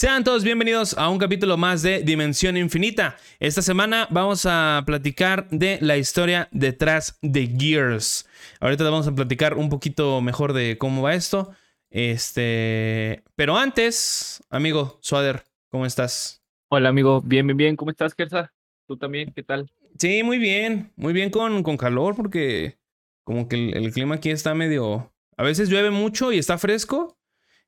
[0.00, 3.18] Sean todos bienvenidos a un capítulo más de Dimensión Infinita.
[3.38, 8.26] Esta semana vamos a platicar de la historia detrás de Gears.
[8.60, 11.50] Ahorita vamos a platicar un poquito mejor de cómo va esto.
[11.90, 16.42] Este, pero antes, amigo Swader, ¿cómo estás?
[16.70, 17.76] Hola, amigo, bien, bien, bien.
[17.76, 18.54] ¿Cómo estás, Kersa?
[18.86, 19.30] ¿Tú también?
[19.34, 19.70] ¿Qué tal?
[19.98, 22.78] Sí, muy bien, muy bien con, con calor porque
[23.22, 25.12] como que el, el clima aquí está medio...
[25.36, 27.18] A veces llueve mucho y está fresco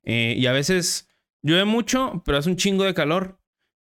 [0.02, 1.11] eh, y a veces
[1.42, 3.38] llueve mucho, pero hace un chingo de calor.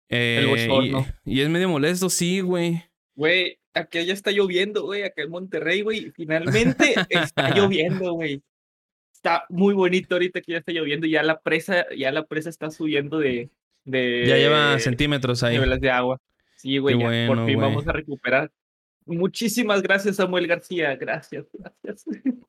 [0.09, 1.07] Eh, El bochorno.
[1.25, 2.83] y, y es medio molesto, sí, güey.
[3.15, 6.11] Güey, aquí ya está lloviendo, güey, acá en Monterrey, güey.
[6.11, 8.43] Finalmente está lloviendo, güey.
[9.15, 12.51] Está muy bonito ahorita que ya está lloviendo y ya la presa, ya la presa
[12.51, 13.51] está subiendo de,
[13.85, 15.55] de Ya lleva centímetros ahí.
[15.55, 16.21] niveles de agua.
[16.57, 17.69] Sí, güey, bueno, por fin güey.
[17.69, 18.51] vamos a recuperar.
[19.07, 20.95] Muchísimas gracias, Samuel García.
[20.97, 22.05] Gracias, gracias.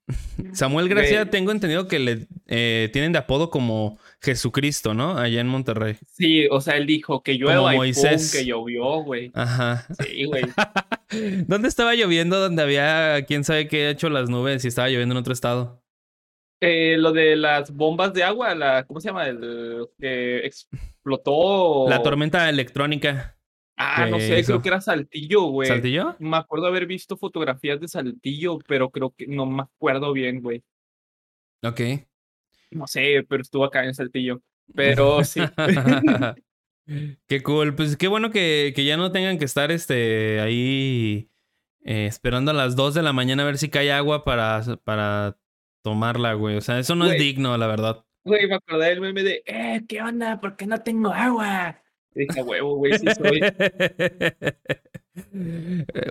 [0.54, 1.30] Samuel Güey.
[1.30, 5.18] tengo entendido que le eh, tienen de apodo como Jesucristo, ¿no?
[5.18, 5.98] Allá en Monterrey.
[6.08, 8.32] Sí, o sea, él dijo que llueva y pum, Moisés.
[8.32, 9.32] que llovió, güey.
[9.34, 9.88] Ajá.
[10.00, 10.44] Sí, güey.
[11.48, 12.40] ¿Dónde estaba lloviendo?
[12.40, 15.82] Donde había quién sabe qué ha hecho las nubes y estaba lloviendo en otro estado.
[16.62, 19.28] Eh, lo de las bombas de agua, la, ¿cómo se llama?
[19.28, 21.90] El que explotó.
[21.90, 23.36] La tormenta electrónica.
[23.76, 24.54] Ah, no sé, hizo.
[24.54, 25.68] creo que era Saltillo, güey.
[25.68, 26.16] ¿Saltillo?
[26.20, 30.64] Me acuerdo haber visto fotografías de Saltillo, pero creo que no me acuerdo bien, güey.
[31.64, 31.82] Ok.
[32.72, 34.42] No sé, pero estuvo acá en Saltillo.
[34.74, 35.42] Pero sí.
[37.28, 37.76] qué cool.
[37.76, 41.30] Pues qué bueno que, que ya no tengan que estar este, ahí
[41.84, 45.38] eh, esperando a las 2 de la mañana a ver si cae agua para, para
[45.82, 46.58] tomarla, güey.
[46.58, 48.06] O sea, eso no es digno, la verdad.
[48.24, 50.40] Güey, me acordé del meme de, eh, ¿qué onda?
[50.40, 51.83] ¿Por qué no tengo agua?
[52.16, 53.42] Y dije, "A huevo, güey, sí soy.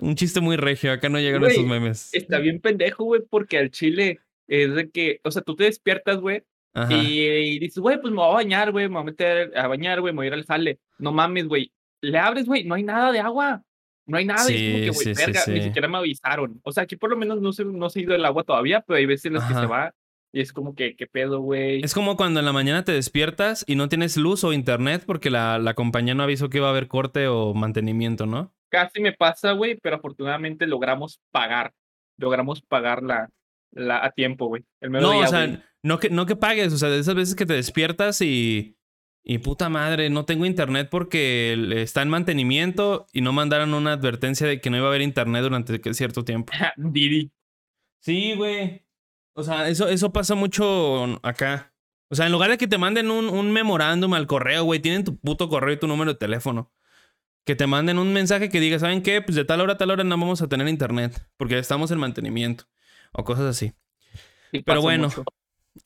[0.00, 0.92] Un chiste muy regio.
[0.92, 2.14] Acá no llegan Güey, esos memes.
[2.14, 6.19] Está bien pendejo, güey, porque al chile es de que, o sea, tú te despiertas,
[6.19, 6.42] güey.
[6.89, 9.67] Y, y dices, güey, pues me voy a bañar, güey, me voy a meter a
[9.67, 10.78] bañar, güey, me voy a ir al jale.
[10.98, 11.72] No mames, güey.
[12.00, 13.62] Le abres, güey, no hay nada de agua.
[14.06, 14.50] No hay nada.
[14.50, 15.66] y es como Sí, que, sí, güey, sí, verga, ni sí.
[15.66, 16.61] siquiera me avisaron.
[16.64, 18.82] O sea, aquí por lo menos no se, no se ha ido el agua todavía,
[18.87, 19.94] pero hay veces en las que se va.
[20.32, 21.82] Y es como que, ¿qué pedo, güey?
[21.82, 25.28] Es como cuando en la mañana te despiertas y no tienes luz o internet porque
[25.28, 28.54] la, la compañía no avisó que iba a haber corte o mantenimiento, ¿no?
[28.71, 31.75] Casi me pasa, güey, pero afortunadamente logramos pagar.
[32.16, 33.28] Logramos pagar la,
[33.72, 34.65] la, a tiempo, güey.
[34.81, 37.44] No, día, o sea, no que, no que pagues, o sea, de esas veces que
[37.44, 38.78] te despiertas y,
[39.22, 44.47] y puta madre, no tengo internet porque está en mantenimiento y no mandaron una advertencia
[44.47, 46.53] de que no iba a haber internet durante cierto tiempo.
[46.76, 47.31] Didi.
[48.00, 48.82] Sí, güey.
[49.34, 51.72] O sea, eso, eso pasa mucho acá.
[52.09, 55.04] O sea, en lugar de que te manden un, un memorándum al correo, güey, tienen
[55.04, 56.70] tu puto correo y tu número de teléfono.
[57.44, 59.22] Que te manden un mensaje que diga, ¿saben qué?
[59.22, 61.98] Pues de tal hora a tal hora no vamos a tener internet porque estamos en
[61.98, 62.65] mantenimiento.
[63.12, 63.72] O cosas así.
[64.53, 65.09] Sí, Pero bueno.
[65.09, 65.25] mucho.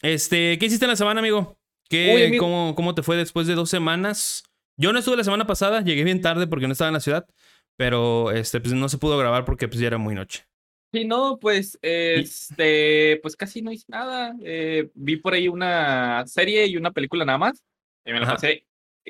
[0.03, 1.59] Este, ¿qué hiciste en la semana, amigo?
[1.89, 2.45] ¿Qué, Uy, amigo.
[2.45, 4.43] cómo, ¿Cómo te fue después de dos semanas?
[4.77, 7.27] Yo no estuve la semana pasada, llegué bien tarde porque no estaba en la ciudad,
[7.77, 10.47] pero este, pues no se pudo grabar porque pues ya era muy noche.
[10.93, 14.35] Sí, no, pues, este, pues casi no hice nada.
[14.43, 17.63] Eh, vi por ahí una serie y una película nada más.
[18.05, 18.35] Y me la Ajá.
[18.35, 18.65] pasé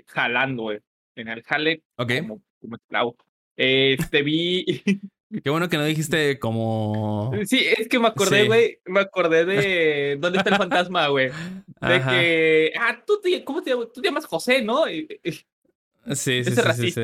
[0.06, 0.78] jalando, güey.
[1.16, 2.12] En el jale Ok.
[2.20, 3.16] como, como esclavo.
[3.56, 4.64] Este, vi.
[5.42, 7.32] Qué bueno que no dijiste como...
[7.46, 8.46] sí, es que me acordé, Sí.
[8.46, 8.78] güey.
[8.86, 10.16] Me acordé de.
[10.20, 11.28] ¿Dónde está el fantasma, güey?
[11.28, 12.72] De que.
[12.78, 13.92] Ah, tú te, ¿cómo te llamas?
[13.92, 14.88] Tú te llamas José, ¿no?
[14.88, 17.00] Y, y- Sí, sí, ese sí, sí,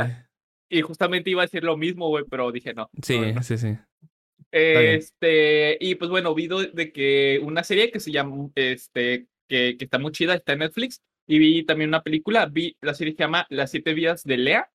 [0.68, 2.88] y justamente iba a decir lo mismo, güey, pero dije no.
[3.02, 3.42] Sí, no, no.
[3.42, 3.76] sí, sí.
[4.52, 9.84] Este, y pues bueno, vi de que una serie que se llama, este, que, que
[9.84, 13.18] está muy chida, está en Netflix, y vi también una película, vi la serie que
[13.18, 14.70] se llama Las siete vidas de Lea.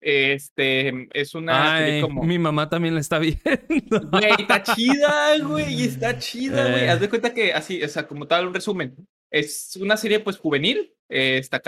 [0.00, 2.24] Este, es una serie Ay, como...
[2.24, 4.00] mi mamá también la está viendo.
[4.10, 6.84] Güey, está chida, güey, está chida, güey.
[6.84, 6.90] Eh.
[6.90, 8.94] Haz de cuenta que así, o sea, como tal, un resumen.
[9.34, 11.60] Es una serie, pues, juvenil, eh, está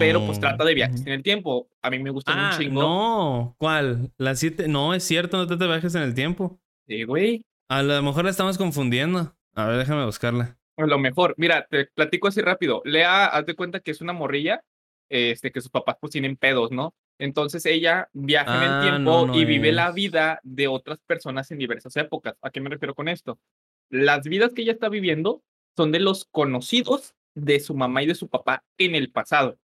[0.00, 1.06] pero pues trata de viajes Mm.
[1.06, 1.68] en el tiempo.
[1.80, 2.82] A mí me gusta Ah, un chingo.
[2.82, 3.54] no.
[3.58, 4.10] ¿Cuál?
[4.18, 4.66] La siete...
[4.66, 6.58] No, es cierto, no te, viajes en el tiempo.
[6.88, 7.44] Sí, güey.
[7.68, 9.36] A lo mejor la estamos confundiendo.
[9.54, 10.58] A ver, déjame buscarla.
[10.76, 12.82] A lo mejor, mira, te platico así rápido.
[12.84, 14.64] Lea, haz de cuenta que es una morrilla,
[15.10, 16.92] este, que sus papás pues tienen pedos, ¿no?
[17.18, 20.98] Entonces ella viaja en Ah, el tiempo no, no y vive la vida de otras
[21.06, 22.34] personas en diversas épocas.
[22.42, 23.38] ¿A qué me refiero con esto?
[23.90, 25.42] Las vidas que ella está viviendo
[25.76, 29.58] son de los conocidos de su mamá y de su papá en el pasado.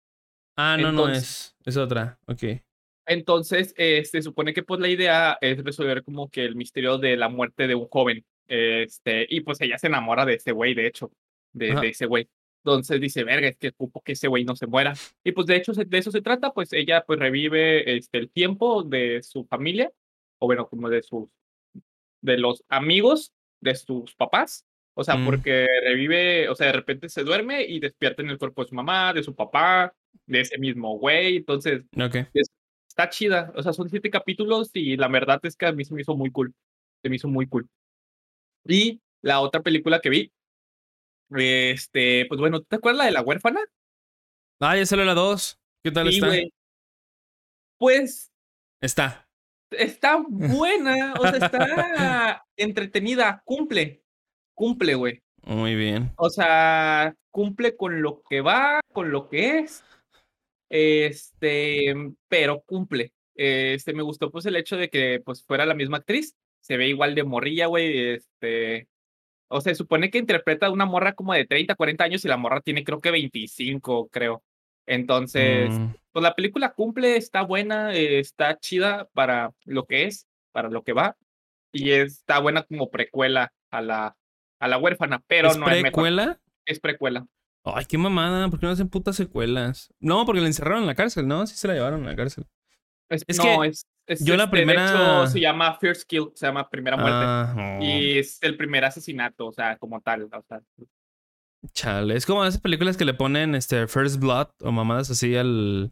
[0.56, 1.56] Ah, no, no es.
[1.66, 2.20] Es otra.
[2.28, 2.44] Ok.
[3.08, 7.18] Entonces, eh, se supone que pues la idea es resolver como que el misterio de
[7.18, 8.26] la muerte de un joven.
[8.48, 11.12] Este, y pues ella se enamora de ese güey, de hecho,
[11.54, 12.30] de, ese güey.
[12.64, 14.94] Entonces dice, verga, es que ocupo que ese güey no se muera.
[15.24, 18.84] Y pues de hecho de eso se trata, pues ella pues revive este, el tiempo
[18.84, 19.92] de su familia,
[20.40, 21.30] o bueno, como de sus,
[22.22, 24.66] de los amigos de sus papás,
[24.98, 25.26] O sea, Mm.
[25.26, 28.76] porque revive, o sea, de repente se duerme y despierta en el cuerpo de su
[28.76, 29.94] mamá, de su papá,
[30.26, 31.38] de ese mismo güey.
[31.38, 32.16] Entonces, Ok.
[32.88, 33.52] está chida.
[33.56, 36.16] O sea, son siete capítulos y la verdad es que a mí se me hizo
[36.16, 36.54] muy cool.
[37.04, 37.68] Se me hizo muy cool.
[38.68, 40.32] Y la otra película que vi,
[41.32, 43.60] este, pues bueno, ¿te acuerdas la de la huérfana?
[44.62, 45.60] Ah, ya salió la 2.
[45.84, 46.28] ¿Qué tal Sí, está?
[46.28, 46.54] güey.
[47.78, 48.32] Pues
[48.82, 49.28] Está.
[49.72, 54.04] está buena, o sea, está entretenida, cumple,
[54.56, 55.22] cumple, güey.
[55.44, 56.12] Muy bien.
[56.18, 59.84] O sea, cumple con lo que va, con lo que es.
[60.70, 61.94] Este,
[62.28, 63.14] pero cumple.
[63.36, 66.36] Este, me gustó pues el hecho de que pues fuera la misma actriz.
[66.62, 68.16] Se ve igual de morrilla, güey.
[68.16, 68.88] Este,
[69.48, 72.28] o sea, se supone que interpreta a una morra como de 30, 40 años y
[72.28, 74.44] la morra tiene creo que 25, creo.
[74.88, 80.70] Entonces, Mm, pues la película cumple, está buena, está chida para lo que es, para
[80.70, 81.18] lo que va.
[81.72, 84.18] Y está buena como precuela a la,
[84.60, 85.84] a la huérfana, pero ¿Es no es mejor.
[85.84, 86.40] precuela?
[86.66, 87.28] Es precuela.
[87.64, 88.48] Ay, qué mamada.
[88.50, 89.92] ¿Por qué no hacen putas secuelas?
[90.00, 91.46] No, porque la encerraron en la cárcel, ¿no?
[91.48, 92.46] Sí se la llevaron a la cárcel.
[93.10, 94.86] Es, Es no, que es, es, yo la de primera-
[95.24, 97.12] hecho, se llama First Kill, se llama Primera Muerte.
[97.18, 97.80] Ah.
[97.82, 100.24] Y es el primer asesinato, o sea, como tal.
[100.24, 100.62] O sea,
[101.74, 102.16] Chale.
[102.16, 105.92] Es como esas películas que le ponen este First Blood o mamadas así al,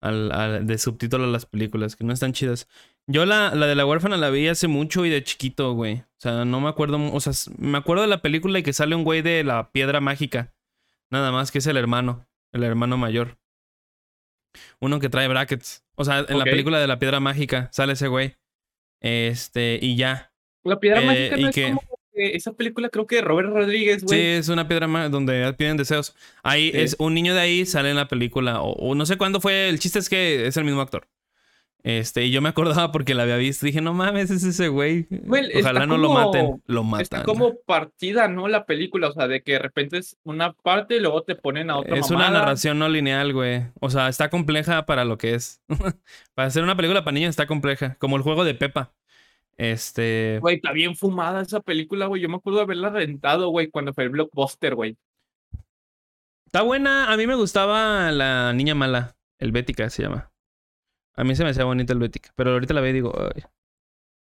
[0.00, 2.66] al, al- de subtítulo a las películas, que no están chidas.
[3.08, 5.94] Yo la, la de la huérfana la vi hace mucho y de chiquito, güey.
[5.98, 6.98] O sea, no me acuerdo.
[7.12, 10.00] O sea, me acuerdo de la película y que sale un güey de la piedra
[10.00, 10.52] mágica.
[11.10, 12.26] Nada más que es el hermano.
[12.52, 13.38] El hermano mayor.
[14.80, 15.84] Uno que trae brackets.
[15.94, 18.34] O sea, en la película de la piedra mágica sale ese güey.
[19.00, 20.32] Este, y ya.
[20.64, 21.82] la piedra Eh, mágica y no es que- como
[22.12, 24.20] esa película, creo que de Robert Rodríguez, Sí, güey.
[24.36, 26.16] es una piedra ma- donde piden deseos.
[26.42, 26.78] Ahí Sí.
[26.80, 28.62] es un niño de ahí, sale en la película.
[28.62, 29.68] O, o no sé cuándo fue.
[29.68, 31.06] El chiste es que es el mismo actor.
[31.86, 33.64] Este, y yo me acordaba porque la había visto.
[33.64, 35.06] Dije, no mames, es ese güey.
[35.56, 36.60] Ojalá no lo maten.
[36.66, 37.02] Lo matan.
[37.02, 38.48] Está como partida, ¿no?
[38.48, 41.70] La película, o sea, de que de repente es una parte y luego te ponen
[41.70, 43.68] a otra Es una narración no lineal, güey.
[43.80, 45.62] O sea, está compleja para lo que es.
[46.34, 47.94] para hacer una película para niños está compleja.
[48.00, 48.92] Como el juego de Pepa.
[49.56, 50.38] Este.
[50.40, 52.20] Güey, está bien fumada esa película, güey.
[52.20, 54.96] Yo me acuerdo de haberla rentado, güey, cuando fue el blockbuster, güey.
[56.46, 57.12] Está buena.
[57.12, 59.16] A mí me gustaba la niña mala.
[59.38, 60.32] El Bética se llama.
[61.16, 62.30] A mí se me hacía bonita el Bética.
[62.36, 63.42] Pero ahorita la veo y digo, "Ay".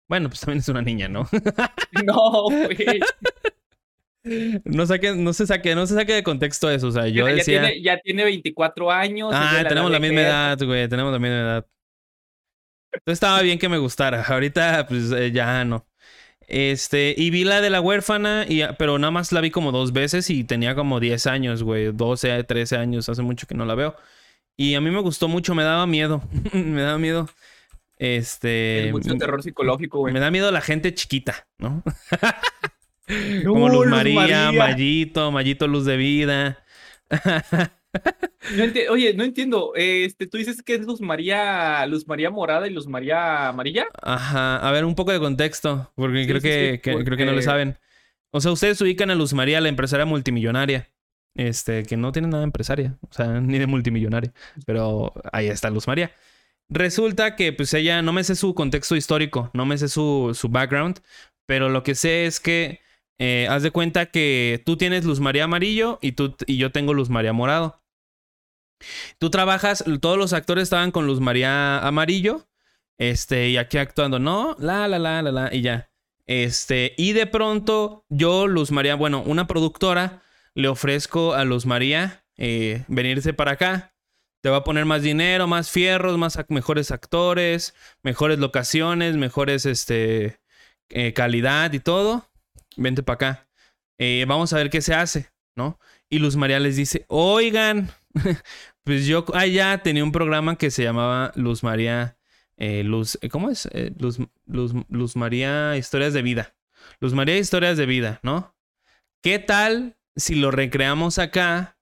[0.09, 1.29] bueno, pues también es una niña, ¿no?
[2.05, 3.00] No, güey.
[4.65, 6.89] no, saque, no se saque, no se saque de contexto eso.
[6.89, 7.62] O sea, yo ya, decía.
[7.62, 9.31] tiene, ya tiene 24 años.
[9.35, 10.89] Ah, la tenemos la misma edad, güey.
[10.89, 11.67] Tenemos la misma edad.
[12.93, 14.23] Entonces estaba bien que me gustara.
[14.23, 15.87] Ahorita, pues eh, ya no.
[16.47, 19.93] Este, y vi la de la huérfana, y, pero nada más la vi como dos
[19.93, 21.93] veces y tenía como 10 años, güey.
[21.93, 23.09] 12, 13 años.
[23.09, 23.97] Hace mucho que no la veo.
[24.56, 26.22] Y a mí me gustó mucho, me daba miedo.
[26.52, 27.28] me daba miedo.
[27.99, 28.87] Este.
[28.87, 30.12] Es mucho terror psicológico, güey.
[30.12, 31.82] Me da miedo la gente chiquita, ¿no?
[33.44, 34.14] Como Luz Luz María,
[34.46, 34.52] María.
[34.52, 36.64] Mallito, Mallito Luz de Vida.
[38.56, 39.72] No Oye, no entiendo.
[39.76, 43.87] Este, tú dices que es Luz María, Luz María morada y Luz María amarilla.
[44.00, 47.16] Ajá, a ver, un poco de contexto, porque Sí, creo sí, que, sí, que- creo
[47.19, 47.78] que no le porque- saben.
[48.31, 50.88] O sea, ustedes ubican a Luz María, la empresaria multimillonaria.
[51.34, 54.32] Este, que no tiene nada de empresaria, o sea, ni de multimillonaria.
[54.67, 56.12] Pero ahí está Luz María.
[56.69, 60.49] Resulta que, pues, ella, no me sé su contexto histórico, no me sé su, su
[60.49, 61.00] background,
[61.46, 62.81] pero lo que sé es que,
[63.19, 66.94] eh, haz de cuenta que tú tienes Luz María amarillo y, tú, y yo tengo
[66.94, 67.82] Luz María morado.
[69.19, 72.48] Tú trabajas, todos los actores estaban con Luz María amarillo.
[72.98, 75.91] Este, y aquí actuando, no, la, la, la, la, la, y ya.
[76.27, 80.22] Este, y de pronto, yo, Luz María, bueno, una productora,
[80.55, 83.94] le ofrezco a Luz María eh, venirse para acá.
[84.43, 90.41] Te va a poner más dinero, más fierros, más mejores actores, mejores locaciones, mejores, este,
[90.89, 92.29] eh, calidad y todo.
[92.77, 93.49] Vente para acá.
[93.99, 95.79] Eh, vamos a ver qué se hace, ¿no?
[96.11, 97.91] Y Luz María les dice, oigan,
[98.85, 102.17] pues yo allá tenía un programa que se llamaba Luz María,
[102.59, 103.69] Luz, ¿cómo es?
[103.99, 106.55] Luz, Luz, Luz María Historias de Vida.
[107.01, 108.56] Luz María Historias de Vida, ¿no?
[109.23, 111.78] ¿Qué tal si lo recreamos acá,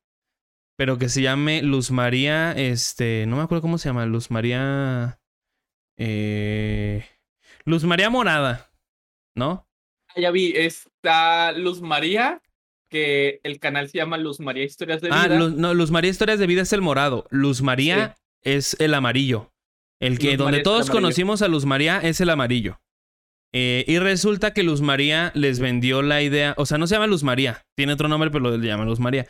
[0.77, 5.21] pero que se llame Luz María, este, no me acuerdo cómo se llama, Luz María,
[5.99, 7.05] eh,
[7.65, 8.71] Luz María Morada,
[9.37, 9.67] ¿no?
[10.09, 12.41] Ah, Ya vi, está Luz María,
[12.89, 15.39] que el canal se llama Luz María Historias de Ah, Vida.
[15.39, 17.27] Luz, no, Luz María Historias de Vida es el morado.
[17.31, 19.53] Luz María es el amarillo.
[20.01, 22.81] El que Luz donde María todos conocimos a Luz María es el amarillo.
[23.53, 26.55] Eh, y resulta que Luz María les vendió la idea.
[26.57, 27.65] O sea, no se llama Luz María.
[27.75, 29.27] Tiene otro nombre, pero le llama Luz María.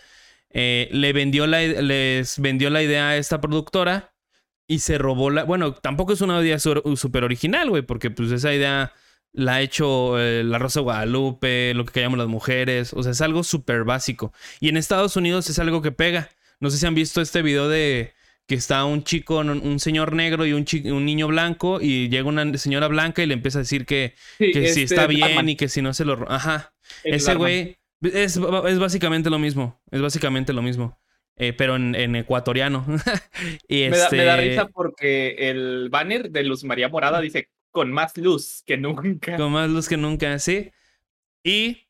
[0.51, 4.15] Eh, le vendió la, les vendió la idea a esta productora
[4.67, 5.45] y se robó la.
[5.45, 8.93] Bueno, tampoco es una idea súper original, güey, porque pues esa idea
[9.33, 12.93] la ha hecho eh, La Rosa Guadalupe, lo que callamos las mujeres.
[12.93, 14.33] O sea, es algo súper básico.
[14.61, 16.31] Y en Estados Unidos es algo que pega.
[16.61, 18.13] No sé si han visto este video de
[18.51, 22.59] que está un chico, un señor negro y un, un niño blanco y llega una
[22.59, 25.83] señora blanca y le empieza a decir que, si este está bien y que si
[25.83, 26.29] no se lo...
[26.29, 26.75] Ajá.
[27.05, 29.81] Ese güey es, es, básicamente lo mismo.
[29.93, 30.99] Es básicamente lo mismo.
[31.37, 32.85] Eh, pero en, ecuatoriano.
[33.69, 37.51] y me, da, me, da, este risa porque el banner de Luz María Morada dice
[37.71, 39.37] con más luz que nunca.
[39.37, 40.73] Con más luz que nunca, sí.
[41.45, 41.87] Y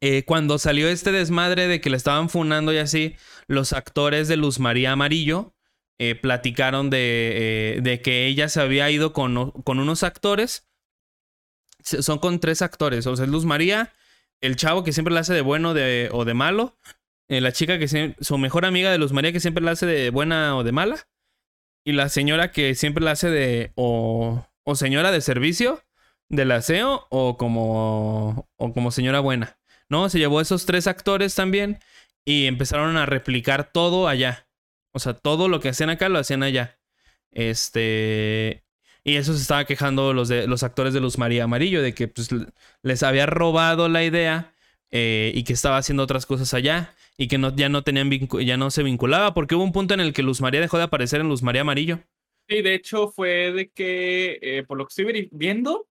[0.00, 4.36] eh, cuando salió este desmadre de que le estaban funando y así, los actores de
[4.36, 5.54] Luz María Amarillo
[5.98, 9.36] eh, platicaron de, de, que ella se había ido con,
[9.66, 10.68] unos actores.
[11.82, 13.06] Son con tres actores.
[13.06, 13.92] O sea, Luz María,
[14.40, 16.76] el chavo que siempre la hace de bueno o de malo.
[17.28, 20.10] Eh, la chica que su mejor amiga de Luz María que siempre la hace de
[20.10, 21.08] buena o de mala.
[21.84, 25.82] Y la señora que siempre la hace de o, o señora de servicio
[26.28, 29.58] del aseo o como, o como señora buena.
[29.92, 30.08] ¿No?
[30.08, 31.78] Se llevó esos tres actores también
[32.24, 34.48] y empezaron a replicar todo allá.
[34.94, 36.78] O sea, todo lo que hacían acá lo hacían allá.
[37.30, 38.64] Este.
[39.04, 42.08] Y eso se estaba quejando los, de, los actores de Luz María Amarillo, de que
[42.08, 42.30] pues,
[42.82, 44.54] les había robado la idea
[44.90, 48.56] eh, y que estaba haciendo otras cosas allá y que no, ya, no tenían ya
[48.56, 51.20] no se vinculaba, porque hubo un punto en el que Luz María dejó de aparecer
[51.20, 51.98] en Luz María Amarillo.
[52.48, 55.86] Sí, de hecho fue de que, eh, por lo que estoy viendo,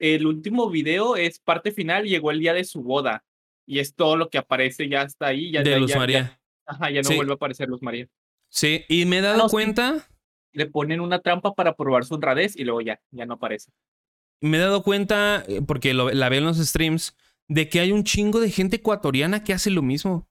[0.00, 3.24] el último video es parte final, llegó el día de su boda.
[3.66, 5.52] Y es todo lo que aparece, ya está ahí.
[5.52, 6.40] Ya, de Luz María.
[6.66, 8.08] ajá, ya no vuelve a aparecer Luz María.
[8.48, 10.08] Sí, y me he dado cuenta.
[10.52, 13.72] Le ponen una trampa para probar su honradez y luego ya, ya no aparece.
[14.40, 17.16] Me he dado cuenta, eh, porque la veo en los streams,
[17.48, 20.28] de que hay un chingo de gente ecuatoriana que hace lo mismo.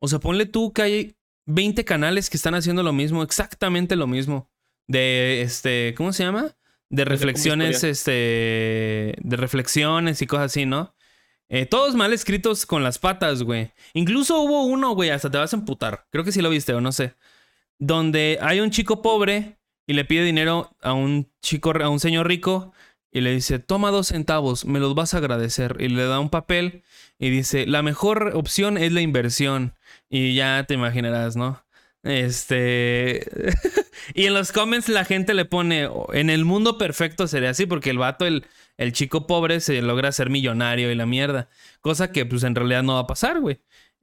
[0.00, 1.16] O sea, ponle tú que hay
[1.46, 4.50] 20 canales que están haciendo lo mismo, exactamente lo mismo
[4.90, 6.56] de este, ¿cómo se llama?
[6.88, 10.96] De reflexiones, este, de reflexiones y cosas así, ¿no?
[11.52, 13.72] Eh, todos mal escritos con las patas, güey.
[13.92, 16.06] Incluso hubo uno, güey, hasta te vas a emputar.
[16.10, 17.16] Creo que sí lo viste o no sé.
[17.80, 22.28] Donde hay un chico pobre y le pide dinero a un chico, a un señor
[22.28, 22.72] rico
[23.10, 25.76] y le dice, toma dos centavos, me los vas a agradecer.
[25.80, 26.84] Y le da un papel
[27.18, 29.74] y dice, la mejor opción es la inversión.
[30.08, 31.64] Y ya te imaginarás, ¿no?
[32.02, 33.26] Este.
[34.14, 35.88] y en los comments la gente le pone.
[36.12, 40.12] En el mundo perfecto sería así, porque el vato, el, el chico pobre, se logra
[40.12, 41.48] ser millonario y la mierda.
[41.80, 43.60] Cosa que, pues, en realidad no va a pasar, güey.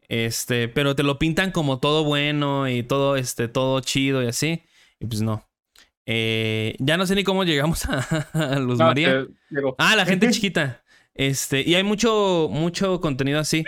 [0.08, 4.64] Este, pero te lo pintan como todo bueno y todo, este, todo chido y así.
[5.00, 5.48] Y pues no.
[6.06, 7.86] Eh, ya no sé ni cómo llegamos
[8.34, 9.28] a, Luz María.
[9.78, 10.84] Ah, la gente chiquita.
[11.14, 13.66] Este, y hay mucho, mucho contenido así.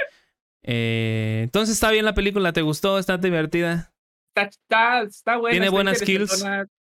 [0.64, 3.00] Eh, entonces está bien la película, ¿te gustó?
[3.00, 3.92] ¿Está divertida?
[4.36, 5.54] Está, está, buena.
[5.54, 6.46] ¿Tiene buenas skills?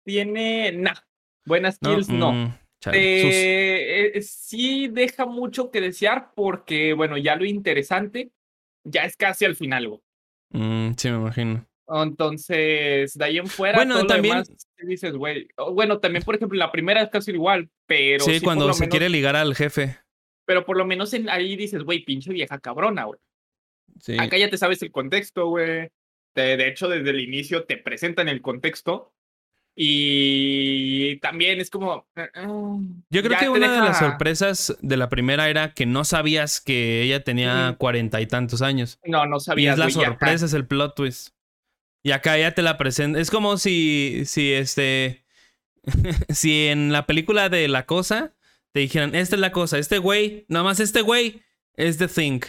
[0.05, 0.95] Tiene, nah,
[1.45, 2.31] buenas skills no.
[2.31, 2.53] Mm,
[2.93, 8.31] eh, eh, sí deja mucho que desear porque, bueno, ya lo interesante
[8.83, 10.01] ya es casi al final, güey.
[10.51, 11.65] Mm, sí, me imagino.
[11.87, 14.43] Entonces, de ahí en fuera, bueno, también
[14.77, 15.47] dices, güey.
[15.73, 18.23] Bueno, también, por ejemplo, la primera es casi igual, pero.
[18.23, 19.97] Sí, cuando se quiere ligar al jefe.
[20.45, 23.19] Pero por lo menos en, ahí dices, güey, pinche vieja cabrona, güey.
[23.99, 24.17] Sí.
[24.19, 25.89] Acá ya te sabes el contexto, güey
[26.35, 29.13] de hecho, desde el inicio te presentan el contexto.
[29.75, 32.07] Y también es como.
[32.15, 32.47] Eh, eh,
[33.09, 37.03] Yo creo que una de las sorpresas de la primera era que no sabías que
[37.03, 38.99] ella tenía cuarenta y tantos años.
[39.05, 39.77] No, no sabías.
[39.77, 41.29] Y es la sorpresa, es el plot twist.
[42.03, 43.19] Y acá ya te la presenta.
[43.19, 45.25] Es como si, si este.
[46.29, 48.33] si en la película de La Cosa
[48.71, 51.41] te dijeran, esta es la cosa, este güey, nada más este güey
[51.75, 52.41] es The Thing.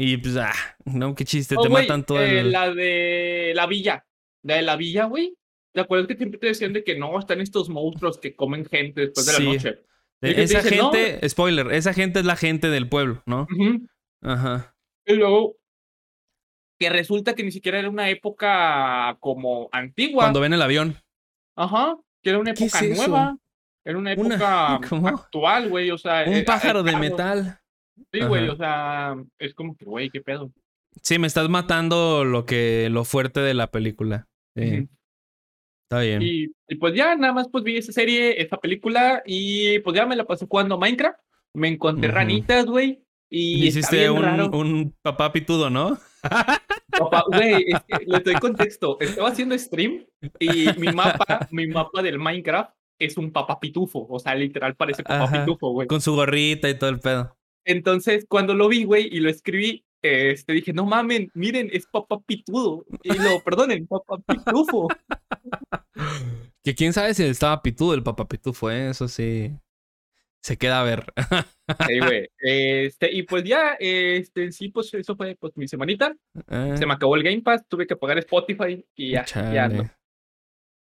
[0.00, 0.52] Y pues, ah,
[0.84, 4.06] no, qué chiste, oh, te matan todo eh, La de la villa.
[4.44, 5.36] La de la villa, güey.
[5.72, 9.00] ¿Te acuerdas que siempre te decían de que no, están estos monstruos que comen gente
[9.02, 9.82] después de la noche?
[10.20, 13.48] esa gente, spoiler, esa gente es la gente del pueblo, ¿no?
[14.22, 14.76] Ajá.
[15.04, 15.56] Y luego,
[16.78, 20.24] que resulta que ni siquiera era una época como antigua.
[20.24, 20.96] Cuando ven el avión.
[21.56, 23.36] Ajá, que era una época nueva.
[23.84, 24.74] Era una época
[25.08, 26.22] actual, güey, o sea.
[26.24, 27.60] Un eh, pájaro de metal.
[28.12, 30.52] Sí, güey, o sea, es como que, güey, qué pedo.
[31.02, 34.26] Sí, me estás matando lo que, lo fuerte de la película.
[34.56, 34.88] Sí.
[35.84, 36.20] Está bien.
[36.22, 40.16] Y, pues ya nada más pues vi esa serie, esa película y pues ya me
[40.16, 41.18] la pasé jugando Minecraft.
[41.54, 43.02] Me encontré ranitas, güey.
[43.30, 44.24] Y hiciste un,
[44.54, 45.98] un papá pitudo, ¿no?
[46.98, 47.64] Papá, güey,
[48.06, 48.98] le doy contexto.
[49.00, 50.04] Estaba haciendo stream
[50.38, 54.06] y mi mapa, mi mapa del Minecraft es un papá pitufo.
[54.08, 55.86] O sea, literal parece papá pitufo, güey.
[55.86, 57.37] Con su gorrita y todo el pedo.
[57.68, 62.18] Entonces, cuando lo vi, güey, y lo escribí, este, dije, no mamen, miren, es papá
[62.20, 62.86] pitudo.
[63.02, 64.88] Y lo, perdonen, papá pitufo.
[66.64, 68.88] que quién sabe si estaba pitudo el papá pitufo, ¿eh?
[68.88, 69.52] eso sí.
[70.40, 71.12] Se queda a ver.
[71.86, 72.28] Sí, güey.
[72.40, 76.16] Este, y pues ya, este, sí, pues eso fue pues, mi semanita.
[76.48, 79.76] Eh, Se me acabó el Game Pass, tuve que pagar Spotify y ya, ya chale.
[79.76, 79.90] no.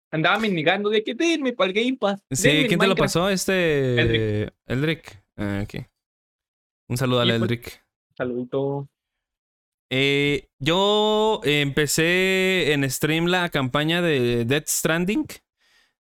[0.10, 2.20] Andaba mendigando de que denme para el Game Pass.
[2.32, 3.00] Sí, ¿quién te lo Minecraft".
[3.00, 3.30] pasó?
[3.30, 4.00] Este.
[4.00, 4.53] Eldrick.
[4.65, 5.24] Eldrick.
[5.38, 5.86] Ah, ok.
[6.94, 7.84] Un saludo al Y pues- Eldrick.
[8.16, 8.88] Saludito.
[9.90, 15.26] Eh, yo empecé en stream la campaña de Death Stranding,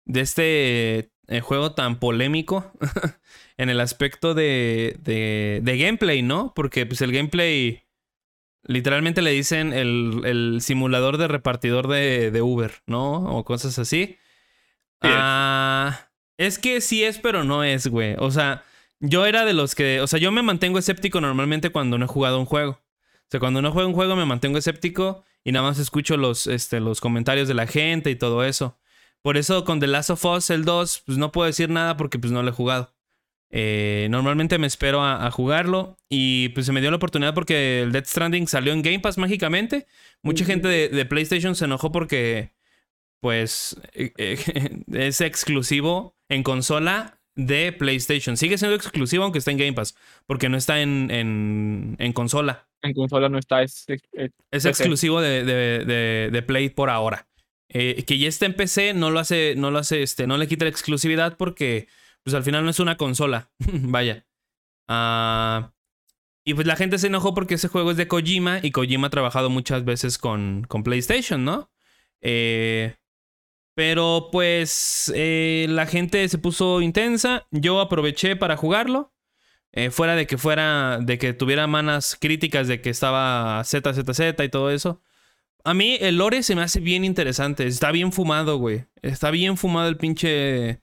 [0.05, 2.71] de este eh, juego tan polémico
[3.57, 6.53] en el aspecto de, de, de gameplay, ¿no?
[6.55, 7.83] Porque pues el gameplay
[8.63, 13.37] literalmente le dicen el, el simulador de repartidor de, de Uber, ¿no?
[13.37, 14.17] O cosas así.
[15.01, 18.15] Ah, es que sí es, pero no es, güey.
[18.17, 18.63] O sea,
[18.99, 22.07] yo era de los que, o sea, yo me mantengo escéptico normalmente cuando no he
[22.07, 22.71] jugado un juego.
[22.71, 26.47] O sea, cuando no juego un juego me mantengo escéptico y nada más escucho los,
[26.47, 28.77] este, los comentarios de la gente y todo eso.
[29.21, 32.19] Por eso con The Last of Us, el 2, pues no puedo decir nada porque
[32.19, 32.93] pues no lo he jugado.
[33.51, 37.81] Eh, normalmente me espero a, a jugarlo y pues se me dio la oportunidad porque
[37.81, 39.87] el Death Stranding salió en Game Pass mágicamente.
[40.21, 42.51] Mucha gente de, de PlayStation se enojó porque
[43.19, 48.37] pues eh, eh, es exclusivo en consola de PlayStation.
[48.37, 52.67] Sigue siendo exclusivo aunque está en Game Pass porque no está en, en, en consola.
[52.81, 54.69] En consola no está, es, es- es- Es PC.
[54.69, 57.27] exclusivo de, de- de- de Play por ahora.
[57.69, 60.47] Eh, que ya esté en PC no lo hace, no lo hace, este, no le
[60.47, 61.87] quita la exclusividad porque,
[62.23, 63.51] pues al final no es una consola.
[63.59, 64.25] Vaya.
[64.87, 65.71] Ah,
[66.45, 69.11] y pues la gente se enojó porque ese juego es de Kojima y Kojima ha
[69.11, 71.69] trabajado muchas veces con, con PlayStation, ¿no?
[72.21, 72.95] Eh,
[73.79, 77.47] pero pues eh, la gente se puso intensa.
[77.49, 79.13] Yo aproveché para jugarlo.
[79.71, 84.49] Eh, fuera de que fuera, de que tuviera manas críticas de que estaba ZZZ y
[84.49, 85.01] todo eso.
[85.63, 87.67] A mí el lore se me hace bien interesante.
[87.67, 88.83] Está bien fumado, güey.
[89.01, 90.81] Está bien fumado el pinche.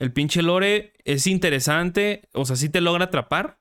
[0.00, 0.94] El pinche lore.
[1.04, 2.28] Es interesante.
[2.32, 3.60] O sea, sí te logra atrapar.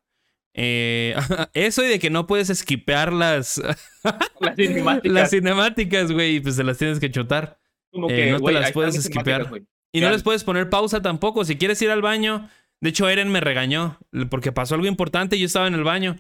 [0.56, 1.16] Eh,
[1.54, 3.62] eso y de que no puedes esquipear las,
[4.40, 5.12] las cinemáticas.
[5.14, 6.38] las cinemáticas, güey.
[6.38, 7.62] y Pues te las tienes que chotar.
[7.94, 9.50] Como eh, que, no te las puedes esquipear.
[9.94, 11.46] Y no les puedes poner pausa tampoco.
[11.46, 12.50] Si quieres ir al baño.
[12.82, 13.98] De hecho, Eren me regañó.
[14.30, 16.18] Porque pasó algo importante y yo estaba en el baño.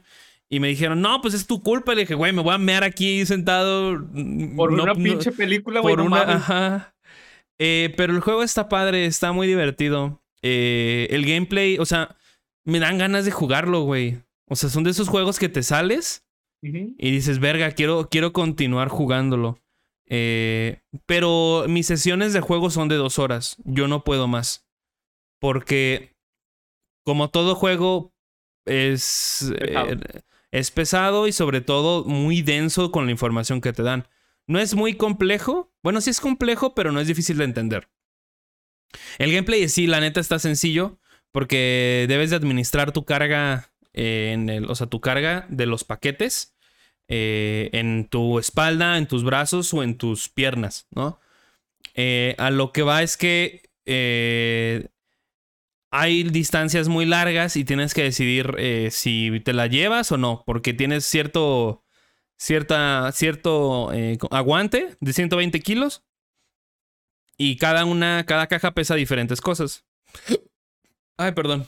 [0.50, 1.94] Y me dijeron, no, pues es tu culpa.
[1.96, 3.94] Le dije, güey, me voy a mear aquí sentado.
[4.56, 5.96] Por No- una no- pinche película, güey.
[5.96, 6.26] por no una.
[6.26, 6.36] mames.
[6.36, 6.96] Ajá.
[7.60, 10.22] Eh, pero el juego está padre, está muy divertido.
[10.42, 12.16] Eh, el gameplay, o sea,
[12.66, 14.20] me dan ganas de jugarlo, güey.
[14.48, 16.26] O sea, son de esos juegos que te sales
[16.62, 19.60] y dices, verga, quiero, quiero continuar jugándolo.
[20.08, 23.58] Eh, pero mis sesiones de juego son de dos horas.
[23.64, 24.68] Yo no puedo más.
[25.40, 26.16] Porque,
[27.06, 28.14] como todo juego,
[28.66, 29.90] es, Pesado.
[29.92, 34.08] eh, es pesado y sobre todo muy denso con la información que te dan.
[34.48, 35.74] No es muy complejo.
[35.82, 37.90] Bueno, sí es complejo, pero no es difícil de entender.
[39.18, 41.00] El gameplay sí, la neta está sencillo.
[41.32, 44.70] Porque debes de administrar tu carga en el.
[44.70, 46.53] O sea, tu carga de los paquetes.
[47.16, 51.20] Eh, en tu espalda, en tus brazos o en tus piernas, ¿no?
[51.96, 53.62] Eh, a lo que va es que.
[53.86, 54.88] eh,
[55.92, 58.56] hay distancias muy largas y tienes que decidir
[58.90, 60.44] si te la llevas o no.
[60.46, 61.84] Porque tienes cierto.
[62.36, 63.92] Cierta, cierto
[64.32, 66.04] aguante de 120 kilos.
[67.38, 69.86] Y cada una, cada caja pesa diferentes cosas.
[71.18, 71.68] Ay, perdón.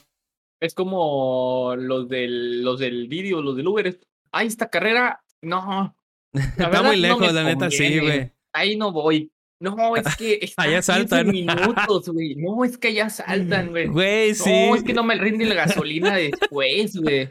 [0.59, 3.99] Es como los del, los del vídeo, los del Uber.
[4.31, 5.95] Ay, esta carrera, no.
[6.33, 8.31] Está verdad, muy lejos, la neta, sí, güey.
[8.53, 9.31] Ahí no voy.
[9.59, 11.27] No, es que está Allá a 15 saltan.
[11.31, 12.35] minutos, güey.
[12.35, 13.87] No, es que allá saltan, güey.
[13.87, 14.67] Güey, sí.
[14.67, 17.29] No, es que no me rinde la gasolina después, güey.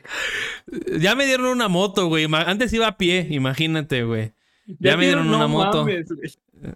[0.99, 2.27] Ya me dieron una moto, güey.
[2.33, 4.33] Antes iba a pie, imagínate, güey.
[4.79, 5.85] Ya me dieron no una moto.
[5.85, 6.07] mames.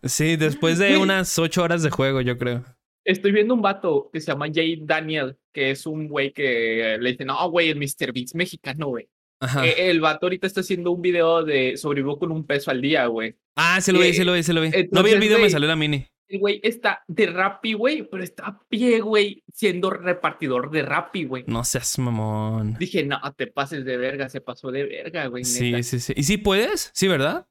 [0.02, 2.64] Sí, después de unas ocho horas de juego, yo creo.
[3.04, 7.10] Estoy viendo un vato que se llama Jay Daniel, que es un güey que le
[7.12, 8.12] dice, no, güey, el Mr.
[8.12, 9.08] Beats mexicano, güey.
[9.40, 9.66] Ajá.
[9.66, 13.06] Eh, el vato ahorita está haciendo un video de sobrevivo con un peso al día,
[13.06, 13.36] güey.
[13.56, 14.70] ah, sí lo vi, eh, sí lo vi, sí lo vi.
[14.90, 16.06] no vi el video, me salió la mini.
[16.30, 21.24] El güey está de Rappi, güey, pero está a pie, güey, siendo repartidor de Rappi,
[21.24, 21.44] güey.
[21.46, 22.76] No seas mamón.
[22.78, 25.44] Dije, no, te pases de verga, se pasó de verga, güey.
[25.44, 26.12] Sí, sí, sí.
[26.14, 26.90] ¿Y sí puedes?
[26.92, 27.46] Sí, ¿verdad?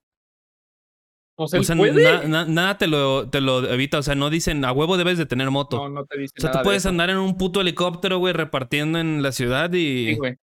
[1.39, 2.03] O sea, O ¿él sea, puede?
[2.03, 3.99] na- na- nada te lo, te lo evita.
[3.99, 5.77] O sea, no dicen a huevo debes de tener moto.
[5.77, 8.17] No, no te dice o sea, nada tú de puedes andar en un puto helicóptero,
[8.17, 10.07] güey, repartiendo en la ciudad y.
[10.09, 10.35] Sí, güey.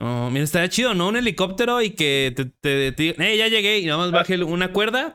[0.00, 1.08] Oh, mira, estaría chido, ¿no?
[1.08, 4.42] Un helicóptero y que te, te, te digan, eh, ya llegué y nada más baje
[4.44, 5.14] una cuerda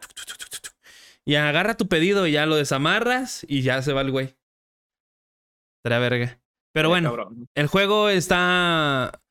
[1.25, 4.35] y agarra tu pedido y ya lo desamarras y ya se va el güey.
[5.79, 6.39] Estaría verga.
[6.73, 7.15] Pero bueno,
[7.55, 9.21] el juego está.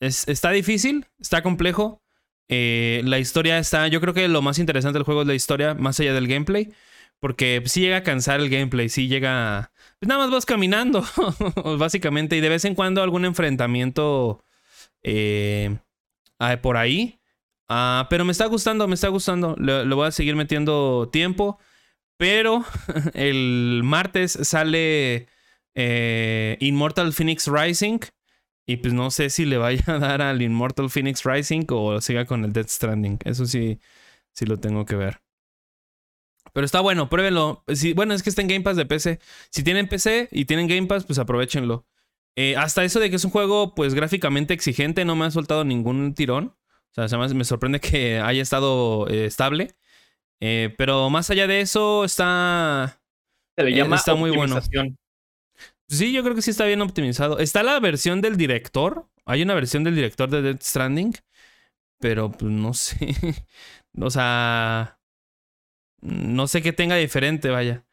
[0.00, 2.02] es- está difícil, está complejo.
[2.48, 3.88] Eh, la historia está.
[3.88, 6.72] Yo creo que lo más interesante del juego es la historia, más allá del gameplay.
[7.20, 9.72] Porque sí llega a cansar el gameplay, sí llega...
[10.00, 11.04] Pues nada más vas caminando,
[11.78, 14.42] básicamente, y de vez en cuando algún enfrentamiento
[15.02, 15.78] eh,
[16.60, 17.20] por ahí.
[17.68, 19.56] Ah, pero me está gustando, me está gustando.
[19.56, 21.58] Le, voy a seguir metiendo tiempo.
[22.18, 22.64] Pero
[23.14, 25.26] el martes sale
[25.74, 28.00] eh, Immortal Phoenix Rising.
[28.66, 32.26] Y pues no sé si le vaya a dar al Immortal Phoenix Rising o siga
[32.26, 33.18] con el Death Stranding.
[33.24, 33.80] Eso sí,
[34.32, 35.20] sí lo tengo que ver.
[36.52, 37.64] Pero está bueno, pruébenlo.
[37.94, 39.18] bueno, es que está en Game Pass de PC.
[39.50, 41.86] Si tienen PC y tienen Game Pass, pues aprovechenlo.
[42.36, 45.64] Eh, hasta eso de que es un juego, pues gráficamente exigente, no me ha soltado
[45.64, 46.56] ningún tirón.
[46.96, 49.74] O sea, me sorprende que haya estado eh, estable.
[50.40, 53.00] Eh, pero más allá de eso, está.
[53.56, 54.60] Se le llama está muy bueno.
[55.88, 57.38] Sí, yo creo que sí está bien optimizado.
[57.38, 59.06] Está la versión del director.
[59.26, 61.12] Hay una versión del director de Dead Stranding.
[62.00, 63.14] Pero pues no sé.
[64.00, 64.98] o sea.
[66.00, 67.84] No sé qué tenga diferente, vaya.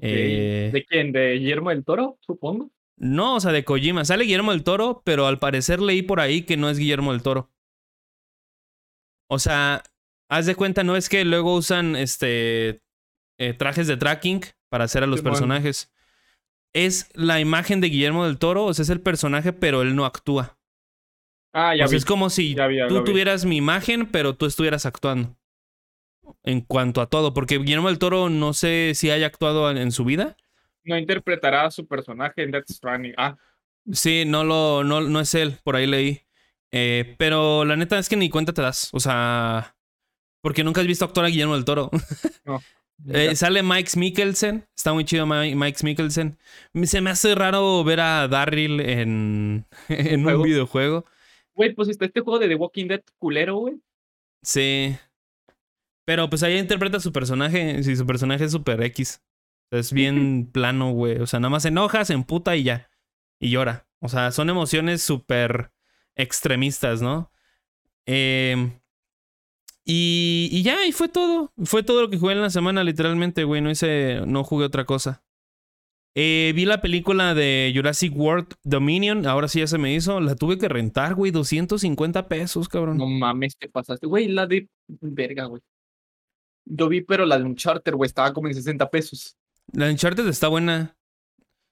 [0.00, 1.12] ¿De quién?
[1.12, 2.70] ¿De Guillermo del Toro, supongo?
[3.02, 4.04] No, o sea, de Kojima.
[4.04, 7.22] Sale Guillermo del Toro, pero al parecer leí por ahí que no es Guillermo del
[7.22, 7.50] Toro.
[9.28, 9.82] O sea,
[10.28, 12.80] haz de cuenta, no es que luego usan este
[13.38, 15.92] eh, trajes de tracking para hacer a los personajes.
[16.72, 20.04] Es la imagen de Guillermo del Toro, o sea, es el personaje, pero él no
[20.04, 20.56] actúa.
[21.52, 22.54] Ah, ya o sea, es como si
[22.88, 25.36] tú tuvieras mi imagen, pero tú estuvieras actuando.
[26.44, 30.04] En cuanto a todo, porque Guillermo del Toro no sé si haya actuado en su
[30.04, 30.36] vida,
[30.84, 33.14] no interpretará a su personaje en Death Stranding.
[33.16, 33.36] Ah.
[33.90, 36.22] Sí, no lo, no, no es él, por ahí leí.
[36.70, 38.90] Eh, pero la neta es que ni cuenta te das.
[38.92, 39.76] O sea,
[40.40, 41.90] porque nunca has visto actuar a Guillermo del Toro.
[42.44, 42.60] No.
[43.08, 44.64] Eh, sale Mike Mikkelsen.
[44.76, 46.38] Está muy chido Mike Mikkelsen.
[46.84, 51.04] Se me hace raro ver a Darryl en, en un videojuego.
[51.54, 53.80] Güey, pues está este juego de The Walking Dead culero, güey.
[54.42, 54.96] Sí.
[56.04, 57.82] Pero pues ahí interpreta su personaje.
[57.82, 59.20] Si su personaje es super X.
[59.72, 61.18] Es bien plano, güey.
[61.18, 62.90] O sea, nada más enoja, se emputa y ya.
[63.40, 63.88] Y llora.
[64.00, 65.72] O sea, son emociones súper
[66.14, 67.32] extremistas, ¿no?
[68.06, 68.78] Em,
[69.84, 71.52] y, y, ya, y fue todo.
[71.64, 73.60] Fue todo lo que jugué en la semana, literalmente, güey.
[73.60, 75.24] No hice, no jugué otra cosa.
[76.14, 79.26] Eh, vi la película de Jurassic World Dominion.
[79.26, 80.20] Ahora sí ya se me hizo.
[80.20, 81.32] La tuve que rentar, güey.
[81.32, 82.98] 250 pesos, cabrón.
[82.98, 84.06] No mames, ¿qué pasaste?
[84.06, 84.68] Güey, la de
[85.00, 85.62] verga, güey.
[86.64, 89.36] Yo vi, pero la de un charter, güey, estaba como en 60 pesos.
[89.72, 90.96] La Uncharted está buena.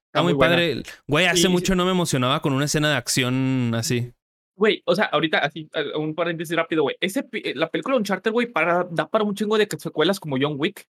[0.06, 0.82] Está, muy, padre.
[1.06, 4.12] Güey, hace mucho no me emocionaba con una escena de acción así.
[4.56, 6.96] Güey, o sea, ahorita así, un paréntesis rápido, güey.
[7.00, 10.86] Ese, la película Uncharted, güey, para, da para un chingo de secuelas como John Wick.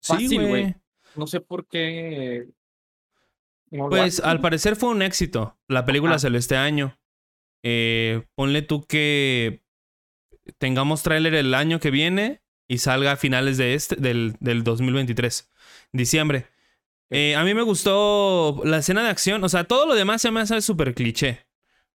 [0.00, 0.74] sí, güey.
[1.14, 2.48] No sé por qué.
[3.70, 5.56] pues al parecer fue un éxito.
[5.68, 6.98] La película salió este año.
[7.62, 9.62] Eh, ponle tú que
[10.58, 15.50] tengamos tráiler el año que viene y salga a finales de este, del, del 2023
[15.96, 16.46] diciembre.
[17.10, 19.42] Eh, a mí me gustó la escena de acción.
[19.44, 21.46] O sea, todo lo demás se me hace súper cliché.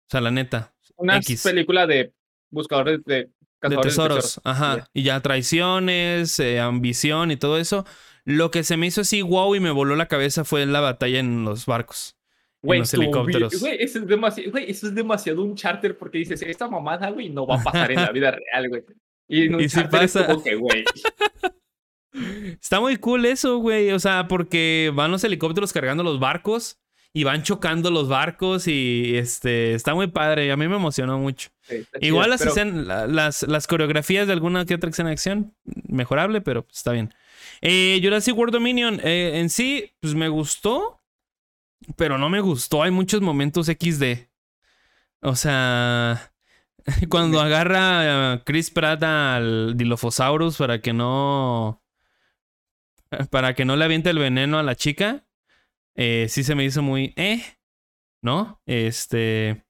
[0.08, 0.74] O sea, la neta.
[0.96, 2.14] Una película de
[2.50, 3.30] buscadores de,
[3.62, 4.40] de tesoros.
[4.44, 4.90] Ajá.
[4.94, 7.86] Y ya traiciones, eh, ambición y todo eso.
[8.24, 11.20] Lo que se me hizo así wow y me voló la cabeza fue la batalla
[11.20, 12.18] en los barcos.
[12.62, 13.60] en los helicópteros.
[13.60, 17.30] Güey, eso es demasiado, güey, eso es demasiado un charter porque dices, esta mamada, güey,
[17.30, 18.84] no va a pasar en la vida real, güey.
[19.28, 20.84] Y en un charter es como que, güey.
[22.14, 23.92] Está muy cool eso, güey.
[23.92, 26.80] O sea, porque van los helicópteros cargando los barcos
[27.14, 30.52] y van chocando los barcos y este está muy padre.
[30.52, 31.50] A mí me emocionó mucho.
[32.00, 35.54] Igual las, las, coreografías de alguna que otra escena de acción,
[35.88, 37.14] mejorable, pero está bien.
[37.62, 41.02] Eh, Jurassic World Dominion, eh, en sí, pues me gustó,
[41.96, 42.84] pero no me gustó.
[42.84, 44.28] Hay muchos momentos XD.
[45.22, 46.34] O sea,
[47.10, 51.81] cuando agarra a Chris Pratt al Dilophosaurus para que no
[53.30, 55.26] para que no le aviente el veneno a la chica,
[55.96, 57.44] eh, sí se me hizo muy, eh,
[58.22, 58.62] ¿no?
[58.66, 59.64] Este...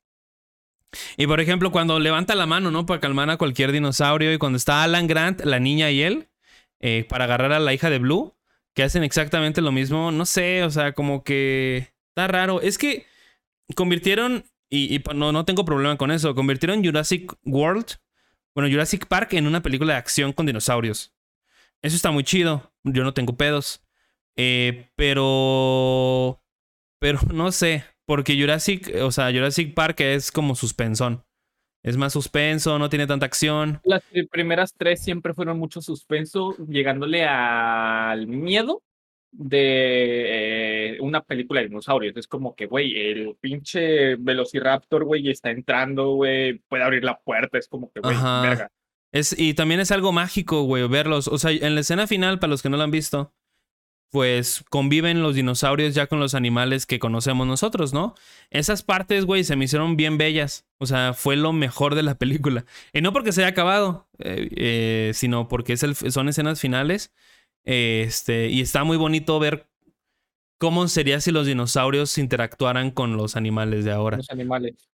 [1.15, 2.85] Y por ejemplo, cuando levanta la mano, ¿no?
[2.85, 6.27] Para calmar a cualquier dinosaurio y cuando está Alan Grant, la niña y él,
[6.81, 8.35] eh, para agarrar a la hija de Blue,
[8.73, 12.59] que hacen exactamente lo mismo, no sé, o sea, como que está raro.
[12.59, 13.05] Es que
[13.73, 17.97] convirtieron, y, y no, no tengo problema con eso, convirtieron Jurassic World,
[18.53, 21.13] bueno, Jurassic Park en una película de acción con dinosaurios.
[21.81, 22.71] Eso está muy chido.
[22.83, 23.83] Yo no tengo pedos.
[24.35, 26.41] Eh, pero.
[26.99, 27.85] Pero no sé.
[28.05, 31.23] Porque Jurassic, o sea, Jurassic Park es como suspensón.
[31.83, 33.79] Es más suspenso, no tiene tanta acción.
[33.83, 38.83] Las primeras tres siempre fueron mucho suspenso, llegándole al miedo
[39.31, 42.15] de eh, una película de dinosaurios.
[42.17, 47.57] Es como que, güey, el pinche Velociraptor, güey, está entrando, güey, puede abrir la puerta.
[47.57, 48.69] Es como que, güey, verga.
[49.11, 51.27] Es, y también es algo mágico, güey, verlos.
[51.27, 53.33] O sea, en la escena final, para los que no lo han visto,
[54.09, 58.13] pues conviven los dinosaurios ya con los animales que conocemos nosotros, ¿no?
[58.49, 60.65] Esas partes, güey, se me hicieron bien bellas.
[60.77, 62.65] O sea, fue lo mejor de la película.
[62.93, 67.13] Y no porque se haya acabado, eh, eh, sino porque es el, son escenas finales.
[67.63, 69.67] este, y está muy bonito ver
[70.57, 74.17] cómo sería si los dinosaurios interactuaran con los animales de ahora.
[74.17, 74.90] Los animales.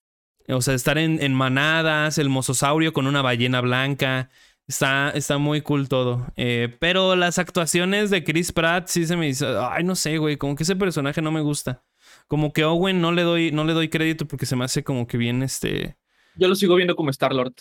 [0.48, 4.30] O sea, estar en, en manadas, el mososaurio con una ballena blanca.
[4.68, 6.26] Está, está muy cool todo.
[6.36, 9.64] Eh, pero las actuaciones de Chris Pratt sí se me hizo.
[9.68, 10.36] Ay, no sé, güey.
[10.36, 11.84] Como que ese personaje no me gusta.
[12.26, 15.06] Como que Owen no le doy, no le doy crédito porque se me hace como
[15.06, 15.96] que bien este.
[16.36, 17.54] Yo lo sigo viendo como Star Lord.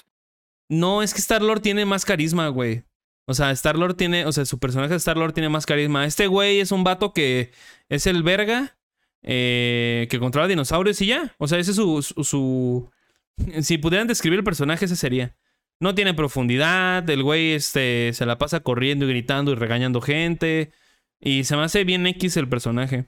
[0.67, 2.83] No, es que Star Lord tiene más carisma, güey.
[3.27, 4.25] O sea, Star Lord tiene.
[4.25, 6.05] O sea, su personaje de Star Lord tiene más carisma.
[6.05, 7.51] Este güey es un vato que
[7.89, 8.77] es el verga.
[9.27, 11.35] Eh, que controla dinosaurios y ya.
[11.39, 12.89] O sea, ese es su, su.
[13.61, 15.35] Si pudieran describir el personaje, ese sería.
[15.79, 17.09] No tiene profundidad.
[17.09, 20.71] El güey este, se la pasa corriendo y gritando y regañando gente.
[21.19, 23.07] Y se me hace bien X el personaje.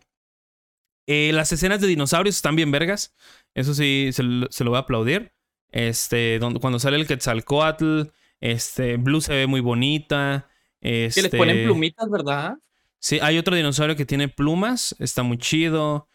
[1.06, 3.16] Eh, las escenas de dinosaurios están bien vergas.
[3.54, 5.34] Eso sí, se, lo voy a aplaudir.
[5.72, 8.04] Este, donde, cuando sale el Quetzalcoatl,
[8.42, 10.50] este, Blue se ve muy bonita.
[10.82, 12.58] Este, que les ponen plumitas, ¿verdad?
[13.00, 14.96] Sí, hay otro dinosaurio que tiene plumas.
[15.00, 16.08] Está muy chido.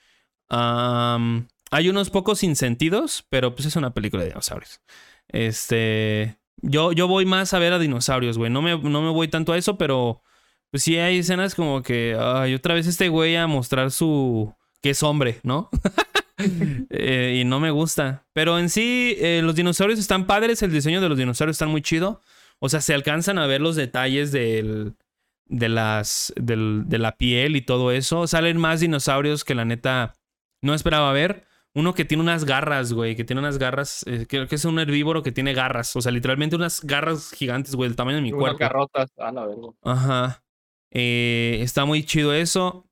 [0.49, 4.81] hay unos pocos sin sentidos, pero pues es una película de dinosaurios.
[5.29, 6.38] Este.
[6.64, 8.51] Yo, yo voy más a ver a dinosaurios, güey.
[8.51, 10.23] No me, no me voy tanto a eso, pero
[10.71, 14.55] pues sí hay escenas como que, ay, otra vez este güey a mostrar su...
[14.81, 15.71] que es hombre, ¿no?
[16.90, 18.25] Eh, y no me gusta.
[18.33, 21.83] Pero en sí, eh, los dinosaurios están padres, el diseño de los dinosaurios está muy
[21.83, 22.21] chido.
[22.59, 24.97] O sea, se alcanzan a ver los detalles del,
[25.53, 28.27] de, las, del, de la piel y todo eso.
[28.27, 30.15] Salen más dinosaurios que la neta
[30.62, 31.45] no esperaba ver.
[31.75, 34.79] Uno que tiene unas garras, güey, que tiene unas garras, eh, creo que es un
[34.79, 38.33] herbívoro que tiene garras, o sea, literalmente unas garras gigantes, güey, del tamaño de mi
[38.33, 38.59] unas cuerpo.
[38.59, 39.71] garrotas, a la verdad.
[39.83, 40.45] Ajá.
[40.91, 42.87] Eh, está muy chido eso.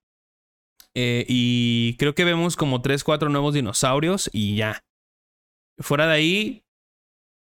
[0.95, 4.83] Eh, y creo que vemos como 3, 4 nuevos dinosaurios y ya.
[5.79, 6.65] Fuera de ahí,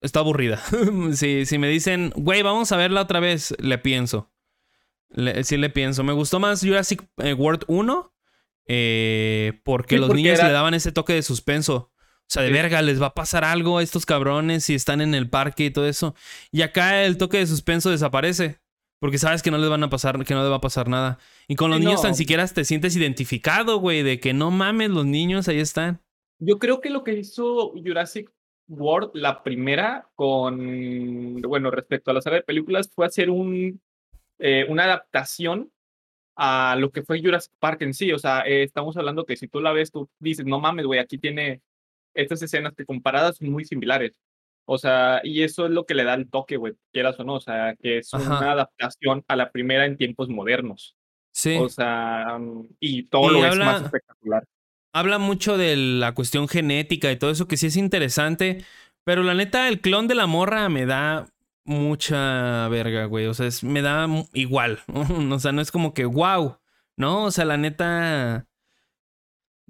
[0.01, 0.63] está aburrida.
[1.13, 4.31] si, si me dicen, güey, vamos a verla otra vez, le pienso.
[5.43, 6.05] Sí le pienso.
[6.05, 8.13] Me gustó más Jurassic World 1
[8.69, 11.93] eh, porque los niños le daban ese toque de suspenso.
[12.29, 15.15] O sea, de verga, les va a pasar algo a estos cabrones si están en
[15.15, 16.17] el parque y todo eso.
[16.51, 18.59] Y acá el toque de suspenso desaparece.
[18.99, 21.19] Porque sabes que no les van a pasar, que no les va a pasar nada.
[21.49, 25.05] Y con los niños tan siquiera te sientes identificado, güey, de que no mames, los
[25.05, 26.01] niños ahí están.
[26.39, 28.33] Yo creo que lo que hizo Jurassic
[28.69, 33.81] World, la primera, con, bueno, respecto a la saga de películas, fue hacer un,
[34.39, 35.71] eh, una adaptación
[36.37, 38.13] a lo que fue Jurassic Park en sí.
[38.13, 41.01] O sea, eh, estamos hablando que si tú la ves, tú dices, no mames, güey,
[41.01, 41.63] aquí tiene
[42.15, 44.21] estas escenas que comparadas son muy similares.
[44.67, 47.35] O sea, y eso es lo que le da el toque, güey, quieras o no.
[47.35, 50.97] O sea, que es una adaptación a la primera en tiempos modernos.
[51.33, 51.57] Sí.
[51.57, 52.39] O sea,
[52.81, 54.45] y todo lo es más espectacular.
[54.93, 58.65] Habla mucho de la cuestión genética y todo eso, que sí es interesante.
[59.05, 61.27] Pero la neta, el clon de la morra me da
[61.67, 63.27] mucha verga, güey.
[63.27, 64.81] O sea, me da igual.
[65.31, 66.59] o sea, no es como que wow.
[66.97, 68.47] No, o sea, la neta.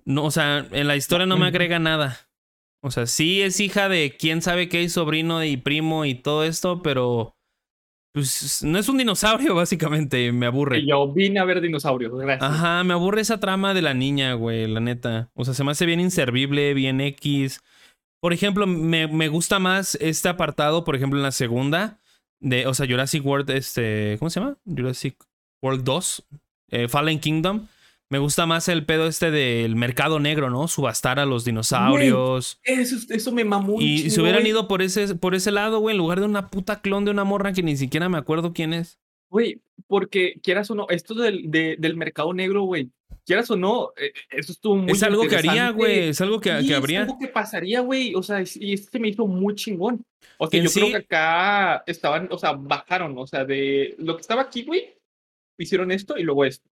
[0.05, 2.17] No, o sea, en la historia no me agrega nada.
[2.81, 6.83] O sea, sí es hija de quién sabe qué, sobrino y primo y todo esto,
[6.83, 7.35] pero.
[8.13, 10.31] Pues no es un dinosaurio, básicamente.
[10.33, 10.79] Me aburre.
[10.79, 12.49] Y yo vine a ver dinosaurios, gracias.
[12.49, 15.31] Ajá, me aburre esa trama de la niña, güey, la neta.
[15.35, 17.61] O sea, se me hace bien inservible, bien X.
[18.27, 22.01] Por ejemplo, me, me, gusta más este apartado, por ejemplo, en la segunda,
[22.41, 24.57] de, o sea, Jurassic World, este, ¿cómo se llama?
[24.65, 25.15] Jurassic
[25.63, 26.27] World 2,
[26.71, 27.69] eh, Fallen Kingdom.
[28.09, 30.67] Me gusta más el pedo este del mercado negro, ¿no?
[30.67, 32.59] Subastar a los dinosaurios.
[32.65, 33.81] eso, eso me mamó.
[33.81, 36.81] Y, si hubieran ido por ese, por ese lado, güey, en lugar de una puta
[36.81, 38.99] clon de una morra que ni siquiera me acuerdo quién es.
[39.29, 42.91] Güey, porque quieras o no, esto del, del mercado negro, güey,
[43.27, 46.51] quieras o no, eh, eso estuvo muy Es algo que haría, güey, es algo que,
[46.67, 47.03] que habría.
[47.03, 50.05] Es algo que pasaría, güey, o sea, y esto se me hizo muy chingón.
[50.39, 54.21] O sea, yo creo que acá estaban, o sea, bajaron, o sea, de lo que
[54.21, 54.95] estaba aquí, güey,
[55.59, 56.71] hicieron esto y luego esto.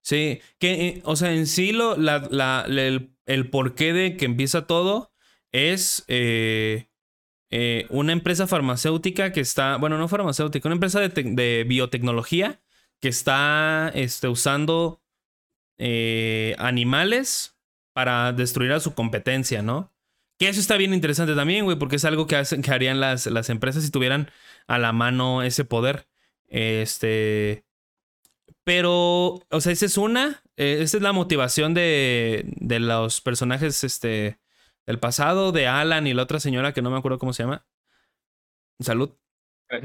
[0.00, 4.24] Sí, que, eh, o sea, en sí lo, la, la, el, el porqué de que
[4.24, 5.12] empieza todo
[5.52, 6.88] es eh,
[7.50, 12.60] eh, una empresa farmacéutica que está, bueno, no farmacéutica, una empresa de, biotecnología
[13.00, 15.02] que está este, usando
[15.78, 17.56] eh, animales
[17.92, 19.92] para destruir a su competencia, ¿no?
[20.38, 23.26] Que eso está bien interesante también, güey, porque es algo que, hacen, que harían las,
[23.26, 24.30] las empresas si tuvieran
[24.66, 26.06] a la mano ese poder.
[26.46, 27.64] Este.
[28.64, 30.42] Pero, o sea, esa es una.
[30.56, 34.38] Eh, esa es la motivación de, de los personajes este,
[34.88, 37.68] el pasado de Alan y la otra señora que no me acuerdo cómo se llama.
[38.80, 39.14] Salud.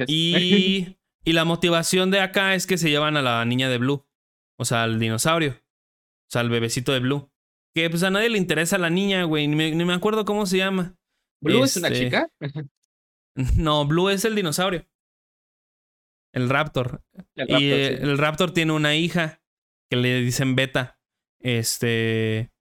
[0.08, 4.08] Y, y la motivación de acá es que se llevan a la niña de Blue.
[4.58, 5.52] O sea, al dinosaurio.
[5.52, 7.30] O sea, al bebecito de Blue.
[7.76, 9.46] Que pues a nadie le interesa a la niña, güey.
[9.50, 10.98] Ni me, acuerdo cómo se llama.
[11.42, 12.32] ¿Blue es una este, chica?
[13.58, 14.88] no, Blue es el dinosaurio.
[16.32, 17.04] El Raptor.
[17.36, 19.44] y el Raptor tiene una hija
[19.90, 20.98] que le dicen Beta.
[21.42, 22.54] Este.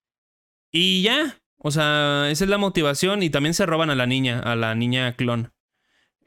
[0.72, 1.38] Y ya.
[1.64, 3.22] O sea, esa es la motivación.
[3.22, 5.52] Y también se roban a la niña, a la niña clon.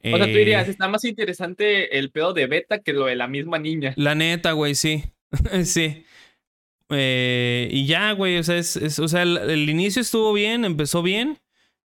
[0.03, 3.15] O sea, tú dirías, eh, está más interesante el pedo de Beta que lo de
[3.15, 3.93] la misma niña.
[3.97, 5.03] La neta, güey, sí.
[5.63, 6.05] sí.
[6.89, 11.39] Eh, y ya, güey, o sea, es, o sea el, inicio estuvo bien, empezó bien.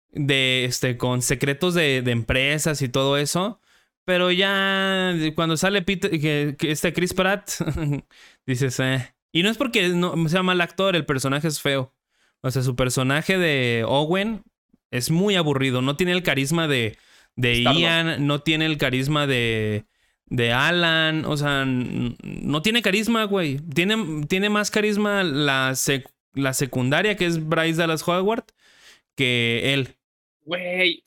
[0.09, 3.59] De este, con secretos de, de empresas y todo eso.
[4.03, 7.51] Pero ya cuando sale Peter, que, este Chris Pratt,
[8.47, 9.13] dices, eh.
[9.31, 11.93] Y no es porque no sea mal actor, el personaje es feo.
[12.41, 14.43] O sea, su personaje de Owen
[14.91, 15.81] es muy aburrido.
[15.81, 16.97] No tiene el carisma de,
[17.35, 19.85] de Ian, no tiene el carisma de,
[20.25, 21.25] de Alan.
[21.25, 23.57] O sea, no tiene carisma, güey.
[23.57, 25.73] Tiene, tiene más carisma la,
[26.33, 28.45] la secundaria, que es Bryce Dallas Howard,
[29.15, 29.95] que él.
[30.45, 31.03] Güey,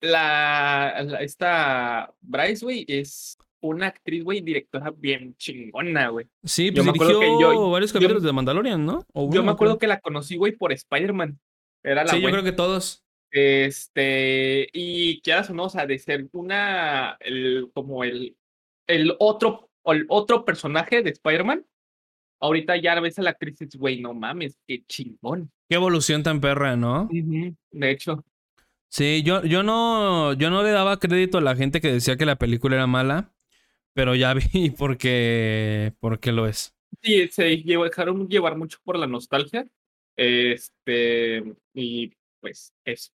[0.00, 6.26] la, esta Bryce, güey, es una actriz, güey, directora bien chingona, güey.
[6.44, 9.06] Sí, pues yo dirigió que yo, varios capítulos de Mandalorian, ¿no?
[9.14, 11.38] yo me acuerdo que la conocí, güey, por Spider-Man.
[11.82, 13.02] Era la Sí, yo creo que todos.
[13.30, 18.36] Este, y quieras o no, o sea, de ser una, el, como el,
[18.86, 21.64] el otro, el otro personaje de Spider-Man,
[22.40, 25.50] ahorita ya ves a la actriz güey, no mames, qué chingón.
[25.68, 27.08] Qué evolución tan perra, ¿no?
[27.10, 28.24] de hecho.
[28.88, 32.26] Sí, yo, yo, no, yo no le daba crédito a la gente que decía que
[32.26, 33.33] la película era mala,
[33.94, 35.92] pero ya vi por qué,
[36.26, 36.74] lo es.
[37.02, 39.66] Sí, se dejaron llevar mucho por la nostalgia.
[40.16, 43.10] Este, y pues eso.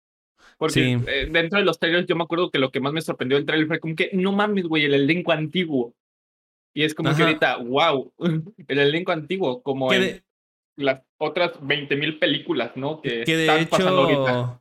[0.58, 3.36] Porque eh, dentro de los trailers yo me acuerdo que lo que más me sorprendió
[3.36, 5.94] del trailer fue como que, no mames, güey, el elenco antiguo.
[6.74, 8.12] Y es como que ahorita, wow,
[8.68, 10.22] el elenco antiguo, como en
[10.76, 13.00] las otras 20.000 películas, ¿no?
[13.00, 14.60] Que, que de hecho, ahorita.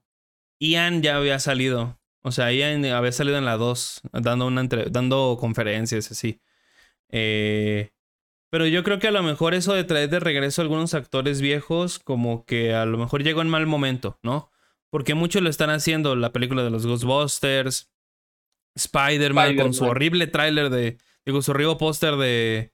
[0.60, 2.00] Ian ya había salido.
[2.24, 6.42] O sea, Ian había salido en la 2, dando, una dando conferencias así.
[7.10, 7.92] Eh,
[8.50, 11.42] pero yo creo que a lo mejor eso de traer de regreso a algunos actores
[11.42, 14.52] viejos, como que a lo mejor llegó en mal momento, ¿no?
[14.90, 16.16] Porque muchos lo están haciendo.
[16.16, 17.92] La película de los Ghostbusters,
[18.76, 20.98] Spider-Man, con su horrible tráiler de.
[21.26, 22.72] Digo, su horrible póster de.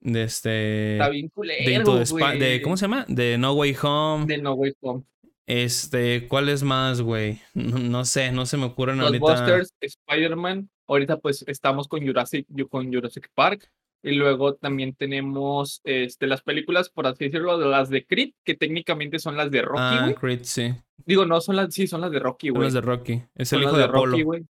[0.00, 0.92] De este.
[0.92, 3.04] Está bien culero, de, de, ¿Cómo se llama?
[3.08, 4.26] De No Way Home.
[4.26, 5.02] De No Way Home.
[5.48, 7.40] Este, ¿cuál es más, güey?
[7.54, 9.18] No, sé, no se me ocurren ahorita.
[9.18, 10.68] Ghostbusters, Spider-Man.
[10.86, 13.70] Ahorita pues estamos con Jurassic, con Jurassic Park.
[14.02, 19.18] Y luego también tenemos este, las películas, por así decirlo, las de Creed, que técnicamente
[19.18, 20.74] son las de Rocky, Ah, Creed, sí.
[21.06, 22.58] Digo, no, son las, sí, son las de Rocky, güey.
[22.58, 23.22] Son las de Rocky.
[23.34, 24.44] Es el hijo de, Rocky, güey.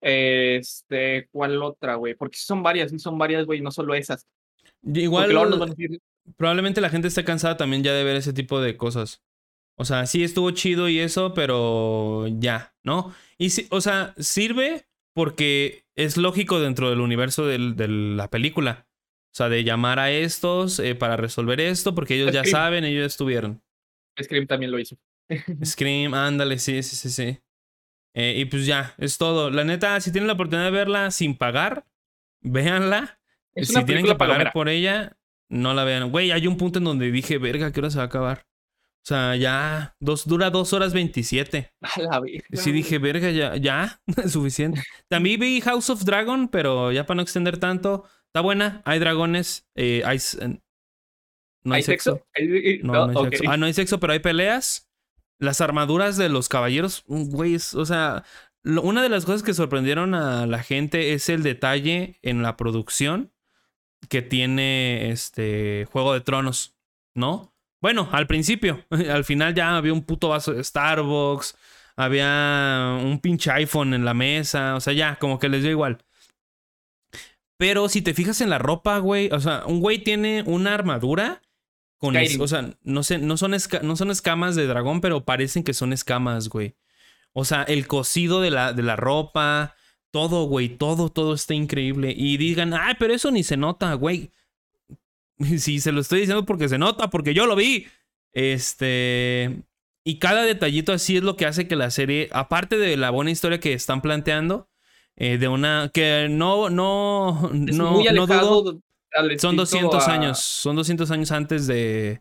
[0.00, 2.14] Este, ¿cuál otra, güey?
[2.14, 4.26] Porque son varias, sí son varias, güey, no solo esas.
[4.82, 5.30] Igual,
[6.36, 9.22] probablemente la gente está cansada también ya de ver ese tipo de cosas.
[9.76, 13.14] O sea, sí estuvo chido y eso, pero ya, ¿no?
[13.38, 18.86] Y sí, o sea, sirve porque es lógico dentro del universo de la película.
[19.32, 23.00] O sea, de llamar a estos eh, para resolver esto, porque ellos ya saben, ellos
[23.00, 23.62] ya estuvieron.
[24.22, 24.98] Scream también lo hizo.
[25.64, 27.38] Scream, ándale, sí, sí, sí, sí.
[28.14, 29.50] Eh, y pues ya, es todo.
[29.50, 31.86] La neta, si tienen la oportunidad de verla sin pagar,
[32.42, 33.18] véanla.
[33.56, 35.16] si tienen que pagar por ella,
[35.48, 36.10] no la vean.
[36.10, 38.46] Güey, hay un punto en donde dije, verga, ¿qué hora se va a acabar?
[39.02, 41.72] O sea, ya dos, dura dos horas veintisiete.
[41.80, 42.44] A la verga.
[42.52, 44.82] Sí dije, verga, ya, ya, suficiente.
[45.08, 48.82] También vi House of Dragon, pero ya para no extender tanto, está buena.
[48.84, 50.18] Hay dragones, eh, hay...
[51.64, 52.24] No hay, sexo.
[52.82, 53.44] No, no, hay sexo.
[53.48, 54.90] Ah, no hay sexo, pero hay peleas.
[55.38, 58.24] Las armaduras de los caballeros, mm, güey, o sea,
[58.64, 63.32] una de las cosas que sorprendieron a la gente es el detalle en la producción
[64.08, 66.76] que tiene este Juego de Tronos,
[67.14, 67.51] ¿no?
[67.82, 68.86] Bueno, al principio.
[68.90, 71.56] Al final ya había un puto vaso de Starbucks.
[71.96, 74.76] Había un pinche iPhone en la mesa.
[74.76, 75.98] O sea, ya, como que les dio igual.
[77.58, 79.28] Pero si te fijas en la ropa, güey.
[79.32, 81.42] O sea, un güey tiene una armadura.
[81.98, 85.74] Con o sea, no, sé, no, son no son escamas de dragón, pero parecen que
[85.74, 86.74] son escamas, güey.
[87.32, 89.74] O sea, el cosido de la, de la ropa.
[90.12, 90.68] Todo, güey.
[90.68, 92.14] Todo, todo está increíble.
[92.16, 94.30] Y digan, ay, pero eso ni se nota, güey.
[95.58, 97.86] Sí, se lo estoy diciendo porque se nota, porque yo lo vi.
[98.32, 99.62] Este.
[100.04, 103.30] Y cada detallito así es lo que hace que la serie, aparte de la buena
[103.30, 104.68] historia que están planteando,
[105.16, 105.90] eh, de una.
[105.92, 106.70] que no.
[106.70, 107.50] no.
[107.52, 108.82] no, no
[109.38, 110.38] Son 200 años.
[110.40, 112.20] Son 200 años antes de.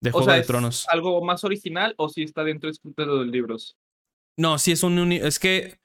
[0.00, 0.86] de Juego de Tronos.
[0.88, 3.76] ¿Algo más original o si está dentro de los libros?
[4.36, 5.12] No, sí es un.
[5.12, 5.80] Es que.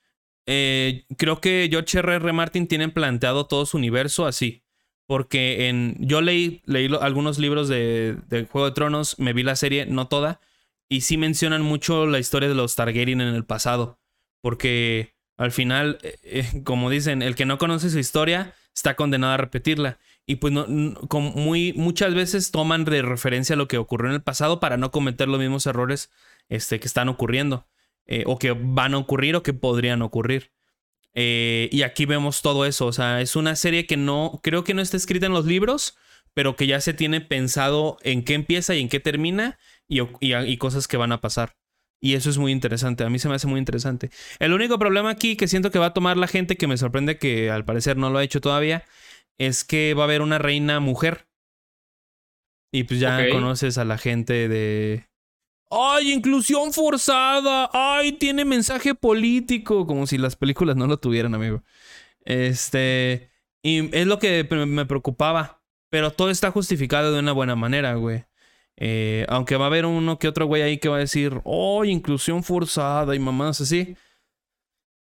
[0.50, 2.16] Eh, creo que George R.
[2.16, 2.34] R.
[2.34, 4.64] Martin tienen planteado todo su universo así.
[5.08, 9.56] Porque en, yo leí, leí algunos libros de, de, Juego de Tronos, me vi la
[9.56, 10.42] serie, no toda,
[10.90, 14.00] y sí mencionan mucho la historia de los Targaryen en el pasado.
[14.42, 19.34] Porque al final, eh, eh, como dicen, el que no conoce su historia está condenado
[19.34, 19.98] a repetirla.
[20.26, 24.60] Y pues no, muy, muchas veces toman de referencia lo que ocurrió en el pasado
[24.60, 26.12] para no cometer los mismos errores
[26.50, 27.66] este, que están ocurriendo.
[28.06, 30.52] Eh, o que van a ocurrir o que podrían ocurrir.
[31.20, 32.86] Eh, y aquí vemos todo eso.
[32.86, 35.98] O sea, es una serie que no, creo que no está escrita en los libros,
[36.36, 39.58] pero que ya se tiene pensado en qué empieza y en qué termina
[39.88, 41.58] y, y, cosas que van a pasar.
[42.00, 43.04] Y eso es muy interesante.
[43.04, 44.12] A mí se me hace muy interesante.
[44.38, 47.18] El único problema aquí que siento que va a tomar la gente, que me sorprende
[47.18, 48.86] que al parecer no lo ha hecho todavía,
[49.40, 51.28] es que va a haber una reina mujer.
[52.72, 55.07] Y pues ya conoces a la gente de,
[55.70, 57.70] ¡Ay, inclusión forzada!
[57.74, 59.86] ¡Ay, tiene mensaje político!
[59.86, 61.64] Como si las películas no lo tuvieran, amigo.
[62.24, 63.30] Este.
[63.62, 65.62] Y es lo que me preocupaba.
[65.90, 68.26] Pero todo está justificado de una buena manera, güey.
[68.78, 71.84] Eh, aunque va a haber uno que otro güey ahí que va a decir, ¡Oh,
[71.84, 73.16] inclusión forzada!
[73.16, 73.96] y mamás así.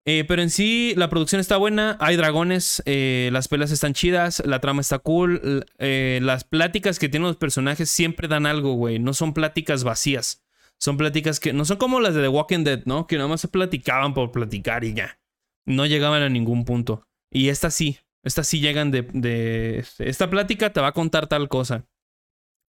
[0.05, 1.97] Eh, pero en sí, la producción está buena.
[2.01, 2.83] Hay dragones.
[2.87, 4.43] Eh, las pelas están chidas.
[4.47, 5.65] La trama está cool.
[5.79, 8.99] las pláticas que tienen los personajes siempre dan algo, güey.
[8.99, 10.46] No son pláticas vacías.
[10.79, 13.07] Son pláticas que no son como las de The Walking Dead, ¿no?
[13.07, 15.19] Que nada más se platicaban por platicar y ya.
[15.65, 17.07] No llegaban a ningún punto.
[17.31, 19.79] Y estas sí, estas sí llegan de.
[19.79, 21.87] Este, esta plática te va a contar tal cosa.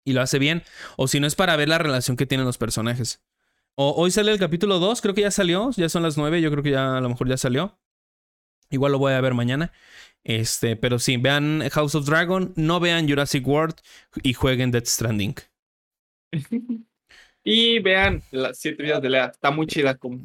[0.04, 0.62] Y lo hace bien.
[0.96, 3.22] O si no es para ver la relación que tienen los personajes.
[3.74, 5.70] O, hoy sale el capítulo 2, creo que ya salió.
[5.72, 7.78] Ya son las 9, yo creo que ya a lo mejor ya salió.
[8.70, 9.72] Igual lo voy a ver mañana.
[10.24, 13.76] Este, pero sí, vean House of Dragon, no vean Jurassic World
[14.22, 15.36] y jueguen Dead Stranding.
[17.48, 19.26] Y vean las siete vidas de Lea.
[19.26, 20.20] Está muy chida como,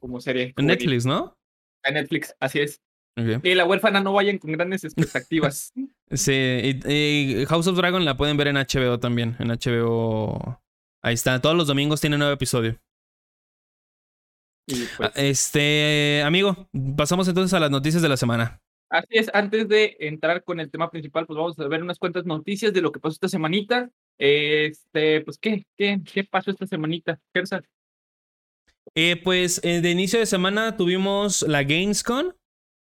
[0.00, 0.52] como serie.
[0.56, 1.38] En Netflix, ¿no?
[1.84, 2.82] En Netflix, así es.
[3.16, 5.72] Y la huérfana no vayan con grandes expectativas.
[6.10, 9.36] sí, y, House of Dragon la pueden ver en HBO también.
[9.38, 10.60] En HBO.
[11.00, 11.40] Ahí está.
[11.40, 12.76] Todos los domingos tiene nuevo episodio.
[14.66, 18.60] Pues ah, este, amigo, pasamos entonces a las noticias de la semana.
[18.90, 22.24] Así es, antes de entrar con el tema principal, pues vamos a ver unas cuantas
[22.24, 23.90] noticias de lo que pasó esta semanita.
[24.18, 25.66] Este, pues, ¿qué?
[25.76, 27.20] ¿Qué, qué pasó esta semanita,
[28.94, 32.32] Eh, pues eh, de inicio de semana tuvimos la Gamescom,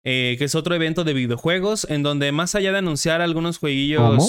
[0.05, 4.01] eh, que es otro evento de videojuegos, en donde más allá de anunciar algunos jueguillos.
[4.01, 4.29] ¿Cómo?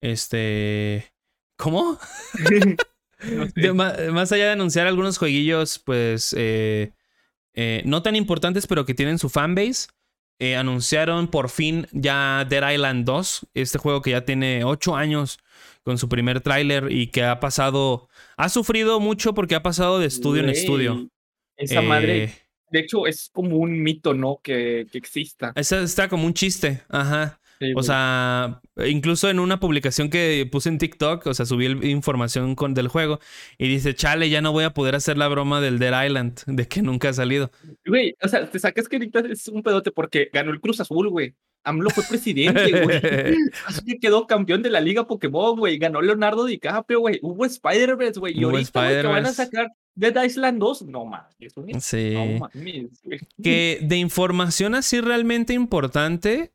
[0.00, 1.12] Este.
[1.56, 1.98] ¿Cómo?
[3.74, 6.34] más, allá de anunciar algunos jueguillos, pues.
[6.38, 6.92] Eh,
[7.84, 9.88] no tan importantes, pero que tienen su fanbase.
[10.56, 15.38] anunciaron por fin ya Dead Island 2, este juego que ya tiene 8 años
[15.84, 20.06] con su primer tráiler y que ha pasado, ha sufrido mucho porque ha pasado de
[20.06, 21.08] estudio en estudio.
[21.56, 22.32] Esa madre, eh,
[22.74, 24.40] de hecho, es como un mito, ¿no?
[24.42, 25.52] Que, que exista.
[25.54, 27.40] Esa está como un chiste, ajá.
[27.76, 32.74] o sea, incluso en una publicación que puse en TikTok, o sea, subí información con,
[32.74, 33.20] del juego
[33.58, 36.66] y dice, chale, ya no voy a poder hacer la broma del Dead Island, de
[36.66, 37.52] que nunca ha salido.
[37.86, 41.10] Güey, o sea, te sacas que ahorita es un pedote porque ganó el Cruz Azul,
[41.10, 41.36] güey.
[41.64, 43.00] AMLO fue presidente, güey.
[43.66, 45.78] Así que quedó campeón de la Liga Pokémon, güey.
[45.78, 47.18] Ganó Leonardo DiCaprio, güey.
[47.22, 48.38] Hubo Spider-Verse, güey.
[48.38, 51.34] Y ahorita, que van a sacar Dead Island 2, no más.
[51.80, 52.10] Sí.
[52.14, 53.00] No mames,
[53.42, 56.52] que de información así realmente importante,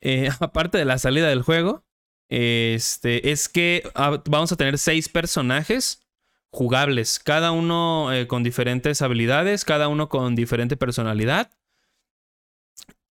[0.00, 1.84] eh, aparte de la salida del juego,
[2.28, 6.02] este, es que ah, vamos a tener seis personajes
[6.50, 11.50] jugables, cada uno eh, con diferentes habilidades, cada uno con diferente personalidad.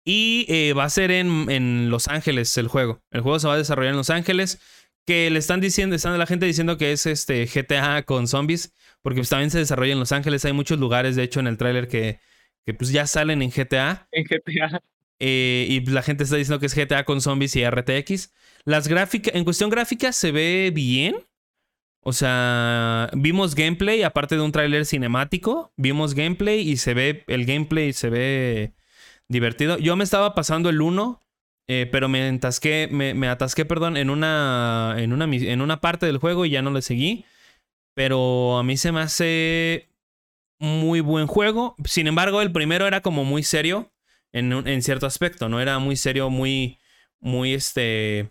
[0.08, 3.02] Y eh, va a ser en, en, Los Ángeles el juego.
[3.10, 4.60] El juego se va a desarrollar en Los Ángeles.
[5.04, 8.72] Que le están diciendo, están la gente diciendo que es este GTA con zombies.
[9.02, 10.44] Porque pues, también se desarrolla en Los Ángeles.
[10.44, 12.20] Hay muchos lugares, de hecho, en el tráiler que,
[12.64, 14.08] que pues ya salen en GTA.
[14.12, 14.80] En GTA.
[15.18, 18.32] Eh, y la gente está diciendo que es GTA con zombies y RTX.
[18.64, 21.16] Las gráficas, en cuestión gráfica, se ve bien.
[22.00, 27.44] O sea, vimos gameplay, aparte de un tráiler cinemático, vimos gameplay y se ve, el
[27.44, 28.74] gameplay se ve
[29.28, 29.78] divertido.
[29.78, 31.22] Yo me estaba pasando el 1,
[31.68, 36.18] eh, pero me atasqué, me, atasqué, perdón, en una, en, una, en una parte del
[36.18, 37.24] juego y ya no le seguí.
[37.94, 39.88] Pero a mí se me hace
[40.58, 41.76] muy buen juego.
[41.84, 43.92] Sin embargo, el primero era como muy serio
[44.32, 45.60] en, en cierto aspecto, ¿no?
[45.60, 46.78] Era muy serio, muy,
[47.20, 48.30] muy este...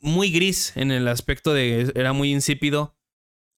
[0.00, 1.92] Muy gris en el aspecto de...
[1.94, 2.96] Era muy insípido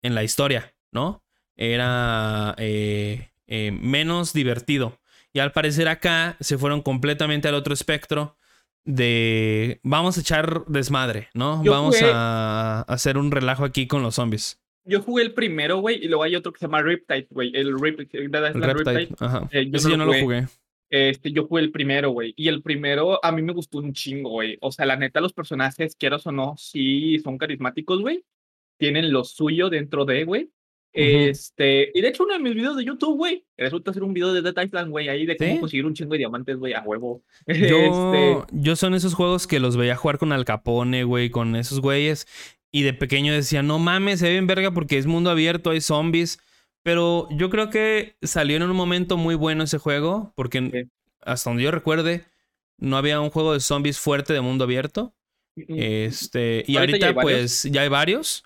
[0.03, 1.25] en la historia, ¿no?
[1.57, 5.01] Era eh, eh, menos divertido.
[5.35, 8.39] Y al parecer acá se fueron completamente al otro espectro
[8.85, 11.63] de vamos a echar desmadre, ¿no?
[11.65, 14.61] vamos a hacer un relajo aquí con los zombies.
[14.87, 17.51] Yo jugué el primero, güey, y luego hay otro que se llama Riptide, güey.
[17.55, 19.09] El, Rip, el Riptide.
[19.19, 19.49] Ajá.
[19.51, 20.47] Eh, Ese yo no lo jugué.
[20.91, 22.35] Este, yo fui el primero, güey.
[22.37, 24.59] Y el primero a mí me gustó un chingo, güey.
[24.61, 28.25] O sea, la neta, los personajes, quieras o no, sí son carismáticos, güey.
[28.79, 30.51] Tienen lo suyo dentro de, güey.
[30.95, 34.33] Este, y de hecho, uno de mis videos de YouTube, güey, resulta ser un video
[34.33, 37.25] de Dead Island, güey, ahí de cómo conseguir un chingo de diamantes, güey, a huevo.
[37.49, 38.45] Yo, este...
[38.53, 42.29] yo son esos juegos que los veía jugar con Al Capone, güey, con esos güeyes.
[42.71, 45.81] Y de pequeño decía, no mames, se ve bien verga porque es mundo abierto, hay
[45.81, 46.39] zombies.
[46.85, 50.89] Pero yo creo que salió en un momento muy bueno ese juego, porque
[51.23, 52.25] hasta donde yo recuerde,
[52.79, 55.13] no había un juego de zombies fuerte de mundo abierto.
[55.57, 58.45] Este, y ahorita, pues ya hay varios.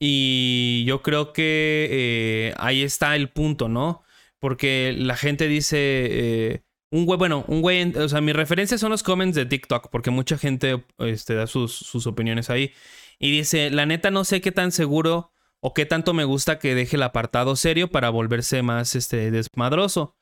[0.00, 4.02] Y yo creo que eh, ahí está el punto, ¿no?
[4.38, 5.76] Porque la gente dice.
[5.78, 7.92] Eh, un güey, bueno, un güey.
[7.96, 11.72] O sea, mi referencia son los comments de TikTok, porque mucha gente este, da sus,
[11.74, 12.72] sus opiniones ahí.
[13.18, 16.74] Y dice: La neta, no sé qué tan seguro o qué tanto me gusta que
[16.74, 20.14] deje el apartado serio para volverse más este, desmadroso.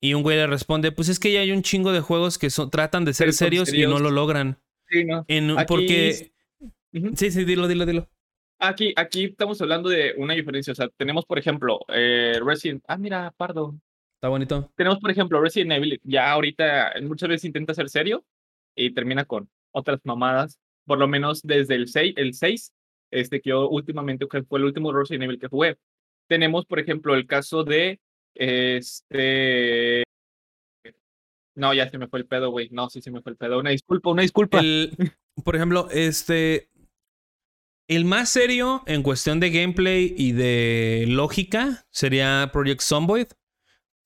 [0.00, 2.48] Y un güey le responde: Pues es que ya hay un chingo de juegos que
[2.70, 4.60] tratan de ser serios, y no lo logran.
[4.88, 5.24] Sí, no.
[5.66, 6.32] Porque.
[7.16, 8.08] Sí, sí, dilo, dilo, dilo.
[8.64, 10.72] Aquí, aquí estamos hablando de una diferencia.
[10.72, 12.84] O sea, tenemos, por ejemplo, eh, Resident.
[12.86, 13.74] Ah, mira, Pardo.
[14.14, 14.70] Está bonito.
[14.76, 16.00] Tenemos, por ejemplo, Resident Evil.
[16.04, 18.24] Ya ahorita muchas veces intenta ser serio
[18.76, 20.60] y termina con otras mamadas.
[20.86, 22.72] Por lo menos desde el 6, el 6
[23.10, 25.76] este, que yo últimamente fue el último Resident Evil que jugué.
[26.28, 27.98] Tenemos, por ejemplo, el caso de.
[28.36, 30.04] Este.
[31.56, 32.68] No, ya se me fue el pedo, güey.
[32.70, 33.58] No, sí se me fue el pedo.
[33.58, 34.60] Una disculpa, una disculpa.
[35.44, 36.68] por ejemplo, este.
[37.94, 43.26] El más serio en cuestión de gameplay y de lógica sería Project Zomboid.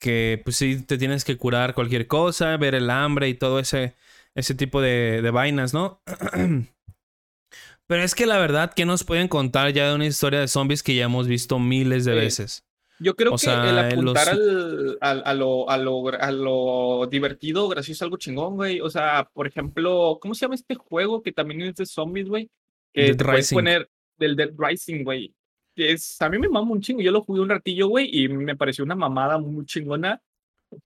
[0.01, 3.95] Que pues sí te tienes que curar cualquier cosa, ver el hambre y todo ese,
[4.35, 6.03] ese tipo de, de vainas, ¿no?
[7.87, 10.83] Pero es que la verdad, ¿qué nos pueden contar ya de una historia de zombies
[10.83, 12.67] que ya hemos visto miles de veces?
[12.99, 18.17] Yo creo que el apuntar al, a, lo, a, lo, a lo divertido, gracioso, algo
[18.17, 18.81] chingón, güey.
[18.81, 22.51] O sea, por ejemplo, ¿cómo se llama este juego que también es de zombies, güey?
[22.97, 25.35] Que te puedes poner del Dead Rising, güey.
[25.77, 27.03] Es, a mí me mama un chingo.
[27.03, 30.23] Yo lo jugué un ratillo, güey, y me pareció una mamada muy chingona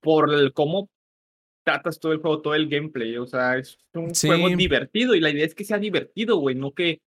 [0.00, 0.90] por el cómo
[1.64, 3.16] tratas todo el juego, todo el gameplay.
[3.16, 6.72] O sea, es un juego divertido y la idea es que sea divertido, güey, no
[6.72, 7.00] que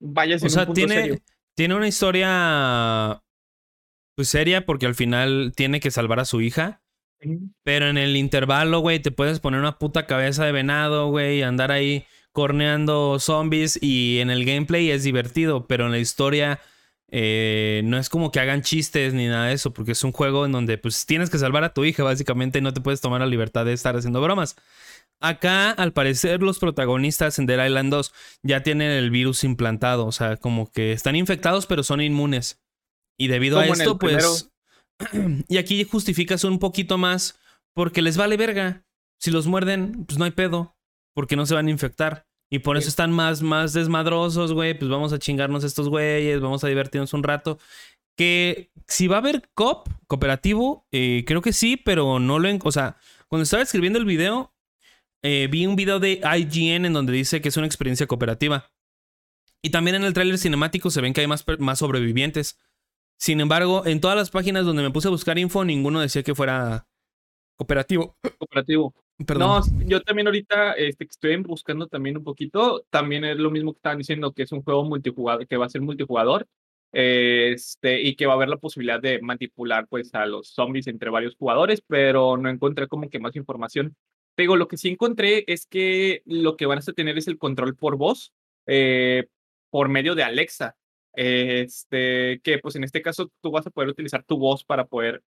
[0.00, 1.22] vayas en o sea, tiene,
[1.54, 3.22] tiene una historia
[4.14, 6.82] pues seria porque al final tiene que salvar a su hija.
[7.62, 11.42] Pero en el intervalo, güey, te puedes poner una puta cabeza de venado, güey, y
[11.42, 12.04] andar ahí
[12.34, 16.60] corneando zombies y en el gameplay es divertido, pero en la historia
[17.08, 20.44] eh, no es como que hagan chistes ni nada de eso, porque es un juego
[20.44, 23.20] en donde pues tienes que salvar a tu hija básicamente y no te puedes tomar
[23.20, 24.56] la libertad de estar haciendo bromas.
[25.20, 28.12] Acá, al parecer, los protagonistas en Dead Island 2
[28.42, 32.60] ya tienen el virus implantado, o sea, como que están infectados pero son inmunes.
[33.16, 34.50] Y debido a esto, pues...
[35.48, 37.38] y aquí justificas un poquito más
[37.74, 38.84] porque les vale verga.
[39.20, 40.74] Si los muerden, pues no hay pedo
[41.14, 42.26] porque no se van a infectar.
[42.50, 44.78] Y por eso están más, más desmadrosos, güey.
[44.78, 47.58] Pues vamos a chingarnos estos güeyes, vamos a divertirnos un rato.
[48.16, 52.48] Que si va a haber cop, cooperativo, eh, creo que sí, pero no lo...
[52.62, 52.96] O sea,
[53.28, 54.52] cuando estaba escribiendo el video,
[55.22, 58.70] eh, vi un video de IGN en donde dice que es una experiencia cooperativa.
[59.62, 62.58] Y también en el tráiler cinemático se ven que hay más, más sobrevivientes.
[63.18, 66.34] Sin embargo, en todas las páginas donde me puse a buscar info, ninguno decía que
[66.34, 66.86] fuera
[67.56, 68.16] cooperativo.
[68.38, 68.94] Cooperativo.
[69.18, 73.78] No, yo también ahorita este, estoy buscando también un poquito, también es lo mismo que
[73.78, 76.48] estaban diciendo, que es un juego multijugador, que va a ser multijugador,
[76.92, 81.10] este, y que va a haber la posibilidad de manipular pues a los zombies entre
[81.10, 83.96] varios jugadores, pero no encontré como que más información.
[84.34, 87.76] Pero lo que sí encontré es que lo que van a tener es el control
[87.76, 88.32] por voz,
[88.66, 89.28] eh,
[89.70, 90.76] por medio de Alexa.
[91.16, 95.22] Este, que pues en este caso tú vas a poder utilizar tu voz para poder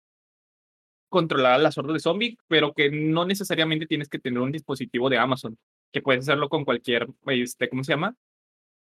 [1.10, 5.18] controlar las hordas de zombie, pero que no necesariamente tienes que tener un dispositivo de
[5.18, 5.58] Amazon,
[5.92, 8.16] que puedes hacerlo con cualquier, este, ¿cómo se llama?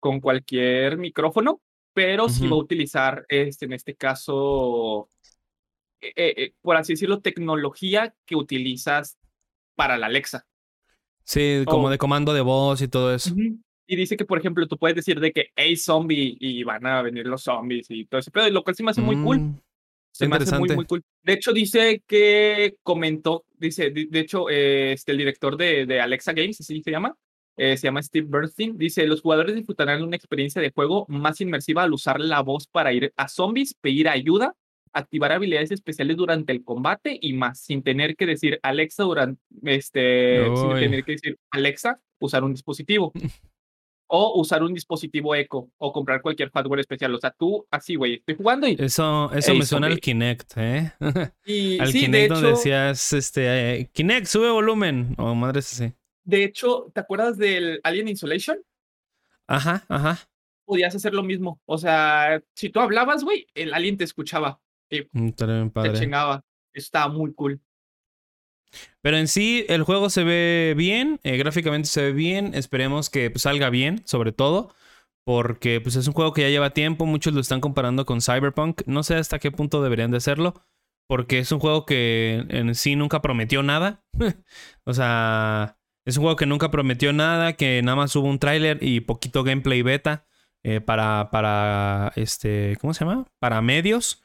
[0.01, 1.61] Con cualquier micrófono,
[1.93, 5.09] pero si va a utilizar, este, en este caso,
[6.01, 9.19] eh, eh, eh, por así decirlo, tecnología que utilizas
[9.75, 10.47] para la Alexa.
[11.25, 13.35] Sí, como de comando de voz y todo eso.
[13.87, 17.03] Y dice que, por ejemplo, tú puedes decir de que, hey, zombie, y van a
[17.03, 19.61] venir los zombies y todo ese pedo, lo cual sí me hace muy cool.
[20.23, 21.03] Se me hace muy, muy cool.
[21.23, 26.33] De hecho, dice que comentó, dice, de, hecho, eh, este, el director de, de, Alexa
[26.33, 27.17] Games, así se llama,
[27.57, 31.83] eh, se llama Steve Bernstein, dice, los jugadores disfrutarán una experiencia de juego más inmersiva
[31.83, 34.55] al usar la voz para ir a zombies, pedir ayuda,
[34.93, 40.45] activar habilidades especiales durante el combate y más, sin tener que decir Alexa durante, este,
[40.57, 43.13] sin tener que decir Alexa, usar un dispositivo.
[44.15, 47.15] o usar un dispositivo eco o comprar cualquier hardware especial.
[47.15, 48.77] O sea, tú así, güey, estoy jugando y...
[48.79, 50.93] Eso, eso me suena al Kinect, ¿eh?
[51.47, 55.15] Y, al Kinect donde decías, este, eh, Kinect, sube volumen.
[55.17, 55.95] O oh, madre sí.
[56.25, 58.59] De hecho, ¿te acuerdas del Alien Insulation?
[59.47, 60.19] Ajá, ajá.
[60.67, 61.59] Podías hacer lo mismo.
[61.65, 64.61] O sea, si tú hablabas, güey, el alien te escuchaba.
[64.91, 66.45] Y mm, te chingaba.
[66.75, 67.61] Estaba muy cool.
[69.01, 73.31] Pero en sí, el juego se ve bien, eh, gráficamente se ve bien, esperemos que
[73.31, 74.75] pues, salga bien, sobre todo,
[75.25, 78.83] porque pues, es un juego que ya lleva tiempo, muchos lo están comparando con Cyberpunk,
[78.87, 80.55] no sé hasta qué punto deberían de hacerlo,
[81.09, 84.05] porque es un juego que en sí nunca prometió nada,
[84.85, 88.79] o sea, es un juego que nunca prometió nada, que nada más hubo un tráiler
[88.83, 90.27] y poquito gameplay beta
[90.65, 93.27] eh, para, para, este, ¿cómo se llama?
[93.39, 94.23] Para medios,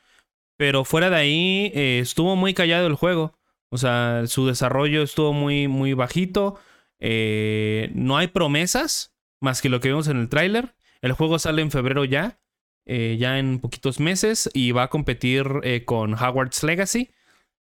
[0.57, 3.37] pero fuera de ahí eh, estuvo muy callado el juego.
[3.70, 6.59] O sea, su desarrollo estuvo muy, muy bajito.
[6.99, 10.76] Eh, no hay promesas más que lo que vimos en el tráiler.
[11.01, 12.39] El juego sale en febrero ya,
[12.86, 17.11] eh, ya en poquitos meses, y va a competir eh, con Howard's Legacy.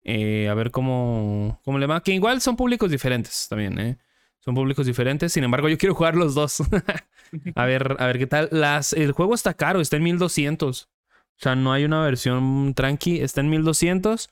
[0.04, 2.02] a ver cómo, cómo le va.
[2.02, 3.98] Que igual son públicos diferentes también.
[4.40, 5.32] Son públicos diferentes.
[5.32, 6.62] Sin embargo, yo quiero jugar los dos.
[7.54, 8.50] a ver, a ver qué tal.
[8.92, 10.82] El juego está caro, está en 1200.
[10.82, 10.88] O
[11.36, 14.30] sea, no hay una versión tranqui, está en 1200.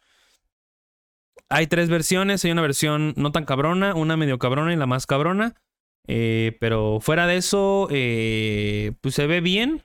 [1.50, 2.44] Hay tres versiones.
[2.44, 5.54] Hay una versión no tan cabrona, una medio cabrona y la más cabrona.
[6.06, 9.84] Eh, pero fuera de eso, eh, pues se ve bien.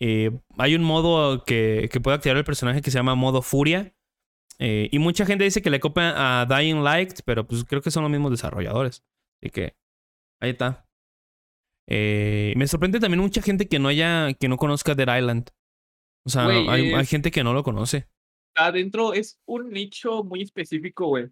[0.00, 3.94] Eh, hay un modo que, que, puede activar el personaje que se llama modo furia.
[4.58, 8.02] y mucha gente dice que le copia a Dying Light, pero pues creo que son
[8.02, 9.04] los mismos desarrolladores.
[9.42, 9.76] Así que
[10.40, 10.86] ahí está.
[11.86, 15.50] me sorprende también mucha gente que no haya, que no conozca Dead Island.
[16.26, 18.08] O sea, hay, hay, gente que no lo conoce
[18.56, 21.28] adentro es un nicho muy específico, güey.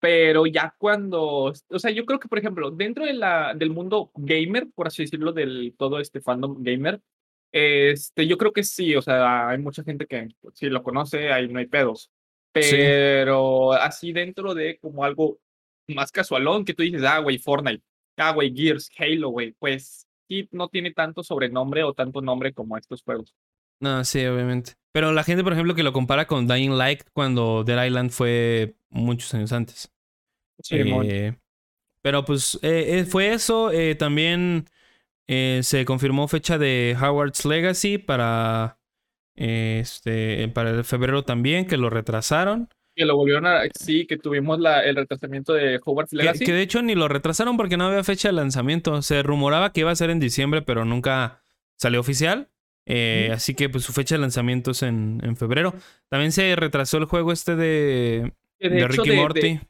[0.00, 4.10] Pero ya cuando, o sea, yo creo que, por ejemplo, dentro de la, del mundo
[4.14, 7.00] gamer, por así decirlo, del todo este fandom gamer,
[7.52, 11.48] este, yo creo que sí, o sea, hay mucha gente que sí lo conoce, ahí
[11.48, 12.10] no hay pedos.
[12.52, 15.38] Pero así dentro de como algo
[15.88, 17.82] más casualón, que tú dices, ah, güey, Fortnite,
[18.16, 22.76] ah, güey, Gears, Halo, güey, pues sí, no tiene tanto sobrenombre o tanto nombre como
[22.76, 23.34] estos juegos.
[23.84, 24.72] No, sí, obviamente.
[24.92, 28.76] Pero la gente, por ejemplo, que lo compara con Dying Light cuando Dead Island fue
[28.88, 29.92] muchos años antes.
[30.58, 31.36] Sí, eh,
[32.00, 33.70] pero pues eh, eh, fue eso.
[33.98, 34.70] también
[35.26, 38.78] se confirmó fecha de Howard's Legacy para
[39.34, 42.70] este para el febrero también, que lo retrasaron.
[42.96, 43.64] Que lo volvieron a.
[43.78, 46.38] Sí, que tuvimos la, el retrasamiento de Howard's Legacy.
[46.38, 49.02] Que, que, de hecho ni lo retrasaron porque no había fecha de lanzamiento.
[49.02, 51.42] Se rumoraba que iba a ser en diciembre, pero nunca
[51.76, 52.48] salió oficial.
[52.86, 55.74] Eh, así que pues su fecha de lanzamiento es en, en, febrero.
[56.08, 59.60] También se retrasó el juego este de, de, Ricky Morty.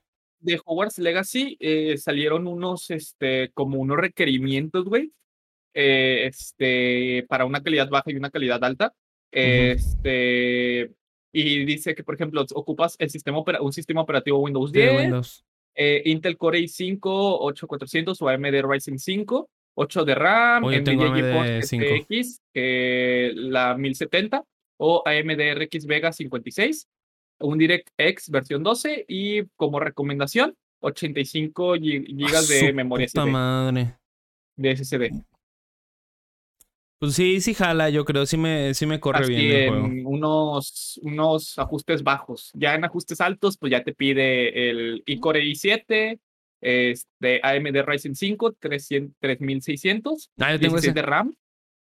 [0.41, 5.13] De, Hogwarts Legacy eh, salieron unos, este, como unos requerimientos, güey.
[5.75, 8.95] Eh, este, para una calidad baja y una calidad alta.
[9.31, 10.93] Este,
[11.33, 15.45] y dice que, por ejemplo, ocupas el sistema un sistema operativo Windows 10,
[16.05, 23.33] Intel Core i5 8400 o AMD Ryzen 5 8 de RAM, NVIDIA GeForce GTX, eh,
[23.35, 24.45] la 1070
[24.79, 26.89] o AMD RX Vega 56,
[27.41, 33.97] un DirectX versión 12 y como recomendación 85 GB de memoria puta madre.
[34.57, 35.25] de SSD.
[36.99, 40.09] Pues sí, sí jala, yo creo, sí me, sí me corre bien el juego.
[40.09, 42.51] Unos, unos ajustes bajos.
[42.55, 46.19] Ya en ajustes altos, pues ya te pide el iCore i7,
[46.65, 50.93] este, AMD Ryzen 5 300, 3600, ah, yo tengo ese.
[50.93, 51.35] de RAM.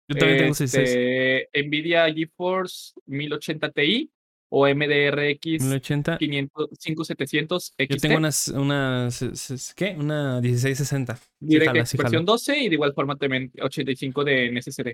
[0.08, 4.10] Yo también tengo este, Nvidia GeForce 1080 Ti
[4.50, 7.90] o MDRX 1080 5700 XT.
[7.90, 9.94] Yo tengo unas, unas ¿qué?
[9.96, 11.18] Una 1660.
[11.40, 14.88] DirectX versión 12 y de igual forma también 85 de NSSD.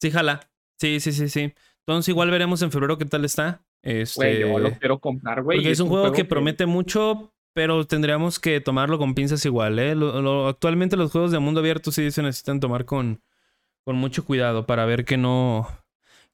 [0.00, 0.50] Sí, jala.
[0.80, 1.52] Sí, sí, sí, sí.
[1.86, 3.62] Entonces igual veremos en febrero qué tal está.
[3.82, 4.40] Este...
[4.40, 5.58] yo lo quiero comprar, güey.
[5.58, 9.92] Porque es un, juego, que, promete mucho, pero tendríamos que tomarlo con pinzas igual, ¿eh?
[10.46, 13.20] actualmente los juegos de mundo abierto sí se necesitan tomar con,
[13.84, 15.66] con mucho cuidado para ver que no...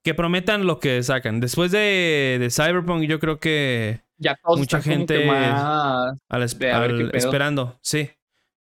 [0.03, 1.39] Que prometan lo que sacan.
[1.39, 5.27] Después de, de Cyberpunk yo creo que ya mucha gente
[7.13, 8.11] esperando, sí.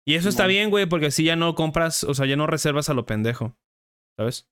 [0.03, 2.89] Y eso está bien, güey, porque así ya no compras, o sea, ya no reservas
[2.89, 3.55] a lo pendejo.
[4.18, 4.49] ¿Sabes?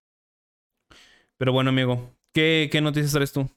[1.38, 3.50] Pero bueno, amigo, ¿qué, qué noticias traes tú?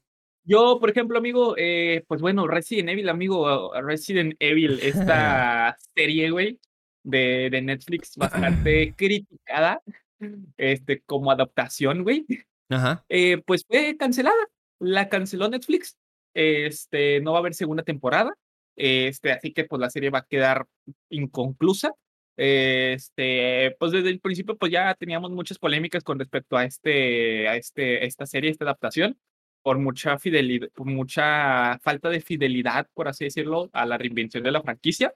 [0.49, 6.59] Yo, por ejemplo, amigo, eh, pues bueno, Resident Evil, amigo, Resident Evil, esta serie, güey,
[7.03, 9.82] de, de Netflix bastante criticada,
[10.57, 12.24] este, como adaptación, güey.
[12.70, 13.05] Ajá.
[13.11, 14.49] Eh, pues fue cancelada.
[14.78, 15.99] La canceló Netflix.
[16.32, 18.32] Este, no va a haber segunda temporada.
[18.74, 20.64] Este, así que pues la serie va a quedar
[21.11, 21.92] inconclusa.
[22.38, 27.57] Este, pues desde el principio, pues ya teníamos muchas polémicas con respecto a este, a
[27.57, 29.18] este, esta serie, esta adaptación,
[29.69, 34.51] por mucha fidelidad, por mucha falta de fidelidad, por así decirlo, a la reinvención de
[34.51, 35.12] la franquicia.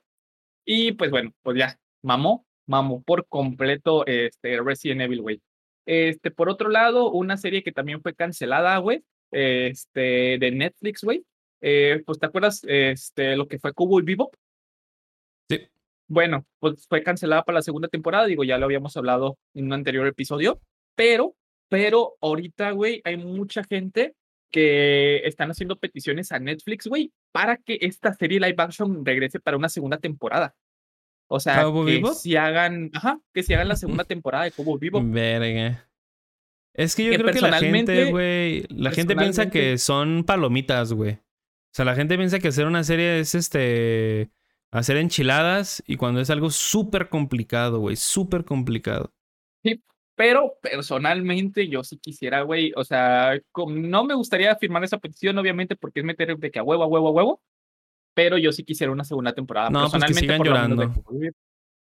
[0.63, 5.41] Y pues bueno, pues ya, mamó, mamó por completo este Resident Evil, güey.
[5.87, 11.25] Este, por otro lado, una serie que también fue cancelada, güey, este, de Netflix, güey.
[11.59, 14.29] Eh, pues, ¿te acuerdas este, lo que fue Cubo y Vivo?
[15.49, 15.67] Sí.
[16.07, 19.73] Bueno, pues fue cancelada para la segunda temporada, digo, ya lo habíamos hablado en un
[19.73, 20.61] anterior episodio,
[20.93, 21.33] pero,
[21.69, 24.13] pero ahorita, güey, hay mucha gente
[24.53, 29.57] que están haciendo peticiones a Netflix, güey, para que esta serie live action regrese para
[29.57, 30.55] una segunda temporada.
[31.27, 35.01] O sea, que si hagan, ajá, que si hagan la segunda temporada de Cubo Vivo.
[35.03, 35.89] Verga.
[36.75, 41.13] Es que yo creo que la gente, güey, la gente piensa que son palomitas, güey.
[41.13, 44.29] O sea, la gente piensa que hacer una serie es este
[44.71, 49.11] hacer enchiladas y cuando es algo súper complicado, güey, súper complicado.
[49.63, 49.81] Sí,
[50.15, 55.75] pero personalmente yo sí quisiera, güey, o sea, no me gustaría firmar esa petición, obviamente,
[55.75, 57.41] porque es meter de que a huevo, a huevo, a huevo,
[58.13, 59.69] pero yo sí quisiera una segunda temporada.
[59.69, 60.93] No, pues que sigan llorando.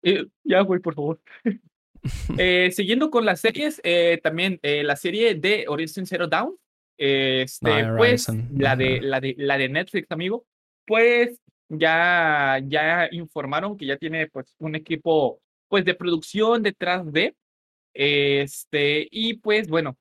[0.03, 1.21] Eh, ya, güey, por favor.
[2.39, 6.57] eh, siguiendo con las series, eh, también eh, la serie de Horizon Zero Dawn,
[6.97, 10.47] este, pues, la de, la, de, la de Netflix, amigo,
[10.87, 17.35] pues ya, ya informaron que ya tiene pues un equipo pues de producción detrás de,
[17.95, 19.97] este, y pues bueno,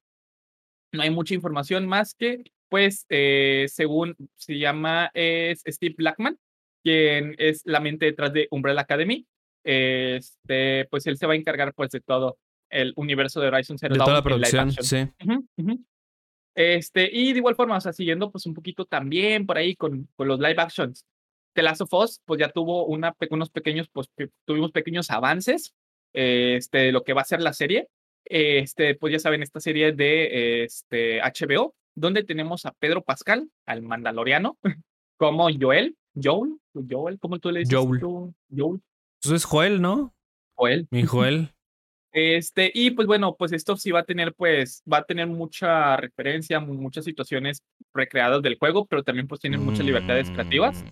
[0.91, 6.39] no hay mucha información más que pues eh, según se llama es Steve Blackman,
[6.83, 9.27] quien es la mente detrás de Umbrella Academy,
[9.63, 12.39] este, pues él se va a encargar pues de todo
[12.71, 13.99] el universo de Horizon Zero Dawn.
[13.99, 15.07] De toda la producción, sí.
[16.55, 20.09] Este, y de igual forma, o sea, siguiendo pues un poquito también por ahí con,
[20.15, 21.05] con los live actions.
[21.53, 24.09] The Last of Us, pues ya tuvo una, unos pequeños, pues
[24.45, 25.75] tuvimos pequeños avances
[26.13, 27.87] este, de lo que va a ser la serie.
[28.25, 33.81] Este, pues ya saben, esta serie de este, HBO, donde tenemos a Pedro Pascal, al
[33.81, 34.57] Mandaloriano,
[35.17, 36.57] como Joel, Joel,
[36.89, 37.77] Joel, ¿cómo tú le dices?
[37.77, 37.99] Joel.
[38.55, 38.81] Joel.
[39.23, 40.13] Eso es Joel, ¿no?
[40.55, 40.87] Joel.
[40.91, 41.53] Mi Joel.
[42.13, 45.97] Este, y pues bueno, pues esto sí va a tener, pues, va a tener mucha
[45.97, 50.83] referencia, muchas situaciones recreadas del juego, pero también pues tiene muchas libertades creativas.
[50.83, 50.87] Mm.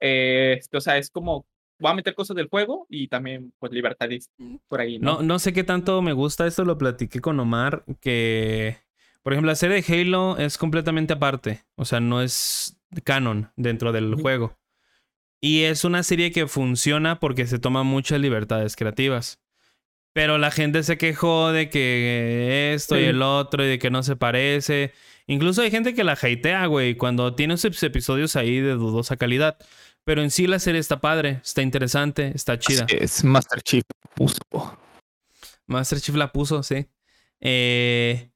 [0.00, 1.46] Este, o sea, es como,
[1.84, 4.30] va a meter cosas del juego y también pues libertades
[4.68, 4.98] por ahí.
[4.98, 5.16] ¿no?
[5.16, 8.78] no, no sé qué tanto me gusta esto, lo platiqué con Omar, que,
[9.22, 13.92] por ejemplo, la serie de Halo es completamente aparte, o sea, no es canon dentro
[13.92, 14.56] del juego.
[15.40, 19.40] Y es una serie que funciona porque se toma muchas libertades creativas.
[20.12, 24.02] Pero la gente se quejó de que esto y el otro y de que no
[24.02, 24.92] se parece.
[25.28, 29.58] Incluso hay gente que la hatea, güey, cuando tiene esos episodios ahí de dudosa calidad.
[30.04, 32.86] Pero en sí la serie está padre, está interesante, está chida.
[32.88, 33.84] es, Master Chief
[34.14, 34.40] puso.
[35.66, 36.86] Master Chief la puso, sí.
[37.40, 38.30] Eh,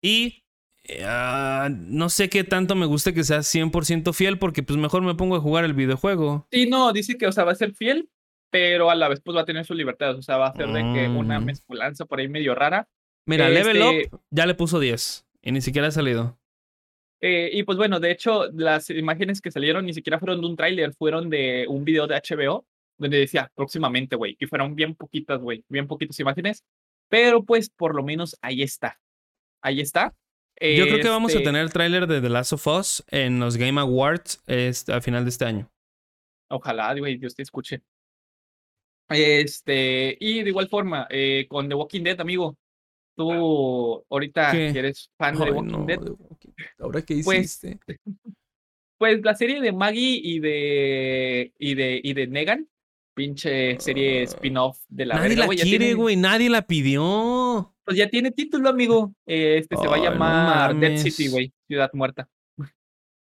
[0.00, 0.44] y
[0.88, 5.14] uh, no sé qué tanto me gusta que sea 100% fiel porque pues mejor me
[5.14, 6.46] pongo a jugar el videojuego.
[6.50, 8.08] Sí, no, dice que, o sea, va a ser fiel,
[8.50, 10.68] pero a la vez pues va a tener su libertad, o sea, va a ser
[10.68, 11.44] de que una mm.
[11.44, 12.88] mezcolanza por ahí medio rara.
[13.26, 16.38] Mira, Level este Up ya le puso 10 y ni siquiera ha salido.
[17.20, 20.56] Eh, y pues bueno, de hecho, las imágenes que salieron ni siquiera fueron de un
[20.56, 22.66] tráiler, fueron de un video de HBO
[22.98, 26.64] donde decía próximamente, güey, y fueron bien poquitas, güey, bien poquitas imágenes,
[27.08, 28.98] pero pues por lo menos ahí está.
[29.62, 30.14] Ahí está.
[30.58, 33.38] Yo creo que vamos a este tener el tráiler de The Last of Us en
[33.40, 35.70] los Game Awards este, a final de este año.
[36.48, 37.82] Ojalá, güey, Dios te escuche.
[39.08, 42.56] Este, y de igual forma, eh, con The Walking Dead, amigo,
[43.16, 46.00] tú ahorita eres fan de Walking Dead.
[46.78, 47.80] ¿Ahora qué pues, hiciste?
[47.84, 47.98] Pues,
[48.98, 52.68] pues, la serie de Maggie y de, y de, y de Negan,
[53.14, 54.24] pinche serie ah.
[54.24, 57.74] spin-off de la Nadie la quiere, güey, nadie la pidió.
[57.84, 59.14] Pues ya tiene título, amigo.
[59.24, 62.28] Este se va a llamar Dead City, güey, Ciudad Muerta.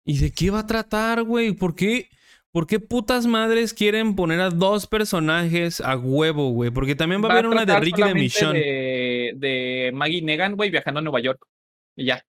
[0.04, 1.52] ¿Y de qué va a tratar, güey?
[1.52, 2.08] ¿Por qué?
[2.52, 6.70] ¿Por qué putas madres quieren poner a dos personajes a huevo, güey?
[6.70, 8.58] Porque también va, a haber una de Ricky de Michonne.
[8.58, 11.46] De, de Maggie Negan, güey, viajando a Nueva York.
[11.94, 12.24] Y ya.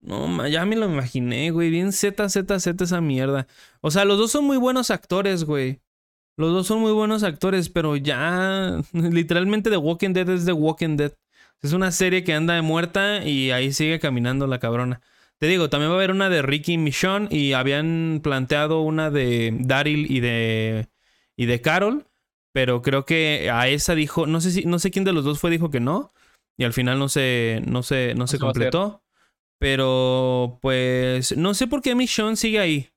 [0.00, 1.68] No, ya me lo imaginé, güey.
[1.68, 3.46] Bien Z, Z, Z esa mierda.
[3.82, 5.80] O sea, los dos son muy buenos actores, güey.
[6.38, 8.80] Los dos son muy buenos actores, pero ya.
[8.92, 11.12] Literalmente The Walking Dead es The Walking Dead.
[11.60, 15.00] Es una serie que anda de muerta y ahí sigue caminando la cabrona.
[15.38, 19.10] Te digo, también va a haber una de Ricky y Michonne y habían planteado una
[19.10, 20.88] de Daryl y de
[21.36, 22.06] y de Carol,
[22.52, 25.38] pero creo que a esa dijo, no sé si no sé quién de los dos
[25.38, 26.12] fue dijo que no
[26.56, 29.02] y al final no se no se no, se completó.
[29.58, 32.90] Pero pues no sé por qué Michonne sigue ahí.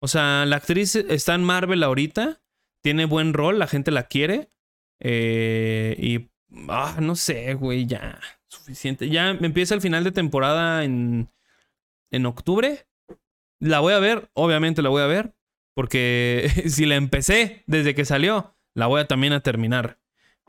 [0.00, 2.42] O sea, la actriz está en Marvel ahorita,
[2.82, 4.50] tiene buen rol, la gente la quiere.
[5.00, 6.28] Eh, y,
[6.68, 9.08] ah, no sé, güey, ya, suficiente.
[9.08, 11.30] Ya empieza el final de temporada en,
[12.12, 12.86] en octubre.
[13.58, 15.34] La voy a ver, obviamente la voy a ver,
[15.74, 19.98] porque si la empecé desde que salió, la voy a también a terminar.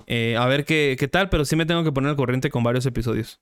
[0.08, 2.64] Eh, a ver qué, qué tal, pero sí me tengo que poner al corriente con
[2.64, 3.42] varios episodios.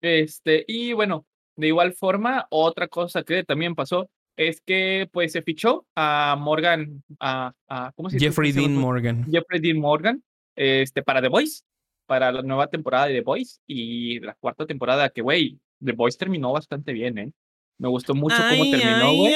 [0.00, 1.26] Este, y bueno,
[1.56, 7.02] de igual forma, otra cosa que también pasó es que pues se fichó a Morgan,
[7.20, 7.52] a,
[7.94, 8.18] ¿cómo se?
[8.18, 9.26] Jeffrey Dean Morgan.
[9.30, 10.22] Jeffrey Dean Morgan,
[10.56, 11.62] este, para The Voice,
[12.06, 16.18] para la nueva temporada de The Voice y la cuarta temporada que, güey, The Voice
[16.18, 17.32] terminó bastante bien, ¿eh?
[17.78, 19.34] Me gustó mucho cómo terminó, güey.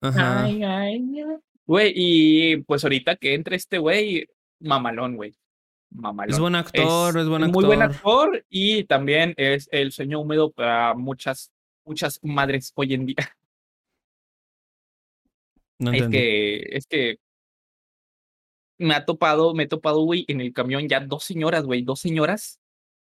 [0.00, 0.48] Ajá.
[1.66, 4.26] Güey, y pues ahorita que entre este güey,
[4.60, 5.36] mamalón, güey.
[5.90, 6.32] Mamalón.
[6.32, 7.54] Es buen actor, es, buen actor.
[7.54, 11.50] Muy buen actor y también es el sueño húmedo para muchas,
[11.84, 13.36] muchas madres hoy en día.
[15.78, 17.18] No es que, es que
[18.78, 22.00] me ha topado, me he topado, güey, en el camión ya dos señoras, güey, dos
[22.00, 22.57] señoras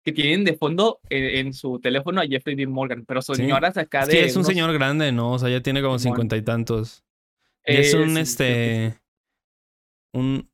[0.04, 4.06] que tienen de fondo en, su teléfono a Jeffrey Dean Morgan, pero son señoras acá
[4.06, 4.12] de.
[4.12, 5.32] Sí, es un señor grande, ¿no?
[5.32, 7.04] O sea, ya tiene como cincuenta y tantos.
[7.64, 9.00] es un, este.
[10.14, 10.50] Un.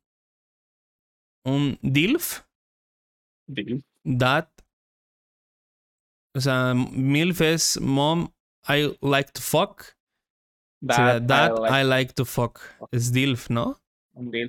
[1.44, 2.42] Un DILF.
[3.48, 3.82] DILF.
[4.18, 4.48] That.
[6.34, 8.32] O sea, MILF es Mom,
[8.68, 9.96] I like to fuck.
[10.82, 12.14] That, that I, like.
[12.14, 12.60] to fuck.
[12.92, 13.79] Es DILF, ¿no?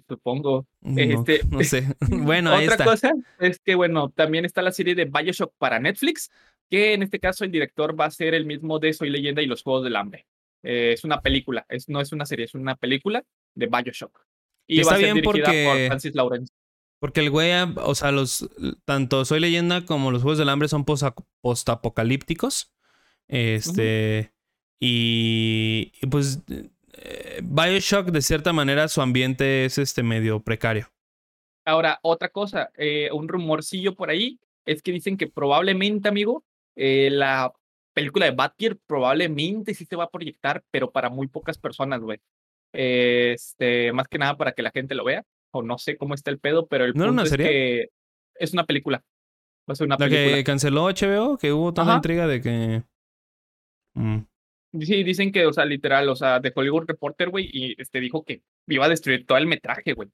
[0.08, 0.68] Supongo.
[0.82, 1.96] No, este, no sé.
[2.10, 6.32] bueno, ahí Otra cosa es que, bueno, también está la serie de Bioshock para Netflix,
[6.70, 9.48] que en este caso el director va a ser el mismo de Soy Leyenda y
[9.48, 10.28] los Juegos del Hambre.
[10.64, 13.24] Eh, es una película, es, no es una serie, es una película
[13.56, 14.26] de Bioshock.
[14.68, 15.66] Y está va a ser bien porque...
[15.66, 16.54] por Francis Lawrence.
[17.00, 18.48] Porque el güey, o sea, los
[18.86, 22.72] tanto Soy Leyenda como los Juegos del Hambre son post-apocalípticos.
[23.28, 24.32] Este.
[24.80, 26.42] Y, pues
[27.04, 30.88] eh, Bioshock de cierta manera su ambiente es este medio precario.
[31.66, 36.44] Ahora, otra cosa, eh, un rumorcillo por ahí es que dicen que probablemente, amigo,
[36.76, 37.52] eh, la
[37.94, 42.20] película de Batgirl probablemente sí se va a proyectar, pero para muy pocas personas, güey.
[42.74, 46.32] Este, más que nada para que la gente lo vea, o no sé cómo está
[46.32, 47.90] el pedo, pero el punto es que
[48.36, 49.04] es una película.
[49.70, 52.84] Va a ser una la que canceló HBO, que hubo tanta intriga de que...
[53.94, 54.20] Mm.
[54.80, 58.24] Sí, dicen que, o sea, literal, o sea, de Hollywood Reporter, güey, y este dijo
[58.24, 60.10] que iba a destruir todo el metraje, güey.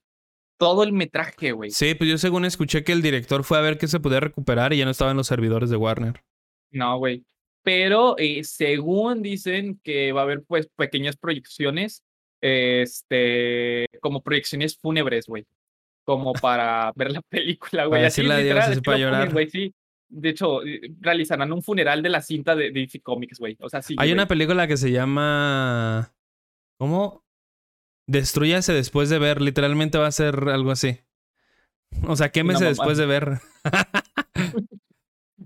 [0.58, 1.70] Todo el metraje, güey.
[1.70, 4.72] Sí, pues yo según escuché que el director fue a ver qué se podía recuperar
[4.72, 6.24] y ya no estaba en los servidores de Warner.
[6.72, 7.24] No, güey.
[7.62, 12.02] Pero eh, según dicen que va a haber, pues, pequeñas proyecciones,
[12.40, 15.46] este, como proyecciones fúnebres, güey.
[16.02, 17.98] Como para ver la película, güey.
[17.98, 19.32] Para decirle adiós, para llorar.
[19.32, 19.72] Güey, sí
[20.08, 23.56] de hecho, eh, realizarán un funeral de la cinta de DC Comics, güey.
[23.60, 23.96] O sea, sí.
[23.98, 26.14] Hay una película que se llama.
[26.78, 27.24] ¿Cómo?
[28.06, 29.40] Destruyase después de ver.
[29.40, 31.00] Literalmente va a ser algo así.
[32.06, 33.38] O sea, quémese después de ver.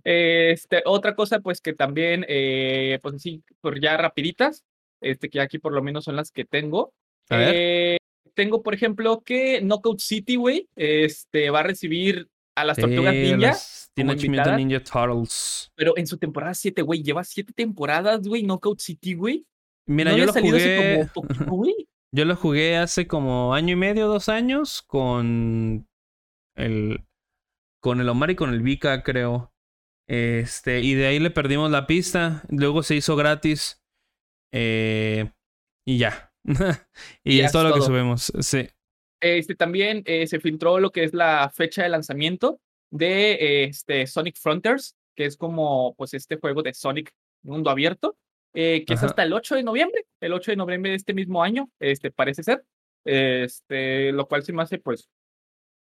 [0.04, 4.64] este, otra cosa, pues que también, eh, pues sí, por ya rapiditas,
[5.00, 6.92] este, que aquí por lo menos son las que tengo.
[7.30, 7.52] A ver.
[7.54, 7.96] Eh,
[8.34, 13.56] tengo, por ejemplo, que Knockout City, güey, este, va a recibir a las tortugas ninja.
[13.94, 15.70] Teenage Mutant Ninja Turtles.
[15.74, 19.46] Pero en su temporada 7, güey, lleva 7 temporadas, güey, Knockout City, güey.
[19.86, 21.08] Mira, yo lo jugué.
[22.12, 25.86] yo lo jugué hace como año y medio, dos años, con
[26.56, 27.04] el.
[27.80, 29.52] Con el Omar y con el Vika, creo.
[30.08, 32.44] Este, y de ahí le perdimos la pista.
[32.48, 33.82] Luego se hizo gratis.
[34.52, 35.32] Eh,
[35.84, 36.32] y ya.
[37.24, 38.32] y, es todo, lo que subimos.
[38.40, 38.68] Sí.
[39.22, 42.60] Este, también eh, se filtró lo que es la fecha de lanzamiento
[42.90, 47.12] de este, Sonic Frontiers, que es como pues este juego de Sonic
[47.42, 48.16] mundo abierto,
[48.52, 51.40] eh, que es hasta el 8 de noviembre, el 8 de noviembre de este mismo
[51.40, 52.64] año, este, parece ser,
[53.04, 55.08] este, lo cual se me hace pues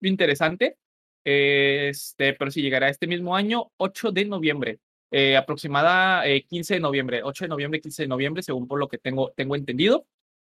[0.01, 0.77] interesante,
[1.25, 4.79] este, pero si llegará este mismo año, 8 de noviembre,
[5.11, 8.97] eh, aproximada 15 de noviembre, 8 de noviembre, 15 de noviembre, según por lo que
[8.97, 10.07] tengo, tengo entendido.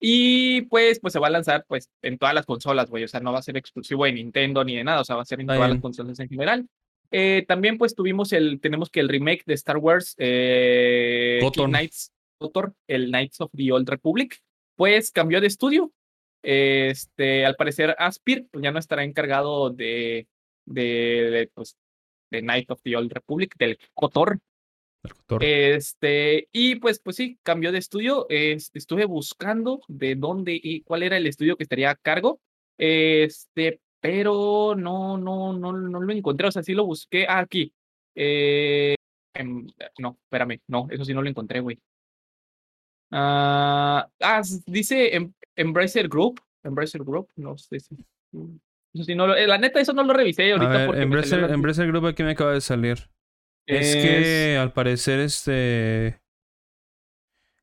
[0.06, 3.06] Y pues, pues se va a lanzar pues en todas las consolas, güey.
[3.06, 5.00] O sea, no va a ser exclusivo de Nintendo ni de nada.
[5.00, 6.68] O sea, va a ser en todas las consolas en general.
[7.10, 12.12] Eh, también pues tuvimos el, tenemos que el remake de Star Wars eh, Knights,
[12.88, 14.42] el Knights of the Old Republic,
[14.76, 15.94] pues cambió de estudio.
[16.42, 20.28] Este, al parecer Aspir pues, ya no estará encargado de,
[20.66, 21.78] de, pues,
[22.30, 24.40] de Knights of the Old Republic, del KOTOR,
[25.40, 28.26] este, y pues, pues sí, cambió de estudio.
[28.30, 32.40] Este, estuve buscando de dónde y cuál era el estudio que estaría a cargo.
[32.78, 36.48] Este, pero no, no, no, no lo encontré.
[36.48, 37.74] O sea, sí lo busqué ah, aquí.
[38.16, 38.96] Eh,
[40.00, 41.80] no, espérame, no, eso sí no lo encontré, güey.
[43.12, 47.96] ah, ah dice em, Embracer Group, Embracer Group, no sé si.
[48.94, 51.00] Eso sí, no lo- eh, la neta, eso no lo revisé A ahorita ver, porque
[51.00, 53.10] me Embracer, la- Embracer Group aquí me acaba de salir.
[53.66, 56.20] Es que al parecer este...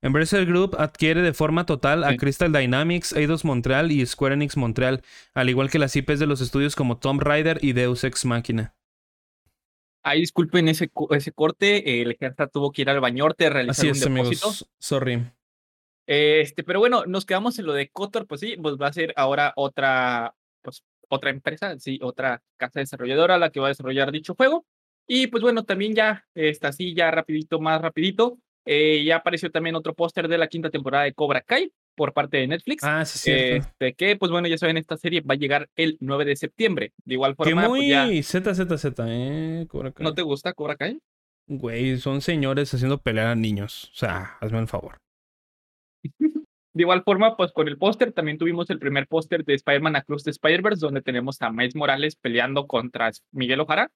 [0.03, 2.17] Embracer Group adquiere de forma total a Sí.
[2.17, 5.03] Crystal Dynamics, Eidos Montreal y Square Enix Montreal,
[5.35, 8.75] al igual que las IPs de los estudios como Tomb Raider y Deus Ex Machina.
[10.03, 12.01] Ay, disculpen ese, ese corte.
[12.01, 14.47] el ejército tuvo que ir al bañorte a realizar Así un es, depósito.
[14.47, 14.71] amigos.
[14.79, 15.23] Sorry.
[16.07, 19.13] Este, pero bueno, nos quedamos en lo de Kotor, pues sí, pues va a ser
[19.17, 24.35] ahora otra, pues otra empresa, sí, otra casa desarrolladora la que va a desarrollar dicho
[24.35, 24.65] juego.
[25.13, 29.75] Y pues bueno, también ya, está así, ya rapidito, más rapidito, eh, ya apareció también
[29.75, 32.85] otro póster de la quinta temporada de Cobra Kai por parte de Netflix.
[32.85, 33.67] Ah, sí, cierto.
[33.67, 36.93] Este, que pues bueno, ya saben, esta serie va a llegar el 9 de septiembre.
[37.05, 39.67] De igual que forma, muy pues ya, ZZZ, eh.
[39.69, 40.05] Cobra Kai.
[40.05, 41.01] ¿no te gusta Cobra Kai?
[41.49, 43.91] Güey, son señores haciendo pelear a niños.
[43.93, 44.99] O sea, hazme el favor.
[46.73, 50.23] De igual forma, pues con el póster también tuvimos el primer póster de Spider-Man Across
[50.23, 53.91] the Spider-Verse, donde tenemos a Miles Morales peleando contra Miguel Ojara,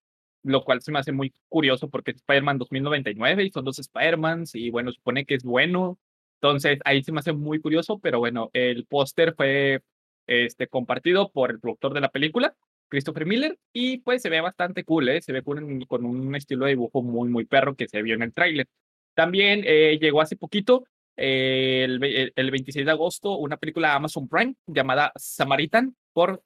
[0.45, 4.55] lo cual se me hace muy curioso porque es Spider-Man 2099 y son dos Spider-Mans
[4.55, 5.99] y bueno, supone que es bueno.
[6.41, 9.81] Entonces ahí se me hace muy curioso, pero bueno, el póster fue
[10.27, 12.55] este, compartido por el productor de la película,
[12.89, 15.23] Christopher Miller, y pues se ve bastante cool, ¿eh?
[15.23, 18.23] se ve un, con un estilo de dibujo muy, muy perro que se vio en
[18.23, 18.67] el tráiler.
[19.15, 20.85] También eh, llegó hace poquito
[21.17, 26.43] eh, el, el 26 de agosto una película de Amazon Prime llamada Samaritan por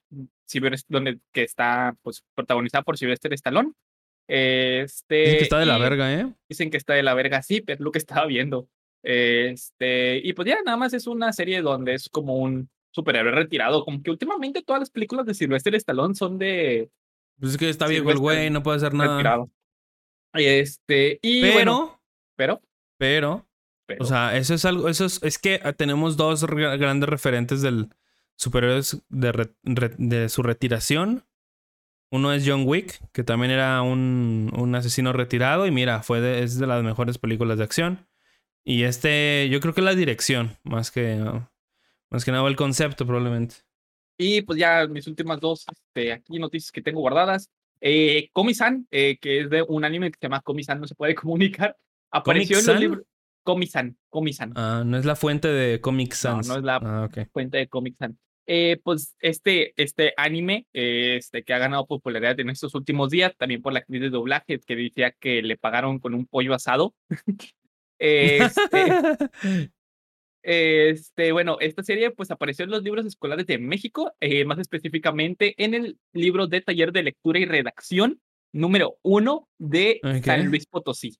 [0.46, 3.72] Sylvester- donde que está pues protagonizada por Sylvester Stallone.
[4.28, 6.32] Este, Dicen que está de la verga, ¿eh?
[6.48, 8.68] Dicen que está de la verga, sí, pero es lo que estaba viendo.
[9.02, 13.84] Este, y pues ya nada más es una serie donde es como un superhéroe retirado,
[13.84, 16.90] como que últimamente todas las películas de Sylvester Stallone son de
[17.38, 19.16] Pues es que está viejo el güey, no puede hacer nada.
[19.16, 19.50] retirado.
[20.34, 22.02] Este, y Pero, bueno,
[22.36, 22.60] pero,
[22.98, 23.46] pero,
[23.86, 27.88] pero, o sea, eso es algo, eso es, es que tenemos dos grandes referentes del
[28.36, 29.54] superhéroes de, re-
[29.96, 31.24] de su retiración.
[32.10, 36.42] Uno es John Wick, que también era un, un asesino retirado y mira, fue de-
[36.42, 38.06] es de las mejores películas de acción.
[38.64, 41.50] Y este, yo creo que la dirección, más que, no,
[42.10, 43.56] más que nada el concepto probablemente.
[44.18, 47.50] Y pues ya mis últimas dos este, aquí noticias que tengo guardadas.
[47.80, 51.14] Eh, Komi-san, eh, que es de un anime que se llama Komi-san, no se puede
[51.14, 51.76] comunicar.
[52.10, 53.04] Apareció en los libros.
[53.44, 56.46] Komi-san, Komi-san, Ah, no es la fuente de Comic Sans.
[56.48, 57.28] no es la- Ah, ok.
[57.32, 58.18] cuenta de Comic-san.
[58.50, 63.36] Eh, pues este, este anime eh, este, que ha ganado popularidad en estos últimos días,
[63.36, 66.94] también por la actriz de doblaje que decía que le pagaron con un pollo asado.
[67.98, 68.88] este,
[70.40, 75.54] Este, bueno, esta serie pues apareció en los libros escolares de México, eh, más específicamente
[75.62, 78.18] en el libro de taller de lectura y redacción
[78.52, 80.46] número uno de San.
[80.46, 81.18] Luis Potosí.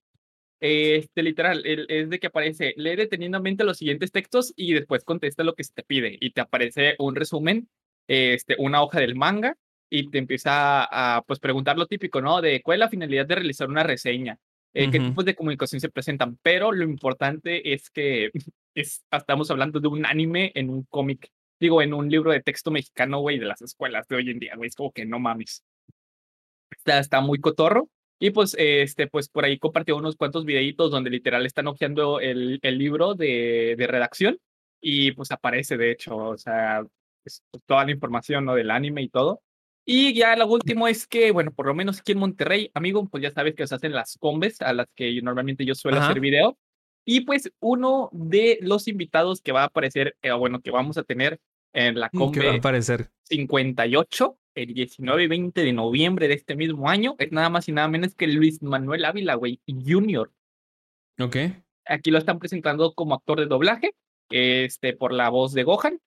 [0.61, 5.55] Este, literal, es de que aparece, lee detenidamente los siguientes textos y después contesta lo
[5.55, 7.69] que se te pide y te aparece un resumen,
[8.09, 9.57] este, una hoja del manga
[9.89, 12.41] y te empieza a, pues preguntar lo típico, ¿no?
[12.41, 14.39] De cuál es la finalidad de realizar una reseña,
[14.75, 15.09] eh, qué Ujú.
[15.11, 18.31] tipos de comunicación se presentan, pero lo importante es que
[18.75, 21.31] es, estamos hablando de un anime en un cómic,
[21.61, 24.57] digo, en un libro de texto mexicano, güey, de las escuelas de hoy en día,
[24.57, 25.65] güey, es como que no mames.
[26.71, 27.89] Está, está muy cotorro.
[28.21, 32.59] Y pues, este, pues por ahí compartió unos cuantos videitos donde literal están hojeando el,
[32.63, 34.39] el libro de, de redacción
[34.81, 36.83] y pues aparece, de hecho, o sea,
[37.25, 38.55] es toda la información, ¿no?
[38.55, 39.43] Del anime y todo.
[39.85, 43.23] Y ya lo último es que, bueno, por lo menos aquí en Monterrey, amigo, pues
[43.23, 46.09] ya sabes que se hacen las combes a las que yo- normalmente yo suelo Ajá.
[46.11, 46.59] hacer video.
[47.07, 51.05] Y pues uno de los invitados que va a aparecer, eh, bueno, que vamos a
[51.05, 51.39] tener
[51.73, 53.09] en la ¿Qué va a combe aparecer?
[53.25, 57.73] 58, el 19 y 20 de noviembre de este mismo año, es nada más y
[57.73, 60.33] nada menos que Luis Manuel Ávila, güey, Junior.
[61.19, 61.37] Ok.
[61.87, 63.95] Aquí lo están presentando como actor de doblaje,
[64.31, 66.01] este, por la voz de Gohan,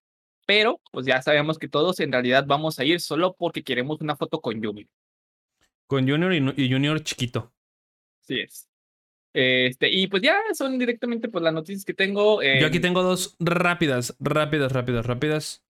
[0.46, 4.16] pero pues ya sabemos que todos en realidad vamos a ir solo porque queremos una
[4.16, 4.88] foto con Yumi.
[5.88, 7.52] Con Junior y, Junior chiquito.
[8.22, 8.68] Así es.
[9.34, 12.42] Este, y pues ya son directamente pues las noticias que tengo.
[12.44, 15.64] Yo aquí en- tengo dos rápidas, rápidas, rápidas, rápidas.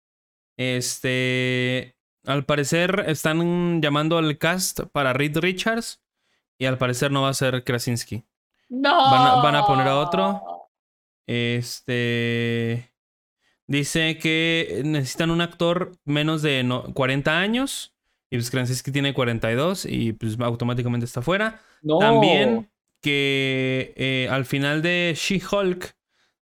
[0.56, 1.94] Este.
[2.26, 6.00] Al parecer están llamando al cast para Reed Richards.
[6.58, 8.24] Y al parecer no va a ser Krasinski.
[8.68, 9.10] ¡No!
[9.10, 10.42] van a- van a poner a otro.
[11.26, 12.92] Este.
[13.66, 17.94] Dice que necesitan un actor menos de no- 40 años.
[18.30, 21.60] Y pues Krasinski tiene 42 y pues automáticamente está fuera.
[21.82, 21.98] No.
[21.98, 22.70] También
[23.02, 25.94] que eh, al final de She-Hulk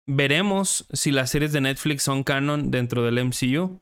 [0.08, 3.82] veremos si las series de Netflix son canon dentro del MCU.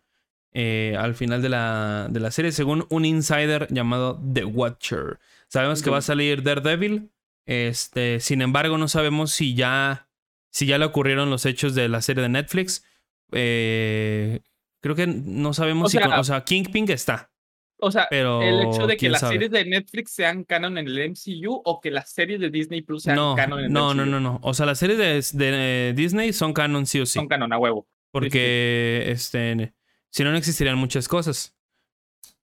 [0.57, 5.19] Eh, al final de la, de la serie, según un insider llamado The Watcher.
[5.49, 7.11] Sabemos que va a salir Daredevil.
[7.45, 10.07] Este, sin embargo, no sabemos si ya,
[10.49, 12.83] si ya le ocurrieron los hechos de la serie de Netflix.
[13.31, 14.39] Eh,
[14.81, 15.97] Creo que no sabemos O si.
[15.97, 17.31] sea- con- o sea, Kingpin está.
[17.79, 18.41] O sea, Pero.
[18.43, 19.33] el hecho de que las sabe.
[19.33, 23.03] series de Netflix sean canon en el MCU o que las series de Disney Plus
[23.03, 23.95] sean No, canon en el no, MCU.
[23.97, 24.39] no, no, no.
[24.43, 27.13] O sea, las series de, de, eh, Disney son canon sí o sí.
[27.19, 27.87] Son canon a huevo.
[28.11, 29.73] Porque, este,
[30.15, 31.53] si no, no existirían muchas cosas.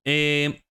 [0.05, 0.61] Eh,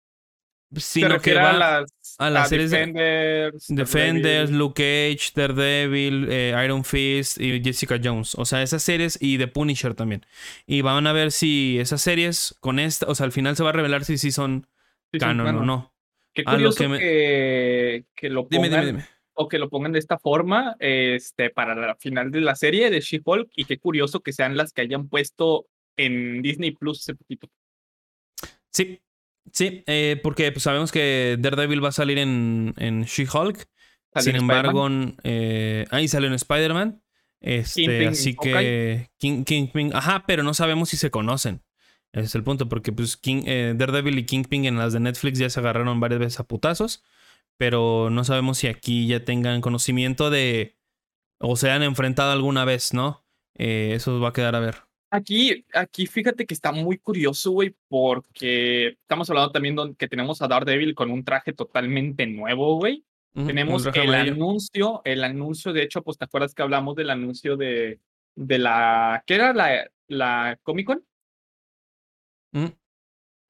[0.76, 4.58] sino que va a las, a las a series de- Defenders, Defenders, Daredevil.
[4.58, 4.74] Luke
[5.18, 8.34] Cage, Daredevil, eh, Iron Fist y Jessica Jones.
[8.36, 10.24] O sea, esas series y The Punisher también.
[10.66, 13.70] Y van a ver si esas series con esta, o sea, al final se va
[13.70, 14.66] a revelar si sí son
[15.12, 15.94] Sí, son canon o no.
[16.32, 19.08] Qué lo curioso que me- que, que lo Dime, pongan dime, dime.
[19.34, 23.00] o que lo pongan de esta forma este, para la final de la serie de
[23.00, 25.66] She-Hulk y qué curioso que sean las que hayan puesto
[25.96, 27.48] en Disney Plus hace poquito.
[28.70, 29.00] Sí,
[29.52, 33.68] sí, eh, porque pues, sabemos que Daredevil va a salir en, en She-Hulk.
[34.16, 34.88] Sin embargo,
[35.24, 37.02] eh, ahí salió en Spider-Man.
[37.40, 41.62] Este, Kingpin así que King, Kingpin, ajá, pero no sabemos si se conocen.
[42.12, 45.38] Ese es el punto, porque pues King, eh, Daredevil y Kingpin en las de Netflix
[45.38, 47.02] ya se agarraron varias veces a putazos,
[47.56, 50.76] pero no sabemos si aquí ya tengan conocimiento de
[51.38, 53.24] o se han enfrentado alguna vez, ¿no?
[53.56, 54.76] Eh, eso va a quedar a ver.
[55.14, 60.40] Aquí, aquí fíjate que está muy curioso, güey, porque estamos hablando también don- que tenemos
[60.40, 63.04] a Daredevil con un traje totalmente nuevo, güey.
[63.34, 68.00] Tenemos el anuncio, el anuncio, de hecho, pues te acuerdas que hablamos del anuncio de,
[68.34, 69.52] de la, ¿qué era?
[69.52, 71.04] La, la Comic Con,
[72.54, 72.74] Ujú.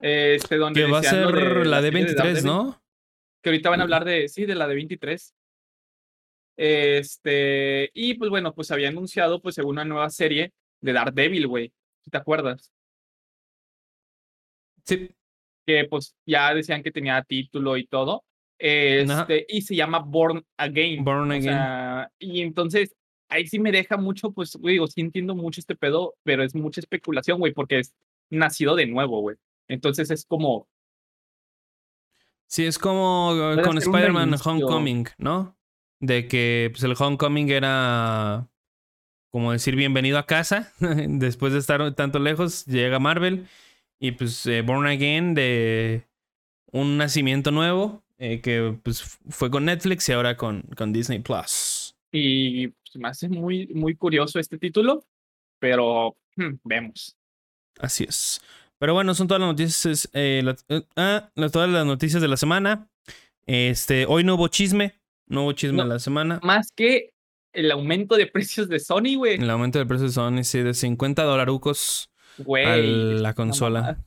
[0.00, 2.44] este, donde Que va a ser de la de serie 23, Daredevil.
[2.44, 2.82] ¿no?
[3.40, 3.86] que ahorita van a Mm.
[3.86, 5.34] hablar de, sí, de la de 23.
[6.56, 10.52] Este, y pues bueno, pues había anunciado pues una nueva serie
[10.82, 11.72] de Daredevil, güey,
[12.02, 12.70] si te acuerdas,
[14.84, 15.10] Sí.
[15.66, 18.24] que pues ya decían que tenía título y todo,
[18.58, 21.04] este, y se llama Born Again.
[21.04, 21.42] Born o Again.
[21.42, 22.94] sea, y entonces
[23.28, 26.54] ahí sí me deja mucho, pues, güey, digo, sí entiendo mucho este pedo, pero es
[26.54, 27.94] mucha especulación, güey, porque es
[28.30, 29.36] nacido de nuevo, güey.
[29.68, 30.68] Entonces es como,
[32.46, 33.32] Sí, es como
[33.64, 34.34] con Spider-Man.
[34.44, 35.56] Homecoming, ¿no?
[36.00, 38.46] De que pues, el Homecoming era
[39.32, 40.72] como decir bienvenido a casa.
[40.80, 43.46] Después de estar tanto lejos, llega Marvel.
[43.98, 46.06] Y pues eh, Born Again de
[46.70, 48.02] un nacimiento nuevo.
[48.18, 51.96] eh, que pues fue con Netflix y ahora con, con Disney Plus.
[52.12, 55.04] y pues, me hace muy, muy curioso este título,
[55.58, 57.16] pero hmm, vemos.
[57.80, 58.40] Así es.
[58.78, 60.08] Pero bueno, son todas las noticias.
[60.12, 60.56] eh, la-
[60.96, 62.88] ah, todas las noticias de la semana.
[63.46, 64.94] Este, hoy no hubo chisme.
[65.26, 65.84] No hubo chisme No.
[65.84, 66.38] de la semana.
[66.42, 67.12] Más que
[67.52, 69.34] el aumento de precios de Sony, güey.
[69.34, 72.64] El aumento del precio de Sony, sí, de 50 dolarucos Güey.
[72.66, 74.02] a la consola.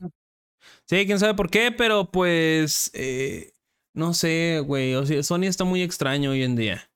[0.86, 2.90] Sí, quién sabe por qué, pero pues.
[2.94, 3.52] eh,
[3.94, 4.94] no sé, güey.
[4.94, 6.90] O sea, Sony está muy extraño hoy en día.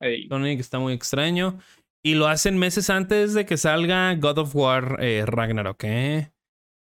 [0.00, 1.58] Ey, Sony está muy extraño.
[2.02, 6.30] Y lo hacen meses antes de que salga God of War eh, Ragnarok, ¿eh?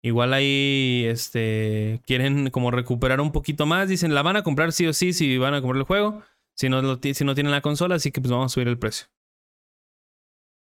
[0.02, 3.88] Igual ahí, este, quieren como recuperar un poquito más.
[3.88, 6.22] Dicen, la van a comprar sí o sí si van a comprar el juego.
[6.56, 8.78] Si no, lo si no tienen la consola, así que pues vamos a subir el
[8.78, 9.08] precio.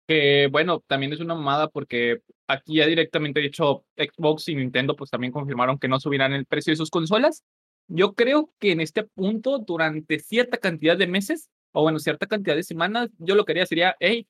[0.07, 4.97] Que bueno, también es una mamada porque aquí ya directamente de hecho Xbox y Nintendo
[4.97, 7.43] pues también confirmaron que no subirán el precio de sus consolas.
[7.87, 12.57] Yo creo que en este punto, durante cierta cantidad de meses, o bueno, cierta cantidad
[12.57, 14.27] de semanas, yo lo que haría sería, hey,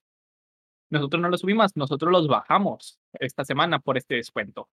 [0.91, 4.69] nosotros no lo subimos, nosotros los bajamos esta semana por este descuento.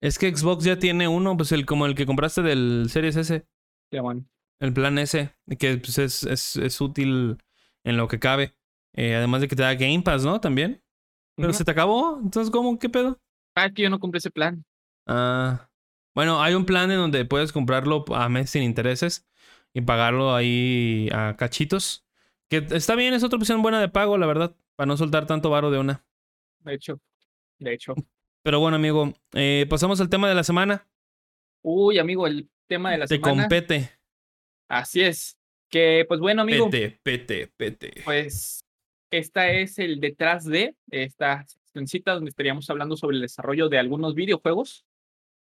[0.00, 3.46] Es que Xbox ya tiene uno, pues el como el que compraste del Series S.
[3.92, 4.24] Ya, bueno.
[4.62, 7.36] El plan ese, que pues, es, es, es útil
[7.82, 8.54] en lo que cabe.
[8.94, 10.40] Eh, además de que te da Game Pass, ¿no?
[10.40, 10.80] También.
[11.34, 12.20] Pero se te acabó.
[12.22, 12.78] Entonces, ¿cómo?
[12.78, 13.20] ¿Qué pedo?
[13.56, 14.64] Ah, que yo no compré ese plan.
[15.08, 15.68] Ah.
[16.14, 19.26] Bueno, hay un plan en donde puedes comprarlo a mes sin intereses
[19.74, 22.04] y pagarlo ahí a cachitos.
[22.48, 24.54] Que está bien, es otra opción buena de pago, la verdad.
[24.76, 26.04] Para no soltar tanto varo de una.
[26.60, 27.00] De hecho,
[27.58, 27.96] de hecho.
[28.44, 30.86] Pero bueno, amigo, eh, pasamos al tema de la semana.
[31.62, 33.42] Uy, amigo, el tema de la Te semana.
[33.42, 33.90] compete.
[34.72, 35.36] Así es.
[35.68, 36.70] Que pues bueno, amigo.
[36.70, 37.92] Pete, pete, pete.
[38.06, 38.64] Pues
[39.10, 44.14] esta es el detrás de esta seccioncita donde estaríamos hablando sobre el desarrollo de algunos
[44.14, 44.86] videojuegos.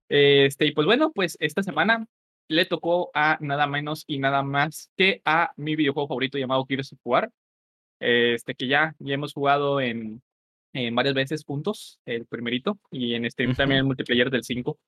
[0.09, 2.07] Este, y pues bueno, pues esta semana
[2.49, 6.95] le tocó a nada menos y nada más que a mi videojuego favorito llamado Gears
[6.95, 7.31] of War.
[8.01, 10.23] Este, que ya, ya hemos jugado en,
[10.73, 13.57] en varias veces juntos, el primerito, y en este Ujú.
[13.57, 14.79] también el multiplayer del 5.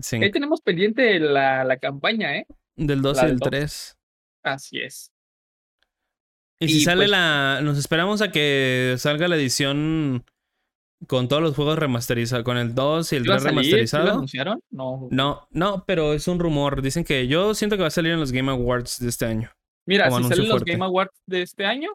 [0.00, 0.16] Sí.
[0.22, 2.46] Ahí tenemos pendiente la, la campaña, ¿eh?
[2.86, 3.48] Del 2 la y del del dos.
[3.50, 3.98] 3.
[4.44, 5.10] Así es.
[6.60, 7.60] Y si sale pues- la.
[7.62, 10.24] Nos esperamos a que salga la edición
[11.08, 12.44] con todos los juegos remasterizados.
[12.44, 13.64] Con el 2 y el ¿Sí va a 3 salir?
[13.64, 14.10] ¿Sí lo remasterizado.
[14.12, 14.60] anunciaron?
[14.70, 15.08] No.
[15.10, 16.80] No, no, pero es un rumor.
[16.82, 19.50] Dicen que yo siento que va a salir en los Game Awards de este año.
[19.86, 20.64] Mira, si salen los.
[20.64, 21.90] Game Awards de este año,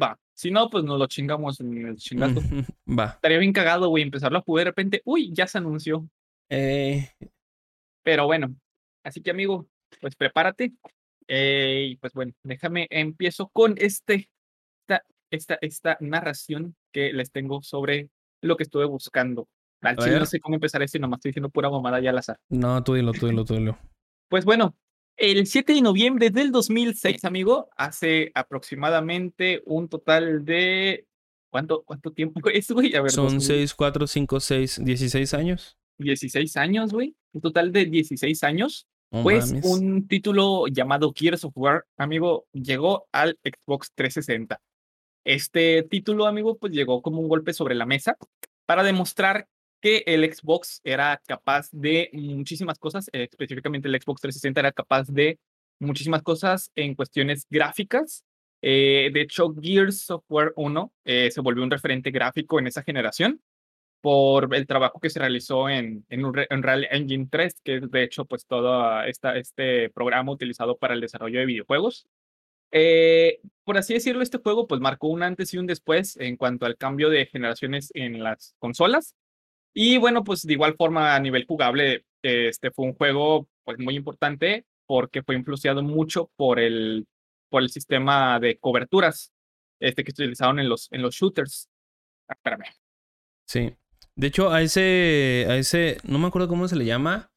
[0.00, 0.16] va.
[0.32, 2.40] Si no, pues nos lo chingamos en el chingazo.
[2.86, 3.06] Va.
[3.06, 5.02] Estaría bien cagado, güey, empezarlo a jugar de repente.
[5.06, 6.06] Uy, ya se anunció.
[6.50, 7.10] Eh,
[8.04, 8.54] Pero bueno,
[9.02, 9.66] así que amigo,
[10.00, 10.72] pues prepárate.
[11.28, 14.28] Eh, y pues bueno, déjame, empiezo con este,
[14.80, 18.10] esta, esta, esta narración que les tengo sobre
[18.42, 19.48] lo que estuve buscando.
[19.82, 22.18] Al chile no sé cómo empezar esto y nomás estoy diciendo pura mamada ya al
[22.18, 22.38] azar.
[22.48, 23.78] no, tú dilo, tú dilo, tú dilo.
[24.28, 24.74] Pues bueno,
[25.16, 31.06] el 7 de noviembre del 2006, amigo, hace aproximadamente un total de...
[31.50, 32.94] ¿Cuánto, cuánto tiempo es, güey?
[32.96, 35.78] A ver, Son 2000, 6, 4, 5, 6, 16 años.
[35.98, 37.16] 16 años, güey.
[37.32, 38.86] Un total de 16 años.
[39.10, 39.64] Pues mames.
[39.64, 44.60] un título llamado Gears of War, amigo, llegó al Xbox 360.
[45.24, 48.16] Este título, amigo, pues llegó como un golpe sobre la mesa
[48.66, 49.48] para demostrar
[49.80, 55.08] que el Xbox era capaz de muchísimas cosas, eh, específicamente el Xbox 360 era capaz
[55.08, 55.38] de
[55.78, 58.24] muchísimas cosas en cuestiones gráficas.
[58.62, 62.82] Eh, de hecho, Gears of War 1 eh, se volvió un referente gráfico en esa
[62.82, 63.40] generación
[64.06, 68.04] por el trabajo que se realizó en, en Unre- Unreal Engine 3, que es de
[68.04, 72.06] hecho pues todo esta, este programa utilizado para el desarrollo de videojuegos.
[72.70, 76.66] Eh, por así decirlo, este juego pues marcó un antes y un después en cuanto
[76.66, 79.16] al cambio de generaciones en las consolas.
[79.74, 83.96] Y bueno, pues de igual forma a nivel jugable, este fue un juego pues muy
[83.96, 87.08] importante porque fue influenciado mucho por el,
[87.48, 89.32] por el sistema de coberturas
[89.80, 91.68] este, que se utilizaron en los, en los shooters.
[92.28, 92.66] Ah, espérame.
[93.48, 93.74] Sí.
[94.16, 97.30] De hecho, a ese, a ese, no me acuerdo cómo se le llama.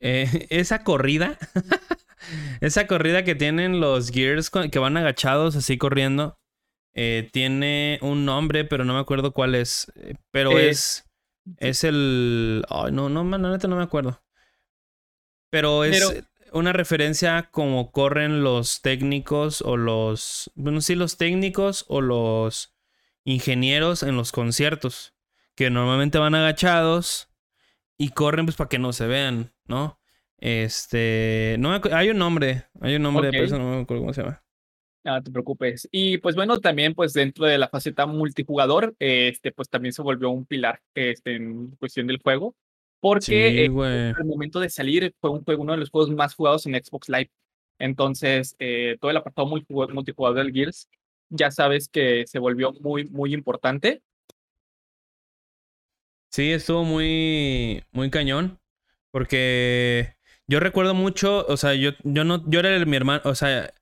[0.00, 1.38] eh, esa corrida.
[2.60, 6.38] esa corrida que tienen los Gears que van agachados así corriendo.
[6.94, 9.92] eh, tiene un nombre, pero no me acuerdo cuál es.
[9.96, 11.04] eh, Pero Eh, es.
[11.58, 12.64] Es el.
[12.70, 14.22] No, no, neta no me acuerdo.
[15.50, 20.50] Pero es Pero- una referencia a cómo corren los técnicos o los.
[20.54, 22.74] Bueno, sí, los técnicos o los
[23.24, 25.13] ingenieros en los conciertos.
[25.54, 27.28] Que normalmente van agachados
[27.96, 30.00] y corren pues para que no se vean, ¿no?
[30.38, 31.56] Este.
[31.58, 32.64] No hay un nombre.
[32.80, 33.46] Hay un nombre, pero Ok.
[33.46, 34.42] eso no me acuerdo cómo se llama.
[35.04, 35.86] No te preocupes.
[35.92, 40.30] Y pues bueno, también pues dentro de la faceta multijugador, este pues también se volvió
[40.30, 42.56] un pilar este, en cuestión del juego,
[43.00, 46.34] porque Sí, eh, al momento de salir fue un juego, uno de los juegos más
[46.34, 47.30] jugados en Xbox Live.
[47.78, 50.88] Entonces, eh, todo el apartado multijugador, multijugador del Gears,
[51.28, 54.02] ya sabes que se volvió muy, muy importante.
[56.34, 58.58] Sí, estuvo muy, muy cañón.
[59.12, 60.16] Porque
[60.48, 63.72] yo recuerdo mucho, o sea, yo, yo no, yo era el, mi hermano, o sea,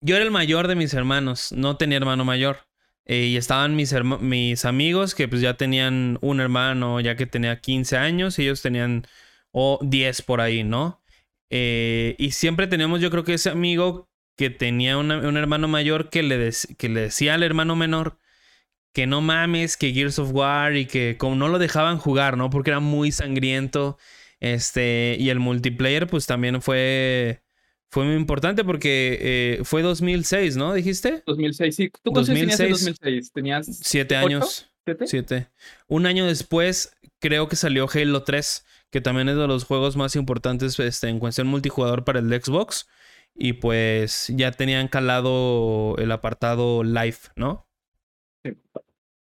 [0.00, 2.60] yo era el mayor de mis hermanos, no tenía hermano mayor.
[3.06, 7.26] Eh, y estaban mis, herma- mis amigos que pues ya tenían un hermano, ya que
[7.26, 9.06] tenía 15 años, y ellos tenían
[9.52, 11.02] o 10 por ahí, ¿no?
[11.50, 16.22] Eh, y siempre teníamos, yo creo que ese amigo que tenía un hermano mayor que
[16.24, 18.18] le, que le decía al hermano menor
[18.92, 22.50] que no mames, que Gears of War y que como no lo dejaban jugar, ¿no?
[22.50, 23.98] Porque era muy sangriento.
[24.40, 27.42] Este, y el multiplayer pues también fue,
[27.90, 30.74] fue muy importante porque eh, fue 2006, ¿no?
[30.74, 31.22] ¿Dijiste?
[31.26, 31.90] 2006, sí.
[32.02, 32.96] ¿Tú cuántos años tenías en 2006?
[32.98, 33.32] 2006?
[33.32, 34.26] ¿Tenías Siete ¿Ocho?
[34.26, 34.70] años.
[34.84, 35.06] siete?
[35.06, 35.48] Siete.
[35.86, 40.16] Un año después creo que salió Halo 3, que también es de los juegos más
[40.16, 42.88] importantes este, en cuestión multijugador para el Xbox.
[43.34, 47.66] Y pues ya tenían calado el apartado live, ¿no?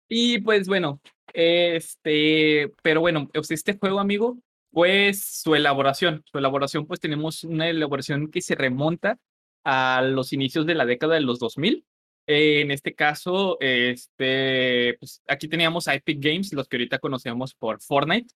[0.08, 1.02] Y pues bueno,
[1.34, 4.38] este, pero bueno, este juego, amigo,
[4.72, 9.18] pues su elaboración, su elaboración, pues tenemos una elaboración que se remonta
[9.64, 11.86] a los inicios de la década de los 2000.
[12.28, 17.56] Eh, en este caso, este, pues aquí teníamos a Epic Games, los que ahorita conocemos
[17.56, 18.34] por Fortnite.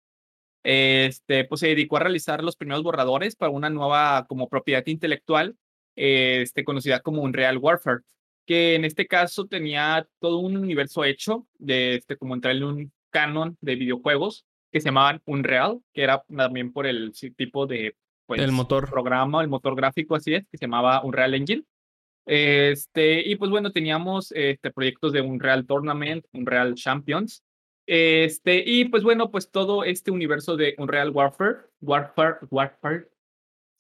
[0.63, 5.55] Este, pues se dedicó a realizar los primeros borradores para una nueva como propiedad intelectual,
[5.95, 8.01] este, conocida como Unreal Warfare
[8.48, 12.91] que en este caso tenía todo un universo hecho de este, como entrar en un
[13.11, 17.95] canon de videojuegos que se llamaban Unreal, que era también por el tipo de
[18.26, 18.90] pues, El motor.
[18.90, 21.64] programa, el motor gráfico, así es, que se llamaba Unreal Engine.
[22.26, 27.44] Este, y pues bueno, teníamos este, proyectos de Unreal Tournament, Unreal Champions.
[27.86, 33.10] Este, y pues bueno, pues todo este universo de Unreal Warfare, Warfare, Warfare,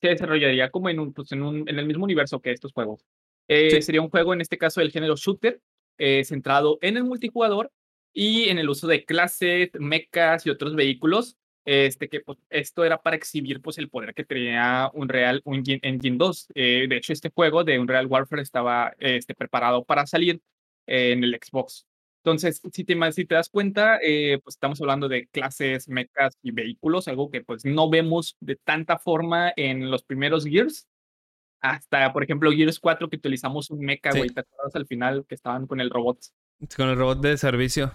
[0.01, 3.05] se desarrollaría como en, un, pues en, un, en el mismo universo que estos juegos.
[3.47, 3.81] Eh.
[3.81, 5.61] Sería un juego, en este caso, del género shooter,
[5.97, 7.71] eh, centrado en el multijugador
[8.13, 11.37] y en el uso de clases, mechas y otros vehículos.
[11.65, 16.17] Este, que pues, esto era para exhibir pues, el poder que tenía Unreal Engine, Engine
[16.17, 16.47] 2.
[16.55, 20.41] Eh, de hecho, este juego de Unreal Warfare estaba este, preparado para salir
[20.85, 21.85] en el Xbox.
[22.23, 27.07] Entonces, si te, si te das cuenta, pues estamos hablando de clases, mechas y vehículos,
[27.07, 30.87] algo que pues no vemos de tanta forma en los primeros Gears.
[31.71, 34.17] Hasta, por ejemplo, Gears 4 que utilizamos un mecha, Sí.
[34.19, 36.19] güey, ¿te acuerdas al final que estaban con el robot?
[36.75, 37.91] Con el robot de servicio.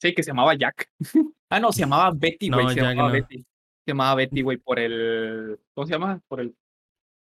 [0.00, 0.88] Sí, que se llamaba Jack.
[1.50, 2.64] ah, no, se llamaba Betty, güey.
[2.64, 3.12] No, se llamaba no.
[3.14, 3.38] Betty.
[3.38, 3.46] Se
[3.90, 5.58] llamaba Betty, güey, por el.
[5.74, 6.20] ¿Cómo se llama?
[6.28, 6.54] Por el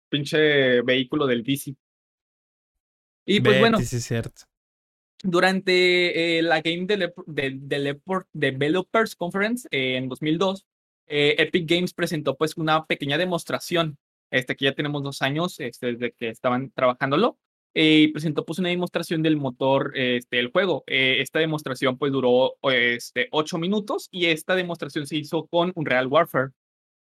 [0.08, 1.74] pinche vehículo del DC.
[3.26, 4.42] Y pues Betty, bueno, sí, es cierto.
[5.22, 10.66] durante eh, la Game Develop- de- Develop- Developers Conference eh, en 2002,
[11.06, 13.96] eh, Epic Games presentó pues una pequeña demostración,
[14.38, 17.38] este que ya tenemos dos años este, desde que estaban trabajándolo,
[17.74, 20.84] eh, y presentó pues una demostración del motor este, del juego.
[20.86, 26.06] Eh, esta demostración pues duró este, ocho minutos y esta demostración se hizo con Unreal
[26.06, 26.52] Warfare,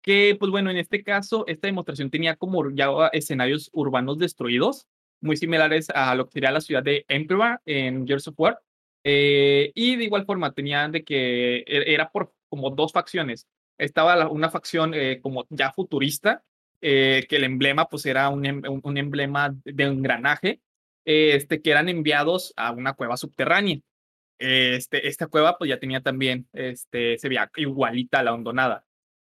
[0.02, 4.86] que pues bueno, en este caso, esta demostración tenía como ya escenarios urbanos destruidos,
[5.20, 8.60] muy similares a lo que sería la ciudad de Emperor en Gears of War.
[9.04, 13.46] Eh, y de igual forma tenían de que e- era por como dos facciones.
[13.78, 16.44] Estaba una facción eh, como ya futurista,
[16.80, 20.60] eh, que el emblema pues era un, em- un- un emblema de engranaje,
[21.04, 23.78] eh, este, que eran enviados a una cueva subterránea.
[24.38, 28.84] Este, esta cueva pues ya tenía también, este, se veía igualita a la hondonada.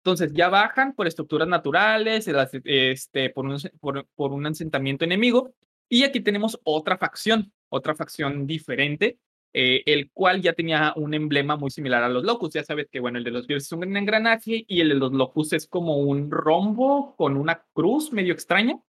[0.03, 2.27] Entonces ya bajan por estructuras naturales,
[2.63, 5.53] este, por, un, por, por un asentamiento enemigo.
[5.89, 9.17] Y aquí tenemos otra facción, otra facción diferente,
[9.53, 12.53] eh, el cual ya tenía un emblema muy similar a los Locus.
[12.53, 15.11] Ya sabes que, bueno, el de los Gears es un engranaje y el de los
[15.11, 18.80] Locus es como un rombo con una cruz medio extraña.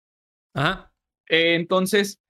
[0.54, 0.92] Ajá.
[1.28, 2.20] Eh, entonces,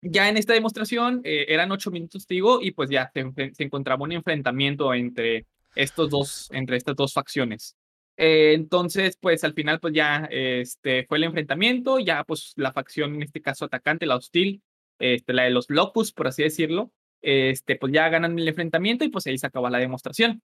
[0.00, 4.02] ya en esta demostración eh, eran ocho minutos, digo, y pues ya se, se encontraba
[4.02, 7.76] un enfrentamiento entre estos dos, entre estas dos facciones.
[8.16, 13.22] Entonces, pues al final, pues ya este, fue el enfrentamiento, ya pues la facción, en
[13.22, 14.62] este caso atacante, la hostil,
[14.98, 16.92] este, la de los locus, por así decirlo,
[17.22, 20.42] este, pues ya ganan el enfrentamiento y pues ahí se acaba la demostración.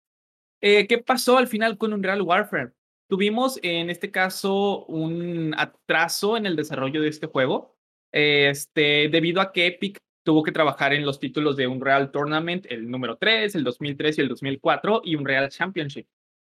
[0.61, 2.73] Eh, ¿Qué pasó al final con Unreal Warfare?
[3.09, 7.77] Tuvimos en este caso un atraso en el desarrollo de este juego,
[8.13, 12.91] este, debido a que Epic tuvo que trabajar en los títulos de Unreal Tournament, el
[12.91, 16.09] número 3, el 2003 y el 2004, y Unreal Championship.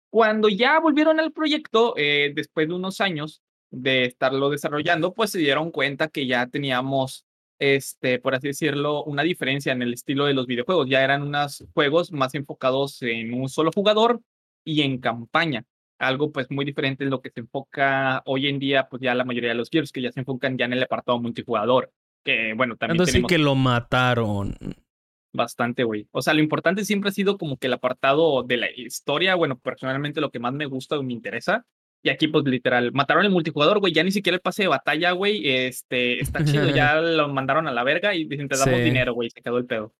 [0.09, 5.39] Cuando ya volvieron al proyecto, eh, después de unos años de estarlo desarrollando, pues se
[5.39, 7.25] dieron cuenta que ya teníamos,
[7.59, 10.87] este, por así decirlo, una diferencia en el estilo de los videojuegos.
[10.89, 14.21] Ya eran unos juegos más enfocados en un solo jugador
[14.63, 15.63] y en campaña.
[15.99, 19.25] Algo pues muy diferente de lo que se enfoca hoy en día, pues ya la
[19.25, 21.91] mayoría de los Gears que ya se enfocan ya en el apartado multijugador.
[22.23, 24.55] Que bueno, también Entonces sí que lo mataron.
[25.33, 26.07] bastante, güey.
[26.11, 29.57] O sea, lo importante siempre ha sido como que el apartado de la historia, bueno,
[29.57, 31.65] personalmente lo que más me gusta o me interesa.
[32.07, 33.91] Y aquí, pues literal, mataron el multijugador, güey.
[33.91, 35.41] Ya ni siquiera el pase de batalla, güey.
[35.45, 36.63] Este, está chido.
[36.73, 38.81] ya lo mandaron a la verga y dicen, te damos Sí.
[38.85, 39.29] dinero, güey.
[39.29, 39.93] Se quedó el pedo.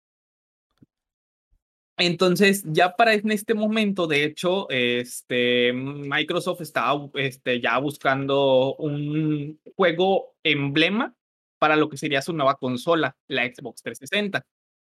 [1.97, 9.59] Entonces, ya para en este momento, de hecho, este, Microsoft estaba este, ya buscando un
[9.75, 11.13] juego emblema
[11.59, 14.37] para lo que sería su nueva consola, la Xbox 360.
[14.37, 14.45] Ajá.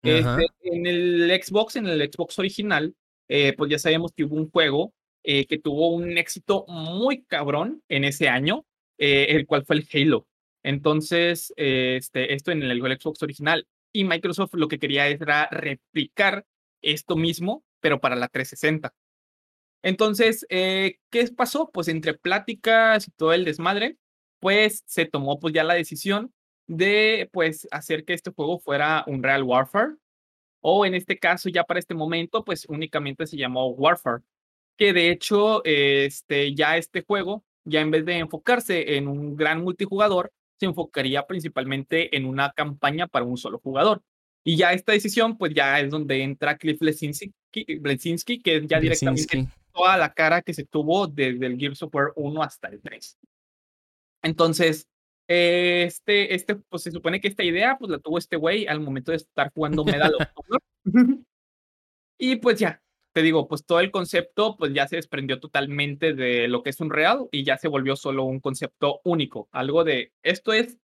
[0.03, 2.93] Este, en el Xbox, en el Xbox original,
[3.29, 4.91] eh, pues ya sabemos que hubo un juego
[5.27, 8.65] eh, que tuvo un éxito muy cabrón en ese año,
[8.99, 10.27] eh, el cual fue el Halo.
[10.61, 13.67] Entonces, eh, este, esto en el, Xbox original.
[13.91, 16.45] Y Microsoft lo que quería era replicar
[16.83, 18.93] esto mismo, pero para la 360.
[19.81, 20.99] Entonces, ¿qué
[21.35, 21.71] pasó?
[21.71, 23.97] Pues entre pláticas y todo el desmadre,
[24.39, 26.33] pues se tomó pues ya la decisión
[26.67, 29.95] de pues hacer que este juego fuera un Real Warfare
[30.61, 34.23] o en este caso ya para este momento pues únicamente se llamó Warfare
[34.77, 39.63] que de hecho este ya este juego ya en vez de enfocarse en un gran
[39.63, 44.01] multijugador se enfocaría principalmente en una campaña para un solo jugador
[44.43, 47.33] y ya esta decisión pues ya es donde entra Cliff Lesinski,
[47.83, 49.53] Lesinski que es ya directamente Lesinski.
[49.73, 53.17] toda la cara que se tuvo desde el Gears of War 1 hasta el 3
[54.23, 54.87] entonces
[55.27, 58.79] eh, este, este, pues se supone que esta idea, pues la tuvo este güey al
[58.79, 60.61] momento de estar jugando Medal of Honor.
[62.19, 62.81] y pues ya,
[63.15, 66.81] te digo, pues todo el concepto, pues ya se desprendió totalmente de lo que es
[66.81, 69.47] un real y ya se volvió solo un concepto único.
[69.53, 70.77] Algo de, esto es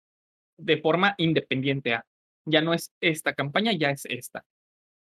[0.58, 1.94] de forma independiente.
[1.94, 2.06] a,
[2.46, 4.46] Ya no es esta campaña, ya es esta.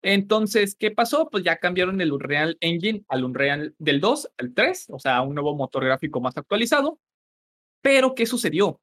[0.01, 1.29] Entonces, ¿qué pasó?
[1.29, 5.35] Pues ya cambiaron el Unreal Engine al Unreal del 2 al 3, o sea, un
[5.35, 7.01] nuevo motor gráfico más actualizado.
[7.81, 8.79] Pero, ¿qué sucedió?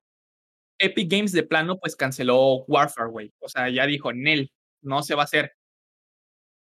[0.79, 3.33] Epic Games de plano pues canceló Warfare, güey.
[3.41, 4.53] O sea, ya dijo, Nel,
[4.83, 5.55] no se va a hacer.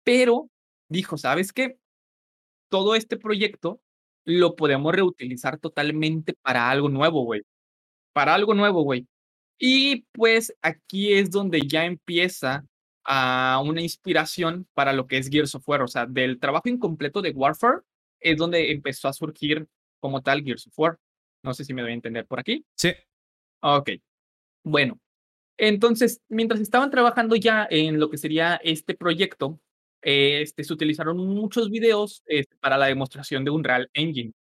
[0.04, 0.50] Pero
[0.94, 1.78] dijo, ¿sabes qué?
[2.70, 3.82] Todo este proyecto
[4.26, 7.42] lo podemos reutilizar totalmente para algo nuevo, güey.
[8.14, 9.08] Para algo nuevo, güey.
[9.60, 12.66] Y pues aquí es donde ya empieza
[13.06, 15.82] a una inspiración para lo que es Gears of War.
[15.84, 17.82] O sea, del trabajo incompleto de Warfare
[18.22, 19.68] es donde empezó a surgir
[20.00, 21.00] como tal Gears of War.
[21.44, 22.66] No sé si me doy a entender por aquí.
[22.78, 22.92] Sí.
[23.62, 23.92] Ok.
[24.64, 25.00] Bueno,
[25.58, 29.60] Entonces, mientras estaban trabajando ya en lo que sería este proyecto,
[30.04, 34.34] este, se utilizaron muchos videos este, para la demostración de Unreal Engine.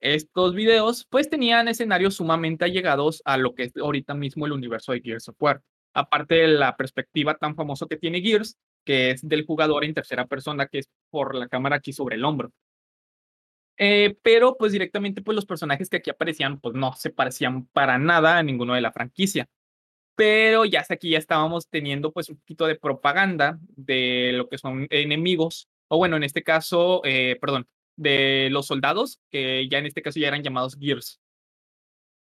[0.00, 4.92] Estos videos, pues, tenían escenarios sumamente allegados a lo que es ahorita mismo el universo
[4.92, 5.62] de Gears of War.
[5.94, 10.26] Aparte de la perspectiva tan famosa que tiene Gears, que es del jugador en tercera
[10.26, 12.50] persona, que es por la cámara aquí sobre el hombro.
[13.76, 17.98] Eh, pero, pues, directamente, pues, los personajes que aquí aparecían, pues, no se parecían para
[17.98, 19.48] nada a ninguno de la franquicia
[20.20, 24.58] pero ya hasta aquí ya estábamos teniendo pues un poquito de propaganda de lo que
[24.58, 27.66] son enemigos, o bueno, en este caso, eh, perdón,
[27.96, 31.22] de los soldados, que ya en este caso ya eran llamados Gears.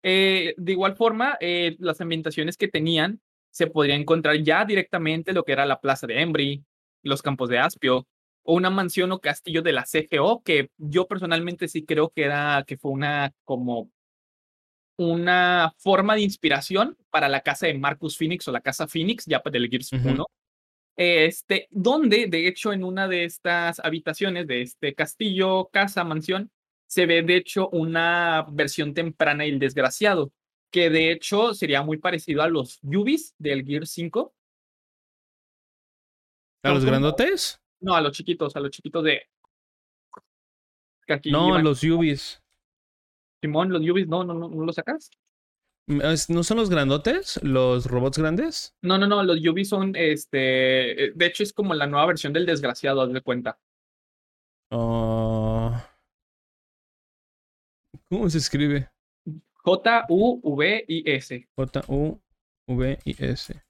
[0.03, 3.19] Eh, de igual forma, eh, las ambientaciones que tenían
[3.49, 6.63] se podría encontrar ya directamente lo que era la plaza de Embry,
[7.03, 8.07] los campos de Aspio,
[8.43, 12.63] o una mansión o castillo de la CGO, que yo personalmente sí creo que era,
[12.65, 13.91] que fue una como
[14.97, 19.41] una forma de inspiración para la casa de Marcus Phoenix o la casa Phoenix, ya
[19.51, 20.25] del Gears 1.
[20.97, 26.51] Este, donde, de hecho, en una de estas habitaciones de este castillo, casa, mansión,
[26.87, 30.31] se ve, de hecho, una versión temprana del Desgraciado,
[30.71, 34.33] que de hecho sería muy parecido a los Yubis del Gear 5.
[36.63, 37.61] ¿A los grandotes?
[37.79, 39.23] No, a los chiquitos, a los chiquitos de.
[41.25, 42.41] no, a los Yubis.
[43.41, 45.09] Simón, los Yubis, no, no, no, no los sacas.
[45.87, 47.39] Mm, ¿No son los grandotes?
[47.43, 48.75] ¿Los robots grandes?
[48.81, 52.33] No, no, no, los Yubis son, este, eh, de hecho es como la nueva versión
[52.33, 53.59] del desgraciado, haz de cuenta.
[54.69, 55.89] Ah.
[58.09, 58.89] ¿Cómo se escribe?
[59.63, 61.47] J-U-V-I-S.
[61.55, 63.63] J-U-V-I-S.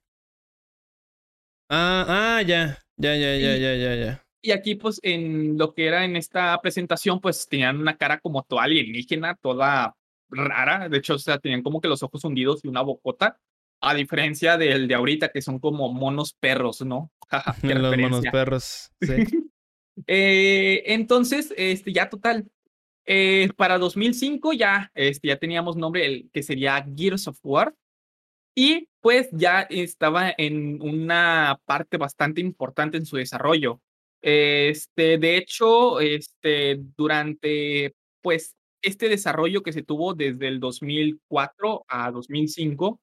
[1.69, 4.25] Ah, ah, ya, ya, ya, ya, ya, ya, ya.
[4.41, 8.43] Y aquí, pues, en lo que era en esta presentación, pues tenían una cara como
[8.43, 9.95] toda alienígena, toda
[10.29, 10.89] rara.
[10.89, 13.39] De hecho, o sea, tenían como que los ojos hundidos y una bocota.
[13.83, 17.11] A diferencia del de ahorita, que son como monos perros, ¿no?
[17.63, 19.25] los monos perros, sí.
[20.07, 22.47] eh, entonces, este, ya total.
[23.05, 27.73] Eh, para 2005 ya, este, ya teníamos nombre el, que sería Gears of War.
[28.55, 33.81] Y pues ya estaba en una parte bastante importante en su desarrollo.
[34.21, 42.11] Este, de hecho, este, durante, pues, este desarrollo que se tuvo desde el 2004 a
[42.11, 42.99] 2005,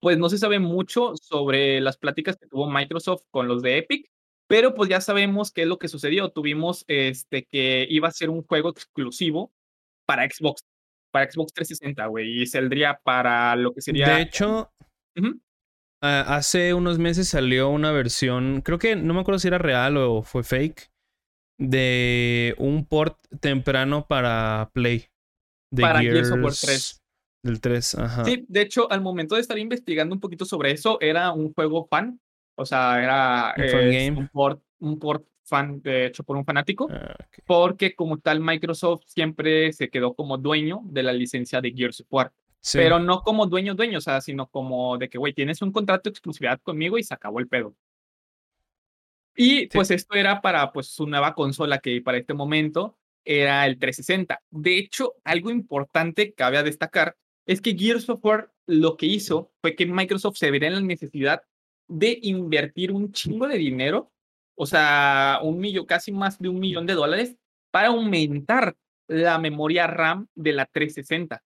[0.00, 4.10] pues no se sabe mucho sobre las pláticas que tuvo Microsoft con los de Epic,
[4.48, 6.30] pero pues ya sabemos qué es lo que sucedió.
[6.30, 9.52] Tuvimos este que iba a ser un juego exclusivo
[10.04, 10.64] para Xbox,
[11.10, 14.16] para Xbox 360, güey, y saldría para lo que sería.
[14.16, 14.70] De hecho,
[16.02, 19.96] Ah, hace unos meses salió una versión, creo que no me acuerdo si era real
[19.96, 20.90] o fue fake,
[21.58, 25.06] de un port temprano para Play.
[25.70, 27.02] De para Gears, of War 3.
[27.44, 28.24] Del 3, ajá.
[28.24, 31.86] Sí, de hecho, al momento de estar investigando un poquito sobre eso, era un juego
[31.88, 32.20] fan.
[32.56, 33.54] O sea, era
[34.16, 36.88] un, port, un port fan de hecho por un fanático.
[36.90, 37.16] Ah,
[37.46, 42.06] porque como tal, Microsoft siempre se quedó como dueño de la licencia de Gears of
[42.10, 42.32] War.
[42.72, 46.02] Pero no como dueño, dueño, o sea, sino como de que, güey, tienes un contrato
[46.04, 47.74] de exclusividad conmigo y se acabó el pedo.
[49.34, 53.78] Y pues esto era para pues su nueva consola que para este momento era el
[53.78, 54.42] 360.
[54.50, 57.16] De hecho, algo importante cabe a destacar
[57.46, 60.80] es que Gears of War lo que hizo fue que Microsoft se viera en la
[60.80, 61.42] necesidad
[61.88, 64.12] de invertir un chingo de dinero,
[64.54, 67.36] o sea, un millón, casi más de un millón de dólares,
[67.70, 68.76] para aumentar
[69.08, 71.42] la memoria RAM de la 360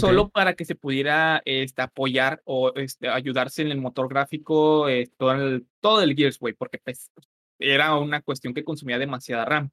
[0.00, 5.10] solo para que se pudiera este, apoyar o este, ayudarse en el motor gráfico, eh,
[5.16, 7.10] todo, el, todo el Gears, güey, porque pues,
[7.58, 9.70] era una cuestión que consumía demasiada RAM.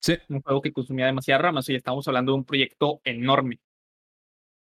[0.00, 0.14] Sí.
[0.28, 3.60] Un juego que consumía demasiada RAM, o sea, estamos hablando de un proyecto enorme.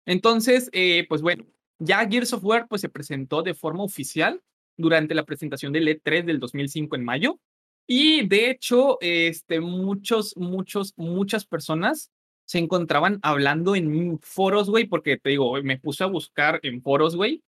[0.06, 1.46] Entonces, eh, pues bueno,
[1.78, 4.42] ya Gears of War pues, se presentó de forma oficial
[4.76, 7.40] durante la presentación del E3 del 2005 en mayo.
[7.86, 12.10] Y de hecho, este, muchos, muchos, muchas personas
[12.50, 17.14] se encontraban hablando en foros, güey, porque te digo, me puse a buscar en foros,
[17.14, 17.44] güey.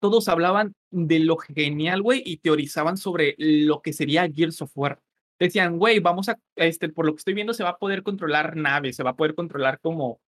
[0.00, 5.00] Todos hablaban de lo genial, güey, y teorizaban sobre lo que sería Gears of War.
[5.40, 8.54] Decían, güey, vamos a, este, por lo que estoy viendo, se va a poder controlar
[8.54, 10.20] naves, se va a poder controlar como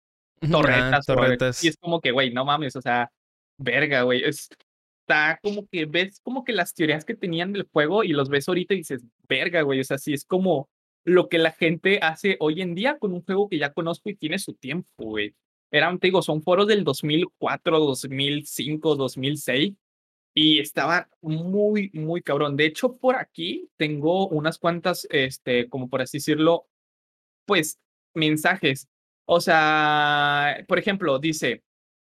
[0.49, 1.05] torretas.
[1.05, 1.63] torretas.
[1.63, 3.11] Y es como que, güey, no mames, o sea,
[3.59, 4.23] verga, güey.
[4.23, 8.49] Está como que ves como que las teorías que tenían del juego y los ves
[8.49, 10.67] ahorita y dices, verga, güey, o sea, sí es como
[11.05, 14.15] lo que la gente hace hoy en día con un juego que ya conozco y
[14.15, 15.35] tiene su tiempo, güey.
[15.71, 19.73] Eran, te digo, son foros del 2004, 2005, 2006
[20.33, 22.57] y estaba muy, muy cabrón.
[22.57, 26.67] De hecho, por aquí tengo unas cuantas, este, como por así decirlo,
[27.45, 27.79] pues
[28.13, 28.87] mensajes.
[29.25, 31.63] O sea, por ejemplo, dice,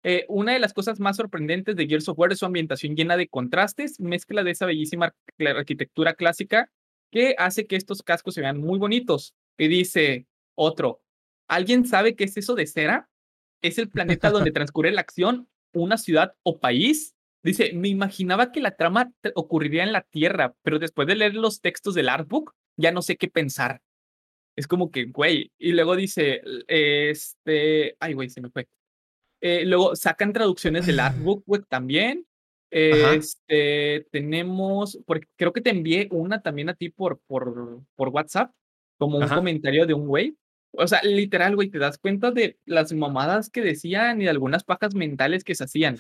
[0.04, 3.28] eh, una de las cosas más sorprendentes de Gears of es su ambientación llena de
[3.28, 6.72] contrastes, mezcla de esa bellísima arquitectura clásica
[7.12, 9.36] que hace que estos cascos se vean muy bonitos.
[9.58, 11.04] Y dice otro,
[11.48, 13.10] ¿alguien sabe qué es eso de cera?
[13.62, 17.16] Es el planeta donde transcurre la acción, una ciudad o país.
[17.44, 21.62] Dice, me imaginaba que la trama ocurriría en la Tierra, pero después de leer los
[21.62, 23.82] textos del artbook, ya no sé qué pensar.
[24.56, 25.52] Es como que, güey.
[25.58, 28.68] Y luego dice, este, ay, güey, se me fue.
[29.42, 32.28] Eh, luego sacan traducciones del artbook, güey, también.
[32.72, 38.54] Este, tenemos, porque creo que te envié una también a ti por, por, por WhatsApp,
[38.98, 40.38] como un comentario de un güey.
[40.74, 44.64] O sea, literal, güey, te das cuenta de las mamadas que decían y de algunas
[44.64, 46.00] pajas mentales que se hacían.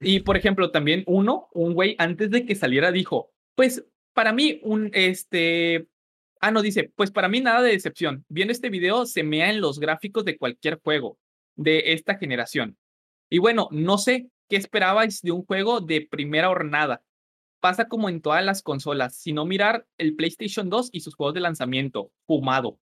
[0.00, 4.60] Y, por ejemplo, también uno, un güey, antes de que saliera, dijo, pues, para mí,
[4.62, 5.88] un, este,
[6.40, 8.24] ah, no, dice, pues para mí nada de decepción.
[8.28, 11.18] Viendo este video, se mea en los gráficos de cualquier juego
[11.56, 12.76] de esta generación.
[13.30, 17.02] Y bueno, no sé qué esperabais de un juego de primera hornada.
[17.60, 21.40] Pasa como en todas las consolas, sino mirar el PlayStation 2 y sus juegos de
[21.40, 22.78] lanzamiento, fumado.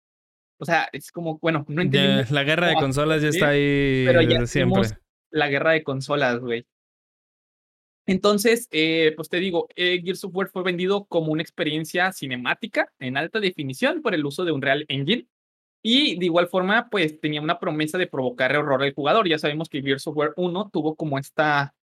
[0.58, 2.24] O sea, es como, bueno, no entiendo.
[2.30, 4.82] la guerra de consolas ya está ahí pero ya siempre.
[5.30, 6.66] La guerra de consolas, güey.
[8.06, 12.90] Entonces, eh, pues te digo, eh, Gears of War fue vendido como una experiencia cinemática
[12.98, 15.28] en alta definición por el uso de un Real Engine
[15.90, 19.26] y de igual forma, pues tenía una promesa de provocar horror al jugador.
[19.26, 21.74] Ya sabemos que Gears of War 1 tuvo como esta...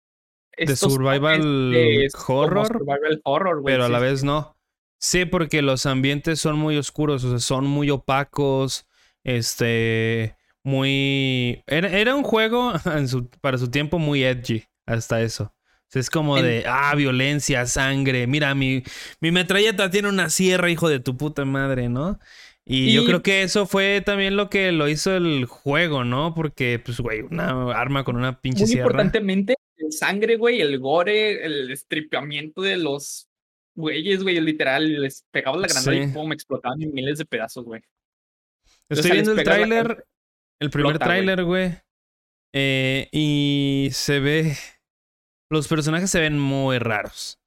[0.55, 2.67] De survival horror.
[2.67, 4.55] Survival horror, Pero a la vez no.
[4.99, 8.85] Sí, porque los ambientes son muy oscuros, o sea, son muy opacos.
[9.23, 10.35] Este.
[10.61, 11.63] Muy.
[11.65, 12.73] Era, un juego
[13.41, 15.51] para su tiempo muy edgy, hasta eso.
[15.93, 18.27] es como de, ah, violencia, sangre.
[18.27, 18.83] Mira, mi,
[19.19, 22.19] mi metralleta tiene una sierra, hijo de tu puta madre, ¿no?
[22.67, 26.33] Y, yo creo que eso fue también lo que lo hizo el juego, ¿no?
[26.33, 28.87] Porque, pues, güey, una arma con una pinche Muy sierra.
[28.87, 33.29] importantemente, el sangre, güey, el gore, el estripeamiento de los
[33.75, 37.81] güeyes, güey, literal, les pegaba la granada y pum, explotaban en miles de pedazos, güey.
[38.89, 40.05] Estoy viendo el tráiler,
[40.59, 41.75] el primer tráiler, güey.
[42.53, 44.57] Eh, y se ve...
[45.51, 47.39] Los personajes se ven muy raros.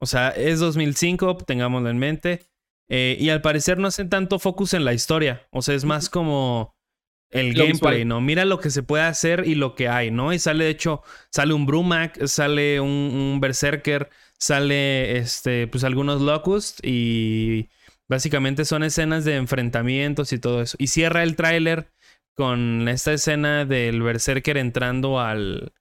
[0.00, 2.42] O sea, es 2005, tengámoslo en mente.
[2.88, 5.46] Eh, y al parecer no hacen tanto focus en la historia.
[5.50, 6.74] O sea, es más como
[7.30, 8.20] el gameplay, ¿no?
[8.20, 10.32] Mira lo que se puede hacer y lo que hay, ¿no?
[10.32, 14.08] Y sale, de hecho, sale un Brumac, sale un, Berserker,
[14.38, 17.68] sale este, pues algunos Locust y
[18.08, 20.76] básicamente son escenas de enfrentamientos y todo eso.
[20.78, 21.90] Y cierra el tráiler
[22.34, 25.72] con esta escena del Berserker entrando al,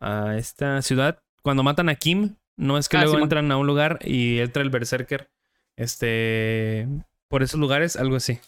[0.00, 1.22] a esta ciudad.
[1.42, 4.62] Cuando matan a Kim, no es que ah, luego entran a un lugar y entra
[4.62, 5.30] el Berserker
[5.78, 6.88] este,
[7.28, 8.38] por esos lugares, algo así.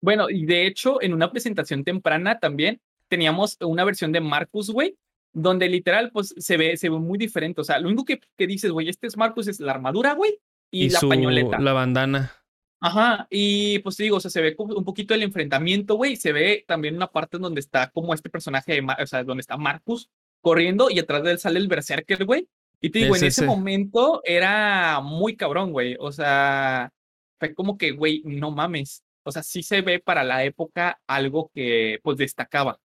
[0.00, 4.96] Bueno, y de hecho, en una presentación temprana también teníamos una versión de Marcus, güey,
[5.32, 7.60] donde literal, pues se ve, se ve muy diferente.
[7.60, 10.38] O sea, lo único que, que dices, güey, este es Marcus, es la armadura, güey,
[10.70, 11.58] y, la pañoleta.
[11.58, 12.32] La bandana.
[12.80, 16.32] Ajá, y pues te digo, o sea, se ve un poquito el enfrentamiento, güey, se
[16.32, 20.10] ve también una parte donde está como este personaje, o sea, donde está Marcus
[20.42, 22.48] corriendo y atrás de él sale el Berserker, güey,
[22.80, 25.96] y te digo, en ese momento era muy cabrón, güey.
[25.98, 26.92] O sea,
[27.38, 29.02] fue como que, güey, no mames.
[29.24, 32.78] O sea, sí se ve para la época algo que pues destacaba.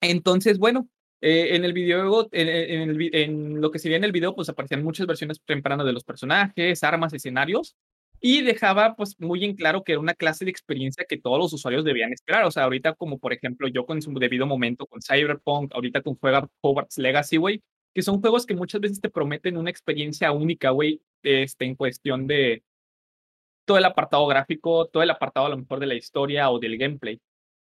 [0.00, 0.88] Entonces, bueno,
[1.20, 4.82] eh, en el video, en, en, lo que se ve en el video, pues aparecían
[4.82, 7.76] muchas versiones tempranas de los personajes, armas, escenarios,
[8.20, 11.52] y dejaba pues muy en claro que era una clase de experiencia que todos los
[11.52, 12.44] usuarios debían esperar.
[12.44, 16.16] O sea, ahorita como por ejemplo yo con su debido momento con Cyberpunk, ahorita con
[16.16, 17.62] juega Hogwarts Legacy, güey,
[17.96, 22.26] que son juegos que muchas veces te prometen una experiencia única, güey, este, en cuestión
[22.26, 22.62] de
[23.64, 26.76] todo el apartado gráfico, todo el apartado a lo mejor de la historia o del
[26.76, 27.18] gameplay.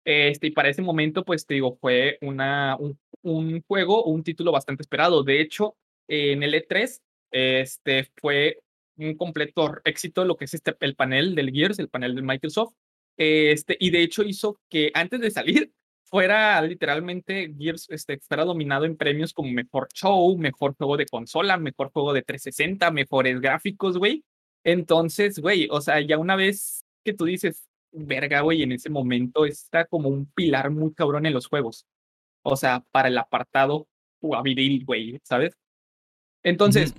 [0.04, 2.76] Este, y para ese momento, pues te digo, fue una,
[3.22, 5.22] un, juego, un título bastante esperado.
[5.22, 5.78] De hecho,
[6.08, 8.64] en el E3, este, fue
[8.98, 12.74] un completo éxito lo que es este, el panel del Gears, el panel de Microsoft.
[13.16, 15.72] Este, y de hecho hizo que antes de salir,
[16.06, 21.57] fuera literalmente Gears este, fuera dominado en premios como mejor show, mejor juego de consola,
[21.57, 24.23] mejor juego de 360, mejores gráficos, güey.
[24.64, 29.45] Entonces, güey, o sea, ya una vez que tú dices, verga, güey, en ese momento
[29.45, 31.86] está como un pilar muy cabrón en los juegos.
[32.44, 33.88] O sea, para el apartado
[34.22, 35.56] jugabil, güey, ¿sabes?
[36.44, 36.94] Entonces,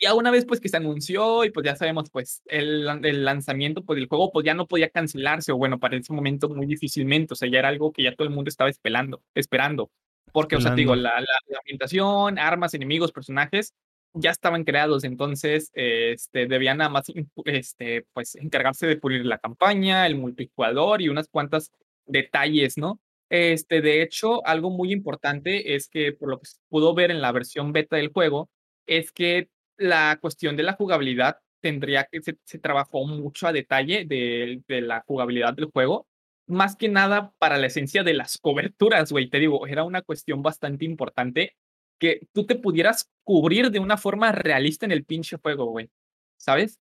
[0.00, 3.82] ya una vez pues que se anunció y pues ya sabemos pues el, el, lanzamiento
[3.82, 7.34] pues del juego pues ya no podía cancelarse o bueno para ese momento muy difícilmente,
[7.34, 9.90] o sea ya era algo que ya todo el mundo estaba esperando, esperando.
[10.32, 13.72] Porque, o sea, digo, la, la, ambientación, armas, enemigos, personajes
[14.12, 17.04] ya estaban creados, entonces este, debían nada más
[17.44, 21.72] este, pues, encargarse de pulir la campaña, el multijugador y unas cuantas
[22.06, 23.00] detalles, ¿no?
[23.28, 27.20] Este, de hecho, algo muy importante es que, por lo que se pudo ver en
[27.20, 28.48] la versión beta del juego,
[28.86, 34.04] es que la cuestión de la jugabilidad tendría que se, se trabajó mucho a detalle
[34.04, 36.06] de, de, la jugabilidad del juego,
[36.46, 39.28] más que nada para la esencia de las coberturas, güey.
[39.28, 41.56] Te digo, era una cuestión bastante importante
[41.98, 45.90] que tú te pudieras cubrir de una forma realista en el pinche juego, güey.
[46.36, 46.78] ¿Sabes?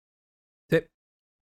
[0.70, 0.80] Sí.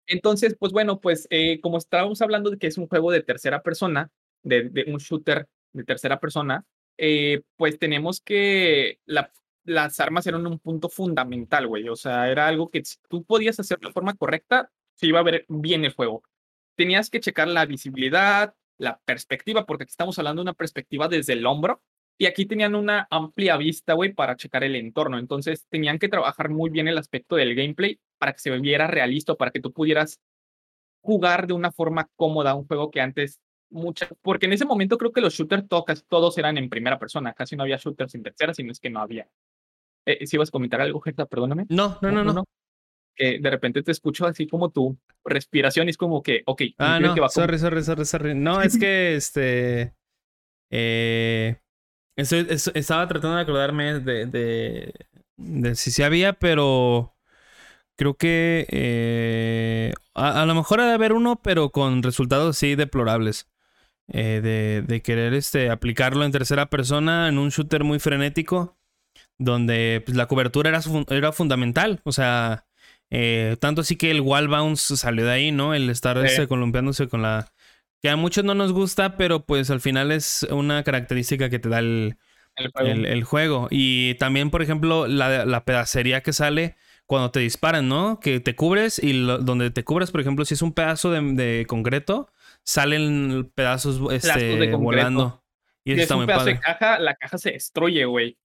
[0.06, 3.62] Entonces, pues bueno, pues eh, como estábamos hablando de que es un juego de tercera
[3.62, 4.10] persona,
[4.42, 6.64] de, de un shooter de tercera persona,
[6.98, 9.32] eh, pues tenemos que la,
[9.70, 11.88] las armas eran un punto fundamental, güey.
[11.88, 15.24] O sea, era algo que si tú podías hacer de forma correcta, se iba a
[15.24, 16.22] ver bien el juego.
[16.76, 21.34] Tenías que checar la visibilidad, la perspectiva, porque aquí estamos hablando de una perspectiva desde
[21.34, 21.82] el hombro,
[22.18, 25.18] y aquí tenían una amplia vista, güey, para checar el entorno.
[25.18, 29.34] Entonces tenían que trabajar muy bien el aspecto del gameplay para que se viera realista,
[29.36, 30.20] para que tú pudieras
[31.00, 33.40] jugar de una forma cómoda un juego que antes
[33.70, 37.32] mucha, porque en ese momento creo que los shooters todos, todos eran en primera persona,
[37.32, 39.26] casi no había shooters en tercera, sino es que no había.
[40.12, 41.66] Eh, si ibas a comentar algo, Gerta, perdóname.
[41.68, 42.44] No, no, no, no,
[43.14, 46.62] Que de repente te escucho así como tu respiración y es como que, ok.
[46.78, 48.34] Ah, no, sorry, sorry, sorry, sorry.
[48.34, 49.94] No, es que este.
[50.70, 51.56] Eh,
[52.16, 54.94] estaba tratando de acordarme de, de,
[55.36, 57.14] de si se había, pero
[57.96, 63.48] creo que eh, a, lo mejor ha de haber uno, pero con resultados sí deplorables.
[64.12, 68.79] Eh, de, de, querer este, aplicarlo en tercera persona en un shooter muy frenético,
[69.40, 72.00] donde pues, la cobertura era, era fundamental.
[72.04, 72.66] O sea,
[73.10, 75.74] eh, tanto así que el wall bounce salió de ahí, ¿no?
[75.74, 77.52] El estar este, columpiándose con la
[78.02, 81.68] que a muchos no nos gusta, pero pues al final es una característica que te
[81.68, 82.16] da el,
[82.56, 83.68] el, juego.
[83.70, 86.76] Y también, por ejemplo, la, la, pedacería que sale
[87.06, 88.20] cuando te disparan, ¿no?
[88.20, 91.66] Que te cubres y donde te cubres, por ejemplo, si es un pedazo de, de
[91.66, 92.30] concreto,
[92.62, 95.42] salen pedazos este, volando.
[95.84, 98.38] Y eso está es un pedazo de caja, la caja se destruye, güey.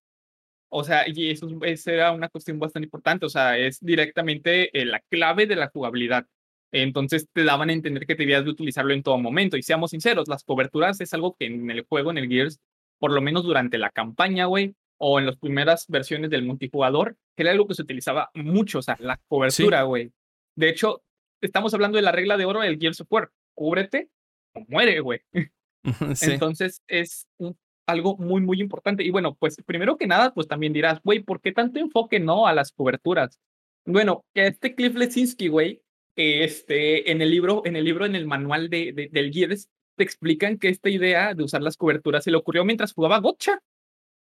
[0.78, 3.26] O sea, y eso, eso, era una cuestión bastante importante.
[3.26, 6.28] O sea, es directamente eh, la clave de la jugabilidad.
[6.74, 9.56] Entonces te daban a entender que debías de utilizarlo en todo momento.
[9.56, 12.60] Y seamos sinceros, las coberturas es algo que en el juego, en el Gears,
[13.00, 17.44] por lo menos durante la campaña, güey, o en las primeras versiones del multijugador, que
[17.44, 20.12] era algo que se utilizaba mucho, o sea, la cobertura, güey.
[20.58, 21.04] De hecho,
[21.40, 23.32] estamos hablando de la regla de oro del Gears of War.
[23.54, 24.10] Cúbrete
[24.54, 25.22] o muere, güey.
[26.22, 27.30] Entonces es
[27.86, 29.03] algo muy, muy importante.
[29.03, 32.48] Y bueno, pues primero que nada, pues también dirás, güey, ¿por qué tanto enfoque no
[32.48, 33.40] a las coberturas?
[33.86, 35.82] Bueno, este Cliff Lesinski, güey,
[36.16, 40.57] este, en el libro, en el libro, en el manual de, del Gears, te explican
[40.57, 43.60] que esta idea de usar las coberturas se le ocurrió mientras jugaba Gotcha.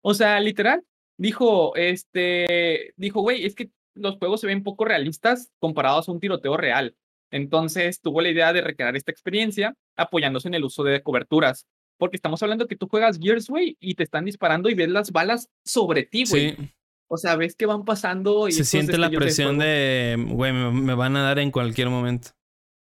[0.01, 0.83] O sea, literal,
[1.17, 6.19] dijo, este, dijo, güey, es que los juegos se ven poco realistas comparados a un
[6.19, 6.95] tiroteo real.
[7.31, 11.65] Entonces tuvo la idea de recrear esta experiencia apoyándose en el uso de coberturas.
[11.97, 15.11] Porque estamos hablando que tú juegas Gears, güey, y te están disparando y ves las
[15.11, 16.55] balas sobre ti, güey.
[16.55, 16.69] Sí.
[17.09, 18.51] O sea, ves que van pasando y...
[18.51, 22.29] Se siente la presión de, güey, me, van a dar en cualquier momento.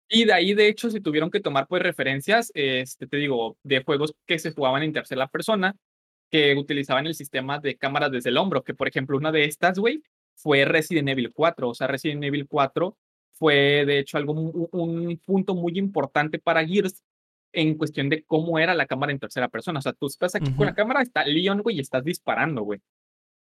[0.08, 3.82] Y de ahí, de hecho, se tuvieron que tomar pues referencias, este, te digo, de
[3.84, 5.76] juegos que se jugaban en tercera persona,
[6.30, 9.78] que utilizaban el sistema de cámaras desde el hombro, que por ejemplo una de estas,
[9.78, 10.02] güey,
[10.34, 11.68] fue Resident Evil 4.
[11.68, 12.96] O sea, Resident Evil 4
[13.32, 17.02] fue de hecho algo, un, punto muy importante para Gears
[17.54, 19.78] en cuestión de cómo era la cámara en tercera persona.
[19.78, 22.80] O sea, tú estás aquí con la cámara, está Leon, güey, y estás disparando, güey.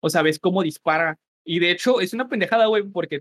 [0.00, 1.18] O sea, ves cómo dispara.
[1.44, 3.20] Y de hecho, es una pendejada, güey, porque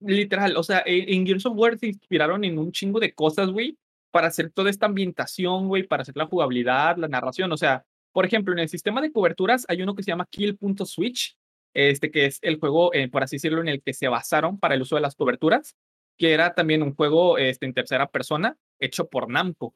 [0.00, 3.50] literal, o sea, e, en Gears of War se inspiraron en un chingo de cosas,
[3.50, 3.78] güey,
[4.10, 7.52] para hacer toda esta ambientación, güey, para hacer la jugabilidad, la narración.
[7.52, 11.36] O sea, por ejemplo, en el sistema de coberturas hay uno que se llama Kill.switch,
[11.74, 14.74] este que es el juego, eh, por así decirlo, en el que se basaron para
[14.74, 15.76] el uso de las coberturas,
[16.16, 19.74] que era también un juego este, en tercera persona hecho por Namco,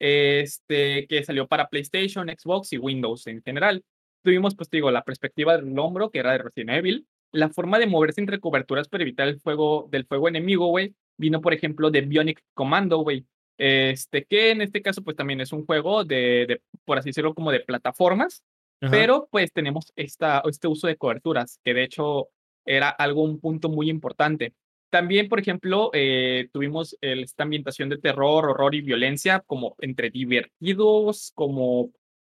[0.00, 3.84] este, que salió para PlayStation, Xbox y Windows en general
[4.22, 7.86] tuvimos, pues digo, la perspectiva del hombro, que era de Resident Evil, la forma de
[7.86, 12.02] moverse entre coberturas para evitar el fuego del fuego enemigo, güey, vino, por ejemplo, de
[12.02, 13.26] Bionic Commando, güey.
[13.58, 17.34] Este, que en este caso, pues también es un juego de, de por así decirlo,
[17.34, 18.42] como de plataformas,
[18.90, 22.30] pero pues tenemos esta, este uso de coberturas, que de hecho
[22.64, 24.54] era algo, un punto muy importante.
[24.90, 31.32] También, por ejemplo, eh, tuvimos esta ambientación de terror, horror y violencia como entre divertidos,
[31.34, 31.90] como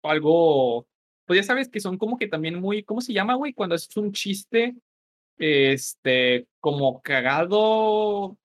[0.03, 0.87] algo
[1.31, 3.53] pues ya sabes que son como que también muy, ¿cómo se llama, güey?
[3.53, 4.75] Cuando es un chiste,
[5.39, 8.37] este, como cagado,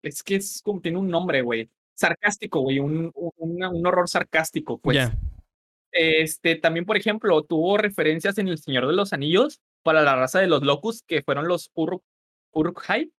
[0.00, 1.68] es que es como, tiene un nombre, güey.
[1.92, 5.10] Sarcástico, güey, un, un, horror sarcástico, pues.
[5.92, 10.40] Este, también, por ejemplo, tuvo referencias en El Señor de los Anillos para la raza
[10.40, 12.02] de los Locus, que fueron los Uruk,
[12.52, 13.12] Uruk-hai,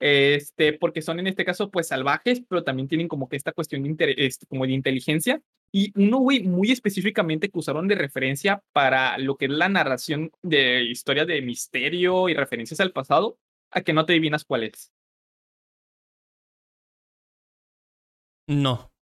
[0.00, 3.82] este, porque son en este caso, pues, salvajes, pero también tienen como que esta cuestión
[3.96, 5.40] de, este, como de inteligencia,
[5.72, 10.30] Y uno, güey, muy específicamente que usaron de referencia para lo que es la narración
[10.42, 13.38] de historia de misterio y referencias al pasado,
[13.70, 14.92] a que no te adivinas cuál es.
[18.46, 18.92] No.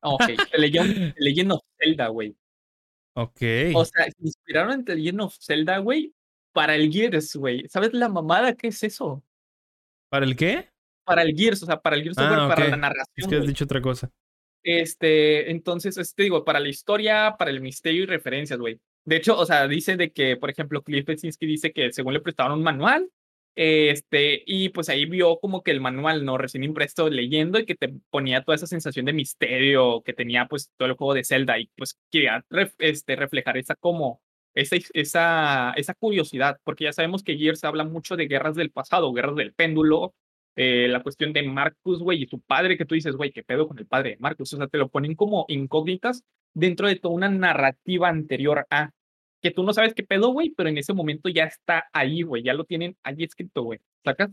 [0.00, 0.22] Ok,
[0.52, 2.36] The Legend, Legend of Zelda, güey.
[3.14, 3.42] Ok.
[3.74, 6.14] O sea, se inspiraron en The Legend of Zelda, güey,
[6.52, 7.66] para el Gears, güey.
[7.68, 9.24] ¿Sabes la mamada que es eso?
[10.10, 10.68] ¿Para el qué?
[11.04, 13.14] Para el Gears, o sea, para el Gears Ah, Software, para la narración.
[13.16, 14.10] Es que has dicho otra cosa.
[14.62, 18.78] Este, entonces, este digo, para la historia, para el misterio y referencias, güey.
[19.06, 22.20] De hecho, o sea, dice de que, por ejemplo, Cliff Bezinski dice que según le
[22.20, 23.08] prestaron un manual,
[23.56, 26.38] este, y pues ahí vio como que el manual, ¿no?
[26.38, 30.70] Recién impreso leyendo y que te ponía toda esa sensación de misterio que tenía pues
[30.76, 34.20] todo el juego de Zelda y pues quería ref- este, reflejar esa como,
[34.54, 39.12] esa, esa, esa curiosidad, porque ya sabemos que Gears habla mucho de guerras del pasado,
[39.12, 40.14] guerras del péndulo,
[40.56, 43.68] eh, la cuestión de Marcus, güey, y su padre, que tú dices, güey, ¿qué pedo
[43.68, 44.52] con el padre de Marcus?
[44.52, 48.90] O sea, te lo ponen como incógnitas dentro de toda una narrativa anterior a
[49.40, 52.42] que tú no sabes qué pedo, güey, pero en ese momento ya está ahí, güey,
[52.42, 54.30] ya lo tienen ahí escrito, güey, ¿sacas?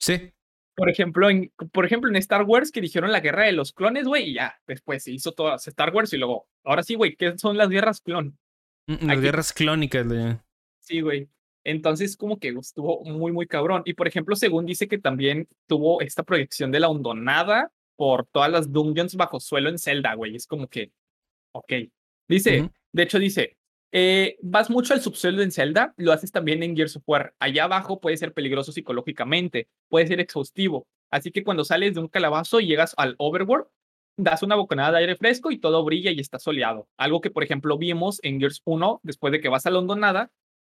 [0.00, 0.32] Sí.
[0.74, 4.06] Por ejemplo, en, por ejemplo, en Star Wars que dijeron la guerra de los clones,
[4.06, 7.38] güey, y ya, después se hizo todas Star Wars y luego, ahora sí, güey, ¿qué
[7.38, 8.36] son las guerras clon?
[8.86, 10.06] Mm, Las guerras clónicas.
[10.06, 10.40] le-
[10.80, 11.28] Sí, güey.
[11.64, 13.82] Entonces, como que estuvo muy, muy cabrón.
[13.86, 18.50] Y por ejemplo, según dice que también tuvo esta proyección de la hondonada por todas
[18.50, 20.36] las dungeons bajo suelo en Zelda, güey.
[20.36, 20.92] Es como que,
[21.52, 21.72] ok.
[22.28, 23.56] Dice, de hecho, dice,
[23.92, 27.34] eh, vas mucho al subsuelo en Zelda, lo haces también en Gears of War.
[27.38, 30.86] Allá abajo puede ser peligroso psicológicamente, puede ser exhaustivo.
[31.10, 33.66] Así que cuando sales de un calabazo y llegas al overworld,
[34.16, 36.88] das una bocanada de aire fresco y todo brilla y está soleado.
[36.96, 40.30] Algo que, por ejemplo, vimos en Gears 1, después de que vas a la hondonada,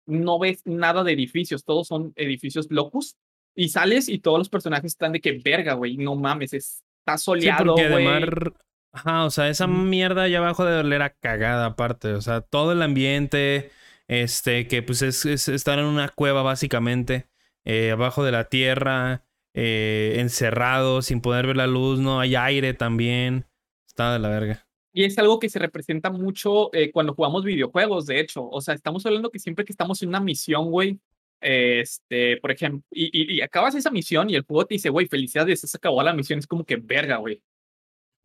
[0.06, 3.16] no ves nada de edificios, todos son edificios locus.
[3.54, 7.24] Y sales y todos los personajes están de que verga, güey, no mames, está Sí,
[7.24, 8.06] soleado, porque güey.
[8.06, 8.52] además.
[8.92, 12.14] Ajá, o sea, esa mierda allá abajo de oler a cagada aparte.
[12.14, 13.70] O sea, todo el ambiente,
[14.08, 17.28] este, que pues es, es estar en una cueva básicamente,
[17.64, 19.25] eh, abajo de la tierra,
[19.56, 23.46] eh, encerrado, sin poder ver la luz, no hay aire también.
[23.88, 24.66] Está de la verga.
[24.92, 28.48] Y es algo que se representa mucho eh, cuando jugamos videojuegos, de hecho.
[28.48, 31.00] O sea, estamos hablando que siempre que estamos en una misión, güey,
[31.40, 35.06] este, por ejemplo, y, y- y acabas esa misión y el juego te dice, güey,
[35.06, 36.38] felicidades, se acabó la misión.
[36.38, 37.42] Es como que verga, güey.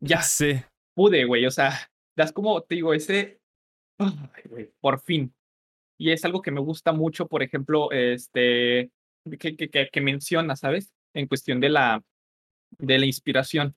[0.00, 0.60] Ya Sí.
[0.94, 1.46] pude, güey.
[1.46, 1.72] O sea,
[2.16, 3.40] das como, te digo, ese,
[3.98, 5.32] ay, güey, por fin.
[5.98, 8.90] Y es algo que me gusta mucho, por ejemplo, este,
[9.38, 10.92] que, que, que, que menciona, ¿sabes?
[11.14, 12.02] En cuestión de la,
[12.78, 13.76] de la inspiración.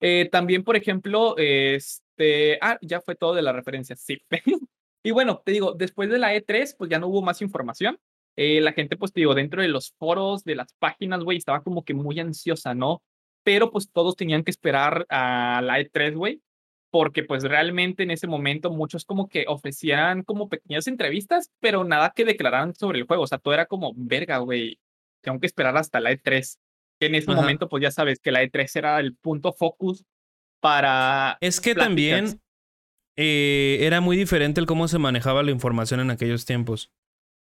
[0.00, 4.20] Eh, también, por ejemplo, este, ah, ya fue todo de la referencia, sí.
[5.02, 7.98] y bueno, te digo, después de la E3, pues ya no hubo más información.
[8.36, 11.62] Eh, la gente, pues te digo, dentro de los foros, de las páginas, güey, estaba
[11.62, 13.02] como que muy ansiosa, ¿no?
[13.44, 16.42] Pero pues todos tenían que esperar a la E3, güey,
[16.90, 22.12] porque pues realmente en ese momento muchos como que ofrecían como pequeñas entrevistas, pero nada
[22.14, 24.80] que declararan sobre el juego, o sea, todo era como, verga, güey,
[25.20, 26.58] tengo que esperar hasta la E3
[27.00, 27.40] que en ese Ajá.
[27.40, 30.04] momento, pues ya sabes que la E3 era el punto focus
[30.60, 31.36] para...
[31.40, 31.86] Es que pláticas.
[31.88, 32.40] también
[33.16, 36.90] eh, era muy diferente el cómo se manejaba la información en aquellos tiempos.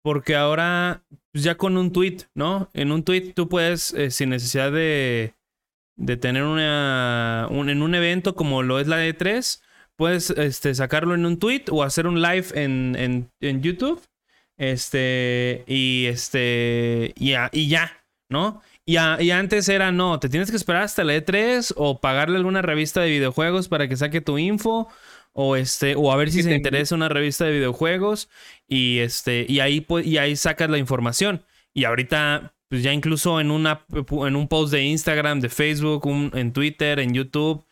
[0.05, 2.69] Porque ahora, pues ya con un tweet, ¿no?
[2.73, 5.35] En un tweet tú puedes, eh, sin necesidad de,
[5.97, 7.47] de tener una.
[7.51, 9.63] un- en un evento como lo es la E3,
[9.95, 14.03] puedes este, sacarlo en un tweet o hacer un live en, en, en YouTube.
[14.59, 15.63] Este.
[15.69, 17.13] Y este.
[17.17, 18.61] Y ya, y ya ¿no?
[18.87, 22.37] Y, a- y antes era, no, te tienes que esperar hasta la E3 o pagarle
[22.37, 24.89] alguna revista de videojuegos para que saque tu info.
[25.35, 28.29] O este, o a ver si se te- interesa una revista de videojuegos.
[28.69, 31.43] Y este, y ahí y ahí sacas la información.
[31.73, 36.31] Y ahorita, pues ya incluso en una en un post de Instagram, de Facebook, un-
[36.35, 37.65] en Twitter, en YouTube.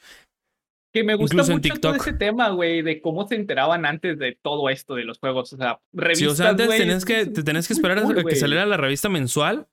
[0.92, 4.36] Que me gusta Incluso mucho todo ese tema, güey, de cómo se enteraban antes de
[4.40, 5.52] todo esto de los juegos.
[5.52, 8.24] O sea, revistas, Sí, o sea, antes tenías que, te tenías que esperar cool, a
[8.24, 9.68] que saliera la revista mensual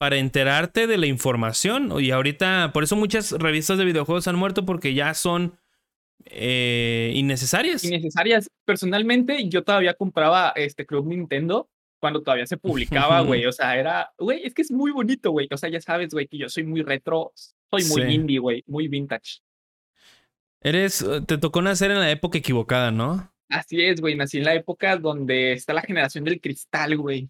[0.00, 1.92] para enterarte de la información.
[2.00, 5.58] Y ahorita, por eso muchas revistas de videojuegos han muerto porque ya son
[6.24, 7.84] eh, innecesarias.
[7.84, 8.48] Innecesarias.
[8.64, 11.68] Personalmente, yo todavía compraba este Club Nintendo
[11.98, 13.44] cuando todavía se publicaba, güey.
[13.44, 15.48] O sea, era, güey, es que es muy bonito, güey.
[15.50, 18.08] O sea, ya sabes, güey, que yo soy muy retro, soy muy Sí.
[18.14, 19.40] indie, güey, muy vintage.
[20.62, 23.30] Eres, eh, te tocó nacer en la época equivocada, ¿no?
[23.50, 24.16] Así es, güey.
[24.16, 27.28] Nací en la época donde está la generación del cristal, güey.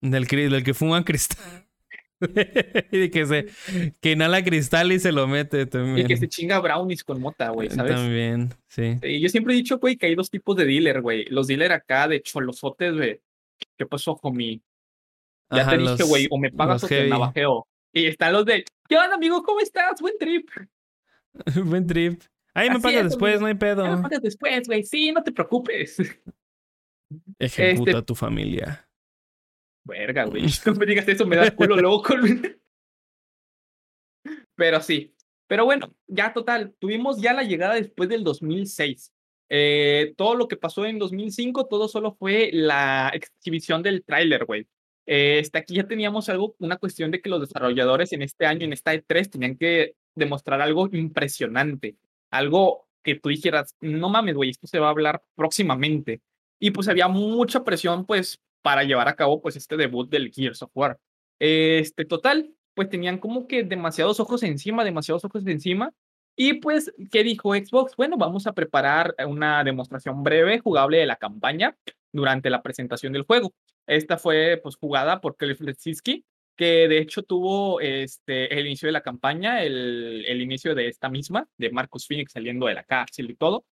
[0.00, 1.66] Del, del que fuma cristal.
[2.92, 6.06] y de que se que inhala cristal y se lo mete Y también.
[6.06, 7.94] que se chinga brownies con mota, güey, ¿sabes?
[7.96, 8.98] También, sí.
[9.20, 11.24] Yo siempre he dicho, güey, que hay dos tipos de dealer, güey.
[11.26, 13.20] Los dealer acá de cholosotes, güey.
[13.76, 14.60] ¿Qué pasó, homie?
[15.50, 17.66] Ya Ajá, te dije, güey, o me pagas o te navajeo.
[17.92, 19.42] Y están los de, ¿qué onda, amigo?
[19.42, 20.00] ¿Cómo estás?
[20.00, 20.48] Buen trip.
[21.64, 22.22] Buen trip.
[22.54, 23.40] Ahí me pagas es, después, amigo.
[23.42, 23.96] no hay pedo.
[23.96, 24.82] Me pagas después, güey.
[24.82, 25.98] Sí, no te preocupes.
[27.38, 28.88] Ejecuta Este- a tu familia.
[29.84, 30.44] Verga, güey.
[30.66, 32.20] No me digas eso, me das culo luego con...
[34.54, 35.14] Pero sí.
[35.46, 36.74] Pero bueno, ya total.
[36.78, 39.12] Tuvimos ya la llegada después del 2006.
[39.54, 44.66] Eh, todo lo que pasó en 2005, todo solo fue la exhibición del tráiler, güey.
[45.04, 48.64] Eh, este, aquí ya teníamos algo, una cuestión de que los desarrolladores en este año,
[48.64, 51.96] en esta E3, tenían que demostrar algo impresionante.
[52.30, 56.22] Algo que tú dijeras, no mames, güey, esto se va a hablar próximamente.
[56.58, 60.62] Y pues había mucha presión, pues, para llevar a cabo, pues, este debut del Gears
[60.62, 60.98] of War.
[61.38, 65.92] Este, total, pues tenían como que demasiados ojos encima, demasiados ojos encima.
[66.36, 67.94] Y pues, ¿qué dijo Xbox?
[67.96, 71.76] Bueno, vamos a preparar una demostración breve, jugable de la campaña
[72.12, 73.52] durante la presentación del juego.
[73.86, 76.24] Esta fue, pues, jugada por Cliff Lesinski,
[76.56, 81.08] que de hecho tuvo este, el inicio de la campaña, el, el inicio de esta
[81.08, 83.64] misma, de Marcus Phoenix saliendo de la cárcel y todo.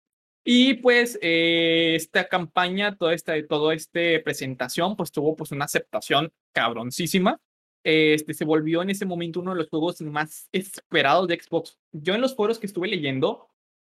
[0.43, 6.33] Y pues eh, esta campaña, toda esta, toda este presentación, pues tuvo pues una aceptación
[6.51, 7.39] cabroncísima.
[7.83, 11.79] Este se volvió en ese momento uno de los juegos más esperados de Xbox.
[11.91, 13.49] Yo en los foros que estuve leyendo,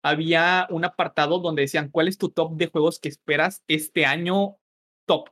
[0.04, 4.58] había un apartado donde decían, ¿cuál es tu top de juegos que esperas este año
[5.08, 5.30] top?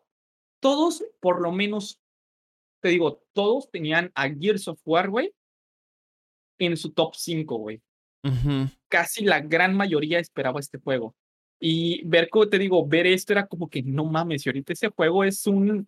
[0.60, 2.00] Todos, por lo menos,
[2.82, 5.34] te digo, todos tenían a Gears of War, güey,
[6.60, 7.82] en su top 5, güey
[8.24, 8.70] Ujú.
[8.94, 11.16] Casi la gran mayoría esperaba este juego.
[11.60, 14.90] Y ver, como te digo, ver esto era como que no mames, y ahorita ese
[14.90, 15.88] juego es un.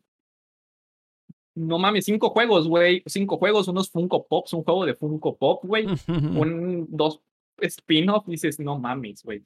[1.53, 3.03] No mames, cinco juegos, güey.
[3.06, 5.86] Cinco juegos, unos Funko Pops, un juego de Funko Pop, güey.
[6.07, 7.22] Un, dos
[7.60, 9.44] spin-off, dices, no mames, güey.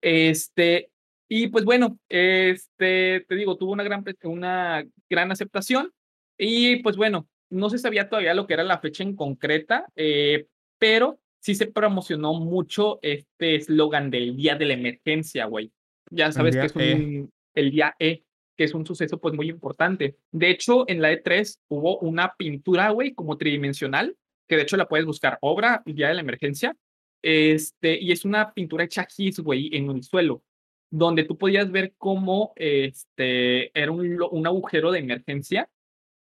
[0.00, 0.90] Este,
[1.28, 5.92] y pues bueno, este, te digo, tuvo una gran, una gran aceptación.
[6.36, 10.48] Y pues bueno, no se sabía todavía lo que era la fecha en concreta, eh,
[10.78, 15.72] pero sí se promocionó mucho este eslogan del Día de la Emergencia, güey.
[16.10, 18.24] Ya sabes que es un, el Día E,
[18.56, 20.16] que es un suceso pues muy importante.
[20.30, 24.88] De hecho, en la E3 hubo una pintura, güey, como tridimensional, que de hecho la
[24.88, 26.76] puedes buscar, obra Día de la Emergencia,
[27.22, 30.42] este, y es una pintura hecha gis, güey, en el suelo,
[30.90, 35.68] donde tú podías ver cómo este, era un, un agujero de emergencia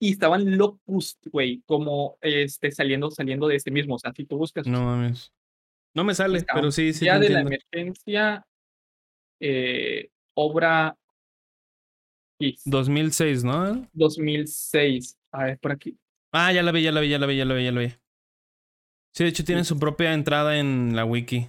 [0.04, 3.94] y estaban locust, güey, como este, saliendo, saliendo de este mismo.
[3.94, 5.32] O sea, si tú buscas No mames.
[5.94, 7.06] No me sale, pero sí, sí.
[7.06, 7.40] Te de la.
[7.40, 8.46] Emergencia,
[9.40, 10.98] eh, obra
[12.38, 13.88] GIS, 2006, ¿no?
[13.92, 15.16] 2006.
[15.32, 15.96] A ver, por aquí.
[16.32, 17.80] Ah, ya la vi, ya la vi, ya la vi, ya la vi, ya la
[17.80, 17.88] vi.
[19.14, 19.68] Sí, de hecho tiene Sí.
[19.68, 21.48] su propia entrada en la wiki.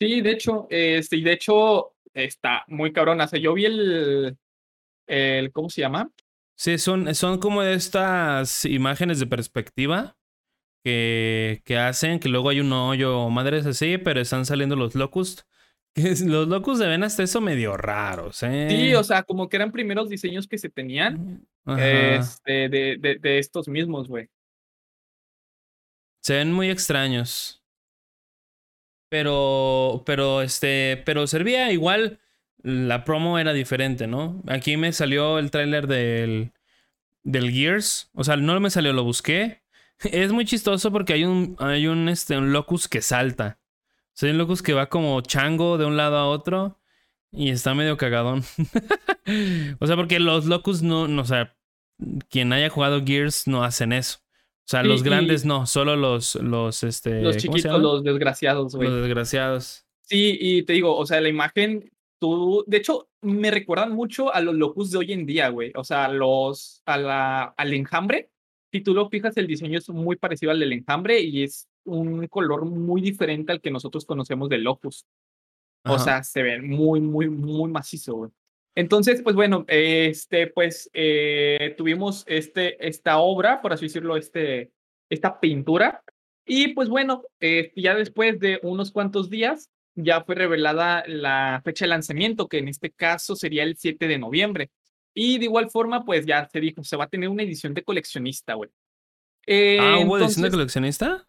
[0.00, 3.24] Sí, de hecho, este, y de hecho, está muy cabrona.
[3.24, 4.36] O sea, yo vi el,
[5.08, 6.12] el, ¿cómo se llama?
[6.58, 10.16] Sí, son, son como estas imágenes de perspectiva
[10.84, 14.94] que, que hacen, que luego hay un hoyo o madres así, pero están saliendo los
[14.94, 15.42] locust.
[15.94, 18.68] Que es- los locust se ven hasta eso medio raros, ¿eh?
[18.70, 23.38] Sí, o sea, como que eran primeros diseños que se tenían este, de, de, de
[23.38, 24.28] estos mismos, güey.
[26.22, 27.62] Se ven muy extraños.
[29.08, 32.20] Pero, pero, este, pero servía igual.
[32.62, 34.42] La promo era diferente, ¿no?
[34.46, 36.52] Aquí me salió el tráiler del,
[37.22, 38.10] del Gears.
[38.14, 39.62] O sea, no me salió, lo busqué.
[40.00, 43.58] Es muy chistoso porque hay un, hay un, este, un locus que salta.
[43.60, 46.78] O sea, hay un locus que va como chango de un lado a otro.
[47.32, 48.42] Y está medio cagadón.
[49.80, 51.56] o sea, porque los locus no, no, o sea,
[52.28, 54.18] quien haya jugado Gears no hacen eso.
[54.20, 58.04] O sea, Sí, los grandes no, solo los, los, este, Los ¿cómo se chiquitos, los
[58.04, 58.88] desgraciados, güey.
[58.88, 59.86] Los desgraciados.
[60.02, 64.40] Sí, y te digo, o sea, la imagen, tú, de hecho, me recuerdan mucho a
[64.40, 65.72] los locus de hoy en día, güey.
[65.74, 68.30] O sea, los, a la, al enjambre.
[68.70, 72.26] Si tú lo fijas, el diseño es muy parecido al del enjambre y es un
[72.28, 75.06] color muy diferente al que nosotros conocemos de locus.
[75.84, 75.98] O Ajá.
[75.98, 78.30] sea, se ven muy, muy, muy macizo, güey.
[78.74, 84.70] Entonces, pues bueno, este, pues eh, tuvimos este, esta obra, por así decirlo, este,
[85.10, 86.04] esta pintura.
[86.46, 89.70] Y pues bueno, eh, ya después de unos cuantos días,
[90.00, 94.18] ya fue revelada la fecha de lanzamiento, que en este caso sería el 7 de
[94.18, 94.70] noviembre.
[95.12, 97.82] Y de igual forma, pues ya se dijo, se va a tener una edición de
[97.82, 98.70] coleccionista, güey.
[99.46, 101.26] Eh, ah, ¿hubo edición de coleccionista?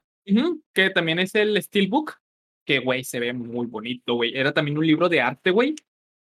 [0.74, 2.20] Que también es el Steelbook,
[2.64, 4.38] que, güey, se ve muy bonito, güey.
[4.38, 5.74] Era también un libro de arte, güey.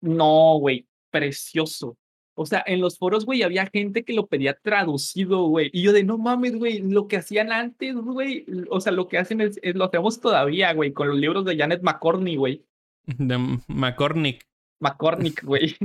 [0.01, 1.97] No, güey, precioso.
[2.36, 5.70] O sea, en los foros, güey, había gente que lo pedía traducido, güey.
[5.73, 8.44] Y yo de, no mames, güey, lo que hacían antes, güey.
[8.70, 11.56] O sea, lo que hacen es, es- lo hacemos todavía, güey, con los libros de
[11.56, 12.65] Janet McCorney, güey.
[13.06, 13.39] De
[13.69, 14.44] McCormick.
[14.81, 15.77] McCormick, güey.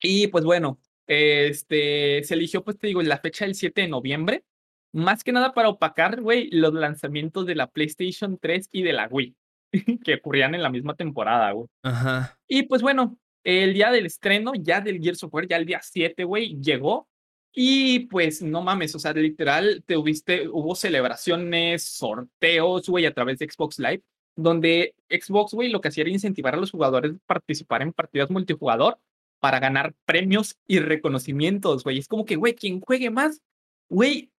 [0.00, 4.44] y pues bueno, este, se eligió, pues te digo, la fecha del 7 de noviembre.
[4.92, 9.08] más que nada para opacar, güey, los lanzamientos de la PlayStation 3 y de la
[9.10, 9.34] Wii,
[10.04, 11.68] que ocurrían en la misma temporada, güey.
[11.82, 12.38] Ajá.
[12.48, 13.16] Y pues bueno,
[13.46, 17.08] el día del estreno, ya del Gears of War, ya el día 7, güey, llegó.
[17.52, 23.38] Y pues no mames, o sea, literal, te hubiste, hubo celebraciones, sorteos, güey, a través
[23.38, 24.02] de Xbox Live,
[24.34, 28.30] donde Xbox, güey, lo que hacía era incentivar a los jugadores a participar en partidas
[28.30, 28.98] multijugador
[29.38, 31.98] para ganar premios y reconocimientos, güey.
[31.98, 33.40] Es como que, güey, quien juegue más,
[33.88, 34.32] güey,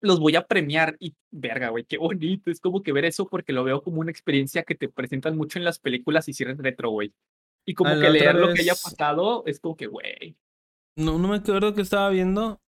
[0.00, 0.96] los voy a premiar.
[0.98, 2.50] Y verga, güey, qué bonito.
[2.50, 5.58] Es como que ver eso porque lo veo como una experiencia que te presentan mucho
[5.58, 7.14] en las películas y si eres retro, güey.
[7.68, 10.38] Y como que leer lo que haya pasado es como que, güey.
[10.96, 12.62] No, no me acuerdo que estaba viendo.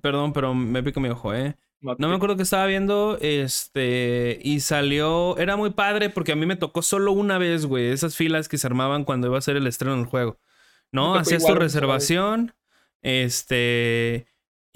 [0.00, 1.58] Perdón, pero me pico mi ojo, ¿eh?
[1.98, 6.46] No me acuerdo que estaba viendo, este, y salió, era muy padre porque a mí
[6.46, 9.56] me tocó solo una vez, güey, esas filas que se armaban cuando iba a ser
[9.56, 10.38] el estreno del juego.
[10.90, 11.16] ¿no?
[11.16, 12.54] Hacías tu reservación,
[13.02, 14.26] este,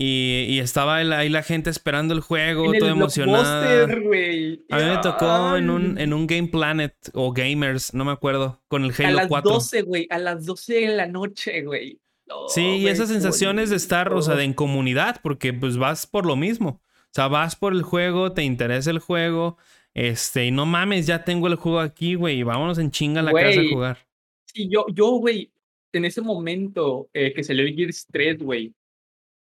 [0.00, 3.84] y, estaba ahí la gente esperando el juego, todo emocionado.
[3.84, 8.62] A mí me tocó en un, en un Game Planet o Gamers, no me acuerdo,
[8.68, 9.50] con el Halo 4.
[9.50, 12.00] A las 12, güey, a las 12 de la noche, güey.
[12.46, 16.26] sí, y esas sensaciones de estar, o sea, de en comunidad, porque pues vas por
[16.26, 16.80] lo mismo.
[16.80, 19.56] O sea, vas por el juego, te interesa el juego,
[19.94, 23.24] este, y no mames, ya tengo el juego aquí, güey, y vámonos en chinga a
[23.24, 23.98] la casa a jugar.
[24.44, 25.50] Sí, yo, yo, güey,
[25.92, 28.72] en ese momento eh, que salió el Gears 3, güey,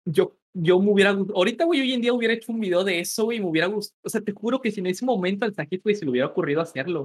[0.05, 3.24] yo, yo me hubiera ahorita, güey, hoy en día hubiera hecho un video de eso,
[3.24, 5.82] güey, me hubiera gustado, o sea, te juro que si en ese momento al Sajid,
[5.82, 7.05] güey, se le hubiera ocurrido hacerlo.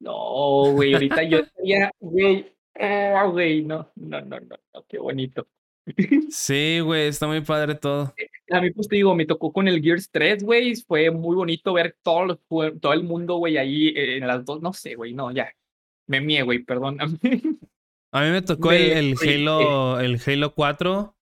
[0.00, 5.46] No, güey, ahorita yo estaría, güey, ah, güey, no, no, no, no, no, qué bonito.
[6.30, 8.12] Sí, güey, está muy padre todo.
[8.16, 10.74] Eh, a mí, pues te digo, me tocó con el Gears 3, güey.
[10.76, 12.38] Fue muy bonito ver todo,
[12.80, 14.60] todo el mundo, güey, ahí en las dos.
[14.60, 15.50] No sé, güey, no, ya.
[16.06, 16.98] Me mie, güey, perdón.
[18.10, 21.14] A mí me tocó el, Halo, el Halo 4,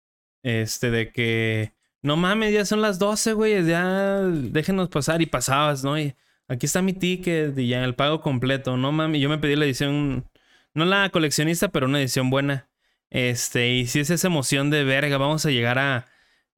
[0.47, 5.83] este, de que, no mames, ya son las 12, güey, ya déjenos pasar y pasabas,
[5.83, 5.99] ¿no?
[5.99, 6.15] Y
[6.47, 9.65] aquí está mi ticket y ya el pago completo, no mames, yo me pedí la
[9.65, 10.25] edición,
[10.73, 12.69] no la coleccionista, pero una edición buena.
[13.11, 16.07] Este, y si es esa emoción de verga, vamos a llegar a...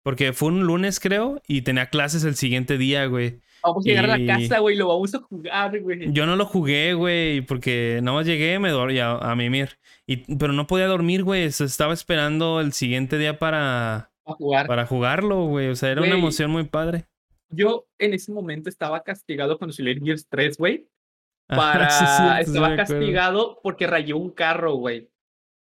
[0.02, 3.40] Porque fue un lunes, creo, y tenía clases el siguiente día, güey.
[3.62, 6.12] Vamos a llegar a la casa, güey, lo vamos a jugar, güey.
[6.12, 9.78] Yo no lo jugué, güey, porque nada más llegué me dormí a, a mimir.
[10.06, 11.44] Y, pero no podía dormir, güey.
[11.44, 14.66] Estaba esperando el siguiente día para, jugar.
[14.66, 15.68] para jugarlo, güey.
[15.68, 17.06] O sea, era una emoción muy padre.
[17.50, 20.88] Yo en ese momento estaba castigado con el Gears 3, güey.
[21.48, 22.40] Para...
[22.40, 25.10] estaba castigado porque rayó un carro, güey.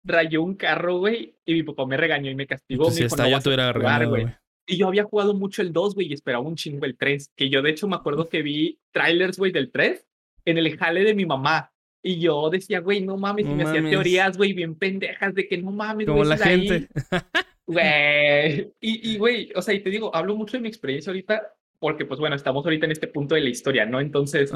[0.04, 1.36] Rayó un carro, güey.
[1.46, 2.92] Y mi papá me regañó y me castigó.
[2.92, 4.28] si está, ya tuviera regañado, güey.
[4.66, 7.32] Y yo había jugado mucho el 2, güey, y esperaba un chingo el 3.
[7.36, 10.06] Que yo, de hecho, me acuerdo que vi trailers, güey, del 3
[10.46, 11.72] en el jale de mi mamá.
[12.04, 15.58] Y yo decía, güey, no mames, y me hacía teorías, güey, bien pendejas de que
[15.58, 16.88] no mames, Como la gente.
[17.68, 18.74] Güey.
[18.82, 22.20] Y, güey, o sea, y te digo, hablo mucho de mi experiencia ahorita, porque, pues
[22.20, 24.02] bueno, estamos ahorita en este punto de la historia, ¿no?
[24.02, 24.52] Entonces,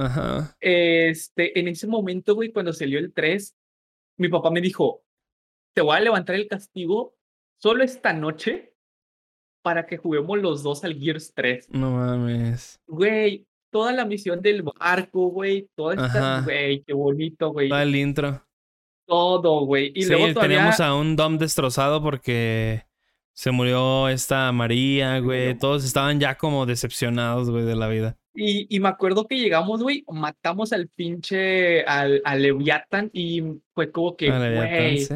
[0.60, 3.56] este, en ese momento, güey, cuando salió el 3,
[4.18, 5.06] mi papá me dijo,
[5.74, 7.16] te voy a levantar el castigo
[7.58, 8.74] solo esta noche
[9.66, 11.70] para que juguemos los dos al Gears 3.
[11.72, 12.80] No mames.
[12.86, 17.70] Güey, toda la misión del barco, güey, toda esta, güey, qué bonito, güey.
[17.70, 18.46] Todo el intro.
[19.08, 19.92] Todo, güey.
[19.96, 22.84] Y sí, luego teníamos a un Dom destrozado porque
[23.34, 25.58] se murió esta María, güey.
[25.58, 28.20] Todos estaban ya como decepcionados, güey, de la vida.
[28.36, 33.42] Y, y me acuerdo que llegamos, güey, matamos al pinche, al, al Leviathan y
[33.74, 35.08] fue como que, güey.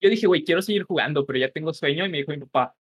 [0.00, 2.06] Yo dije, güey, quiero seguir jugando, pero ya tengo sueño.
[2.06, 2.76] Y me dijo mi papá,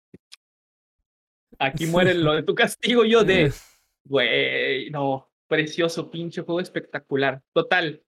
[1.58, 3.04] aquí muere lo de tu castigo.
[3.04, 3.52] Yo de,
[4.04, 7.42] güey, no, precioso, pinche juego espectacular.
[7.52, 8.02] Total,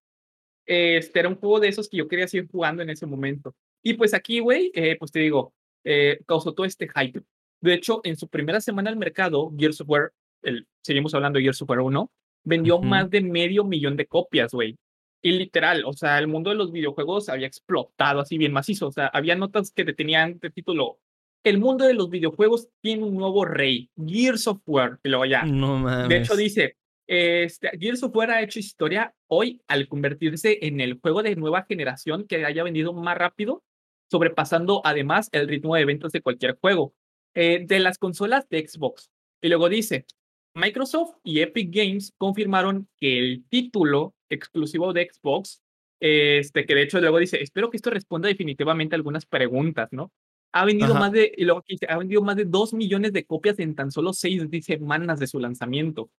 [0.66, 3.54] este era un juego de esos que yo quería seguir jugando en ese momento.
[3.82, 5.54] Y pues aquí, güey, eh, pues te digo,
[5.84, 7.22] eh, causó todo este hype.
[7.60, 10.12] De hecho, en su primera semana al mercado, Gears of War,
[10.42, 12.10] el, seguimos hablando de Gears of War 1,
[12.44, 14.76] vendió más de medio millón de copias, güey.
[15.22, 18.88] Y literal, o sea, el mundo de los videojuegos había explotado así bien macizo.
[18.88, 21.00] O sea, había notas que tenían de título
[21.44, 24.98] el mundo de los videojuegos tiene un nuevo rey, Gears of War.
[25.02, 25.44] Y luego ya.
[25.44, 26.08] No mames.
[26.08, 30.98] De hecho, dice: este, Gears of War ha hecho historia hoy al convertirse en el
[31.00, 33.62] juego de nueva generación que haya vendido más rápido,
[34.10, 36.94] sobrepasando además el ritmo de ventas de cualquier juego.
[37.34, 39.10] Eh, de las consolas de Xbox.
[39.40, 40.06] Y luego dice:
[40.54, 45.62] Microsoft y Epic Games confirmaron que el título exclusivo de Xbox,
[46.00, 50.12] este, que de hecho luego dice, espero que esto responda definitivamente a algunas preguntas, ¿no?
[50.52, 53.58] Ha vendido más de, y luego dice, ha vendido más de 2 millones de copias
[53.58, 56.10] en tan solo 6 semanas de su lanzamiento.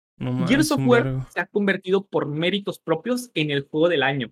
[0.47, 4.31] Gears of War se ha convertido por méritos propios en el juego del año.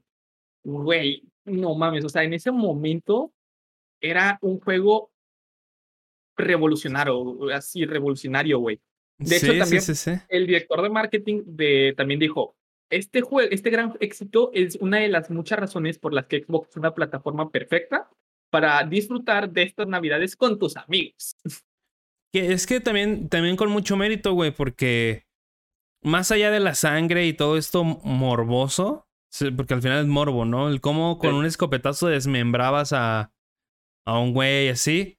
[0.63, 3.33] Güey, no mames, o sea, en ese momento
[4.01, 5.11] era un juego
[6.35, 8.79] revolucionario, así revolucionario, güey.
[9.17, 9.81] De hecho, también
[10.29, 12.55] el director de marketing de, también dijo,
[12.89, 16.69] este juego, este gran éxito es una de las muchas razones por las que Xbox
[16.69, 18.09] es una plataforma perfecta
[18.49, 21.35] para disfrutar de estas navidades con tus amigos.
[22.31, 25.25] Que es que también, también con mucho mérito, güey, porque
[26.01, 29.07] más allá de la sangre y todo esto morboso,
[29.55, 30.69] porque al final es morbo, ¿no?
[30.69, 33.31] El cómo con un escopetazo desmembrabas a,
[34.05, 35.17] a un güey así.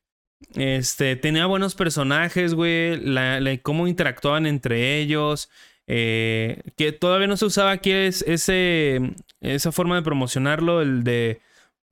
[0.54, 2.98] Este, tenía buenos personajes, güey.
[3.00, 5.50] La, cómo interactuaban entre ellos.
[5.86, 11.40] Eh, que todavía no se usaba aquí es ese, esa forma de promocionarlo, el de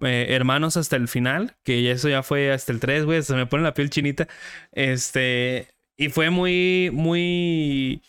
[0.00, 3.46] eh, hermanos hasta el final, que eso ya fue hasta el 3, güey, se me
[3.46, 4.28] pone la piel chinita.
[4.72, 8.02] Este, y fue muy, muy,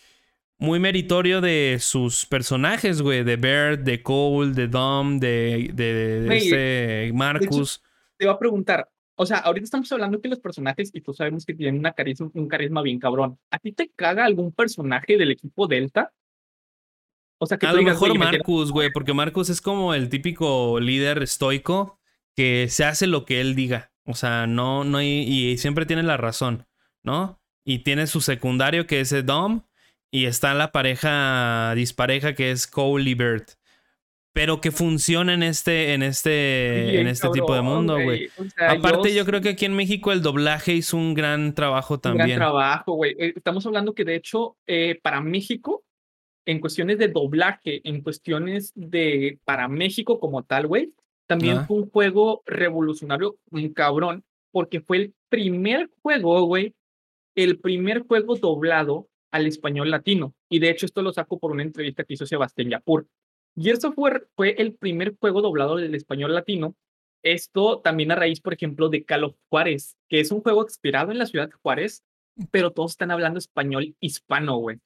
[0.58, 7.12] muy meritorio de sus personajes, güey, de Bert, de Cole, de Dom, de, de, este
[7.14, 7.82] Marcus.
[8.16, 11.44] te iba a preguntar, o sea, ahorita estamos hablando que los personajes, y tú sabemos
[11.44, 13.38] que tienen una carisma, un carisma bien cabrón.
[13.50, 16.12] ¿A ti te caga algún personaje del equipo Delta?
[17.38, 21.22] O sea, que a lo mejor Marcus, güey, porque Marcus es como el típico líder
[21.22, 21.98] estoico
[22.36, 23.92] que se hace lo que él diga.
[24.04, 26.66] O sea, no, no, y, y siempre tiene la razón,
[27.02, 27.40] ¿no?
[27.64, 29.62] Y tiene su secundario que es Dom,
[30.10, 33.50] y está la pareja dispareja que es Cole y Bert.
[34.32, 38.30] Pero que funciona en este, en este, en este tipo de mundo, güey.
[38.56, 39.24] Aparte, yo...
[39.24, 42.22] creo que aquí en México el doblaje hizo un gran trabajo también.
[42.22, 43.16] Un gran trabajo, güey.
[43.18, 45.82] Eh, estamos hablando que de hecho, eh, para México,
[46.48, 50.94] en cuestiones de doblaje, en cuestiones de para México como tal, güey,
[51.26, 56.74] también fue un juego revolucionario, un cabrón, porque fue el primer juego, güey,
[57.34, 60.34] el primer juego doblado al español latino.
[60.48, 63.06] Y de hecho esto lo saco por una entrevista que hizo Sebastián Yapur.
[63.54, 66.74] Gears of War fue el primer juego doblado del español latino.
[67.22, 71.18] Esto también a raíz, por ejemplo, de Calo Juárez, que es un juego inspirado en
[71.18, 72.04] la ciudad de Juárez,
[72.50, 74.78] pero todos están hablando español hispano, güey.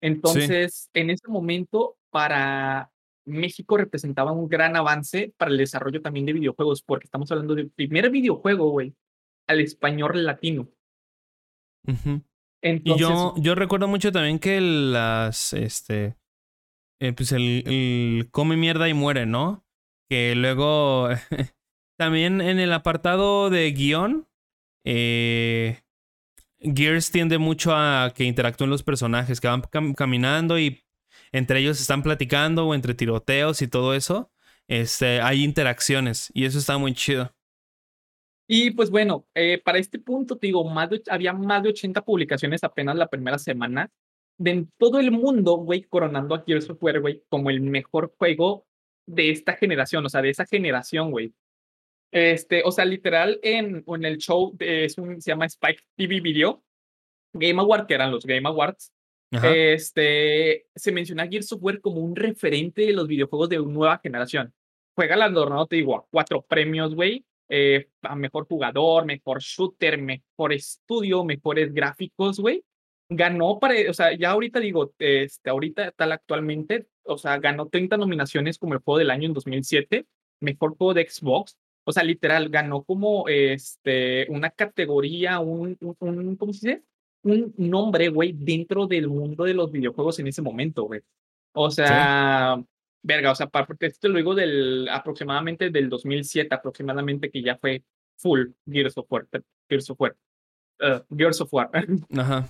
[0.00, 2.90] Entonces, en ese momento, para
[3.26, 7.70] México representaba un gran avance para el desarrollo también de videojuegos, porque estamos hablando del
[7.70, 8.94] primer videojuego, güey,
[9.48, 10.68] al español latino.
[11.86, 16.16] y yo, yo recuerdo mucho también que las, este,
[17.00, 19.64] eh, pues el, el, come mierda y muere, ¿no?
[20.08, 21.08] Que luego,
[21.98, 24.28] también en el apartado de guion,
[24.84, 25.80] eh,
[26.60, 29.62] Gears tiende mucho a que interactúen los personajes, que van
[29.94, 30.82] caminando y
[31.32, 34.30] entre ellos están platicando o entre tiroteos y todo eso.
[34.68, 37.34] Este, hay interacciones y eso está muy chido.
[38.46, 42.64] Y pues bueno, eh, para este punto, te digo, más había más de 80 publicaciones
[42.64, 43.90] apenas la primera semana.
[44.38, 48.66] De todo el mundo, güey, coronando a Gears of War, güey, como el mejor juego
[49.06, 51.32] de esta generación, o sea, de esa generación, güey.
[52.12, 56.62] Este, o sea, literal, en, en el show es un, se llama Spike TV Video,
[57.32, 58.92] Game Awards, que eran los Game Awards,
[59.30, 64.00] este, se menciona Gears of War como un referente de los videojuegos de una nueva
[64.02, 64.52] generación.
[64.94, 67.24] Fue galardonado, te digo, a cuatro premios, güey.
[67.48, 72.64] Eh, a mejor jugador, mejor shooter, mejor estudio, mejores gráficos, güey.
[73.08, 77.96] Ganó para, o sea, ya ahorita digo, este, ahorita tal actualmente, o sea, ganó 30
[77.96, 80.06] nominaciones como el juego del año en 2007,
[80.40, 81.56] mejor juego de Xbox,
[81.90, 86.84] o sea, literal, ganó como este, una categoría, un, un, ¿cómo se dice?
[87.22, 91.00] Un nombre, güey, dentro del mundo de los videojuegos en ese momento, güey.
[91.52, 92.62] O sea,
[93.02, 97.82] verga, o sea, porque esto lo digo del aproximadamente del 2007, aproximadamente, que ya fue
[98.16, 99.26] full Gears of War,
[99.68, 100.16] Gears of War,
[100.80, 101.70] uh, Gears of War.
[102.16, 102.48] Ajá.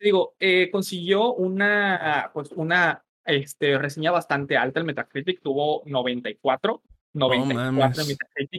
[0.00, 6.82] digo, eh, consiguió una, pues una este, reseña bastante alta, el Metacritic tuvo 94,
[7.14, 8.02] 94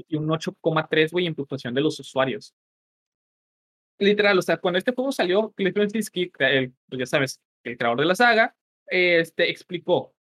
[0.08, 2.56] y un 8,3, güey, en puntuación de los usuarios.
[4.00, 8.06] Literal, o sea, cuando este juego salió, Cliff Bleszinski, pues ya sabes, el creador de
[8.06, 8.56] la saga,
[8.88, 10.14] este, explicó,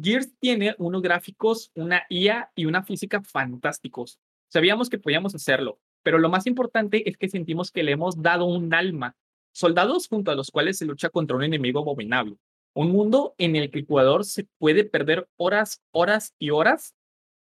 [0.00, 4.18] Gears tiene unos gráficos, una IA y una física fantásticos.
[4.48, 8.46] Sabíamos que podíamos hacerlo, pero lo más importante es que sentimos que le hemos dado
[8.46, 9.16] un alma,
[9.52, 12.36] soldados junto a los cuales se lucha contra un enemigo abominable.
[12.72, 16.94] Un mundo en el que el jugador se puede perder horas, horas y horas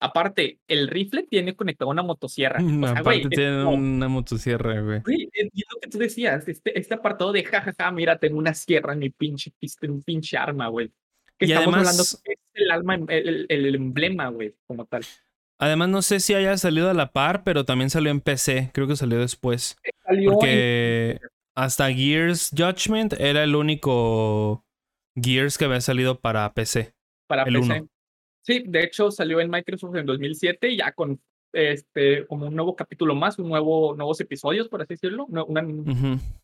[0.03, 2.59] Aparte, el rifle tiene conectado una motosierra.
[2.97, 5.01] aparte tiene una motosierra, güey.
[5.05, 8.91] Sí, es lo que tú decías, este, este apartado de jajaja, mira, tengo una sierra
[8.91, 10.91] en mi pinche, en un pinche arma, güey.
[11.37, 12.21] Que y estamos hablando es
[12.53, 15.05] el alma, el, el, emblema, güey, como tal.
[15.57, 18.71] Además, no sé si haya salido a la par, pero también salió en PC.
[18.73, 19.77] Creo que salió después.
[20.03, 21.21] Salió porque
[21.55, 24.65] hasta Gears Judgment era el único
[25.15, 26.93] Gears que había salido para PC.
[27.25, 27.85] Para PC.
[28.43, 31.19] Sí, de hecho salió en Microsoft en 2007 ya con
[31.53, 35.27] este como un nuevo capítulo más, un nuevo nuevos episodios por así decirlo,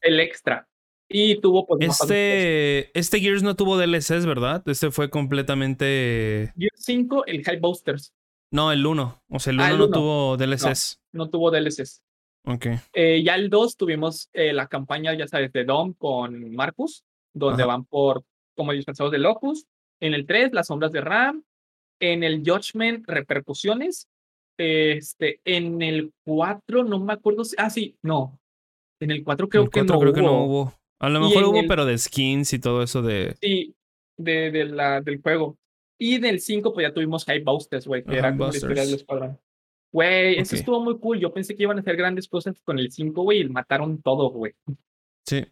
[0.01, 0.67] el extra.
[1.11, 4.61] Y tuvo pues Este, este Gears no tuvo DLCs, ¿verdad?
[4.67, 6.53] Este fue completamente.
[6.55, 8.13] Gears 5, el High Boosters.
[8.51, 9.23] No, el 1.
[9.27, 11.01] O sea, el 1 ah, no tuvo DLCs.
[11.11, 12.03] No, tuvo DLCs.
[12.45, 12.67] Ok.
[12.93, 17.03] Eh, ya el 2 tuvimos eh, la campaña, ya sabes, de Dom con Marcus,
[17.33, 18.23] donde van por
[18.55, 19.65] como dispensados de Locus.
[19.99, 21.43] En el 3, las sombras de Ram.
[21.99, 24.07] En el Judgment, repercusiones.
[24.57, 27.55] Este, en el 4, no me acuerdo si.
[27.57, 28.39] Ah, sí, no.
[28.99, 30.73] En el 4 creo, que, no creo que no hubo.
[30.99, 33.35] A lo mejor hubo, pero de skins y todo eso de.
[33.41, 33.73] Sí,
[34.17, 35.57] de, de la, del juego.
[35.97, 38.95] Y del 5, pues ya tuvimos High Boosters, güey, que era como la historia del
[38.95, 39.39] escuadrón.
[39.91, 41.19] Güey, eso estuvo muy cool.
[41.19, 44.29] Yo pensé que iban a hacer grandes cosas con el 5, güey, y mataron todo,
[44.29, 44.53] güey.
[45.25, 45.45] Sí.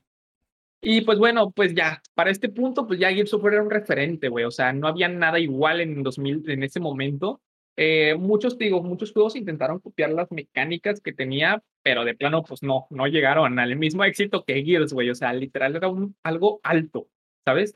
[0.82, 4.46] Y pues bueno, pues ya, para este punto, pues ya War era un referente, güey.
[4.46, 7.42] O sea, no había nada igual en 2000, en ese momento.
[7.76, 12.64] Eh, muchos, digo, muchos juegos intentaron copiar las mecánicas que tenía, pero de plano, pues
[12.64, 15.10] no, no llegaron al mismo éxito que Gears, güey.
[15.10, 17.08] O sea, literal era un, algo alto,
[17.46, 17.76] ¿sabes?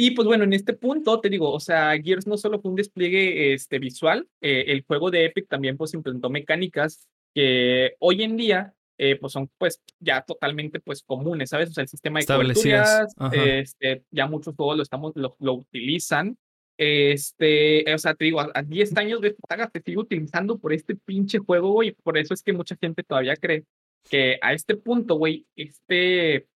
[0.00, 2.76] Y pues bueno, en este punto te digo, o sea, Gears no solo fue un
[2.76, 8.36] despliegue este, visual, eh, el juego de Epic también pues implementó mecánicas que hoy en
[8.36, 11.70] día eh, pues son pues ya totalmente pues comunes, ¿sabes?
[11.70, 16.36] O sea, el sistema de coberturas, este, ya muchos juegos lo, estamos, lo, utilizan.
[16.76, 20.96] Este, o sea, te digo, a, 10 años de saga te sigo utilizando por este
[20.96, 21.92] pinche juego, güey.
[21.92, 23.64] Por eso es que mucha gente todavía cree
[24.10, 26.48] que a este punto, güey, este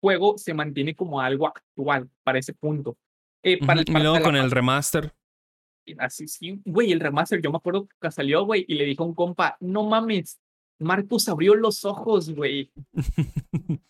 [0.00, 2.96] juego se mantiene como algo actual para ese punto.
[3.42, 5.12] Eh, para y luego con el remaster.
[5.98, 9.06] Así sí, güey, el remaster, yo me acuerdo que salió, güey, y le dijo a
[9.06, 10.40] un compa, no mames,
[10.78, 12.72] Marcus abrió los ojos, güey.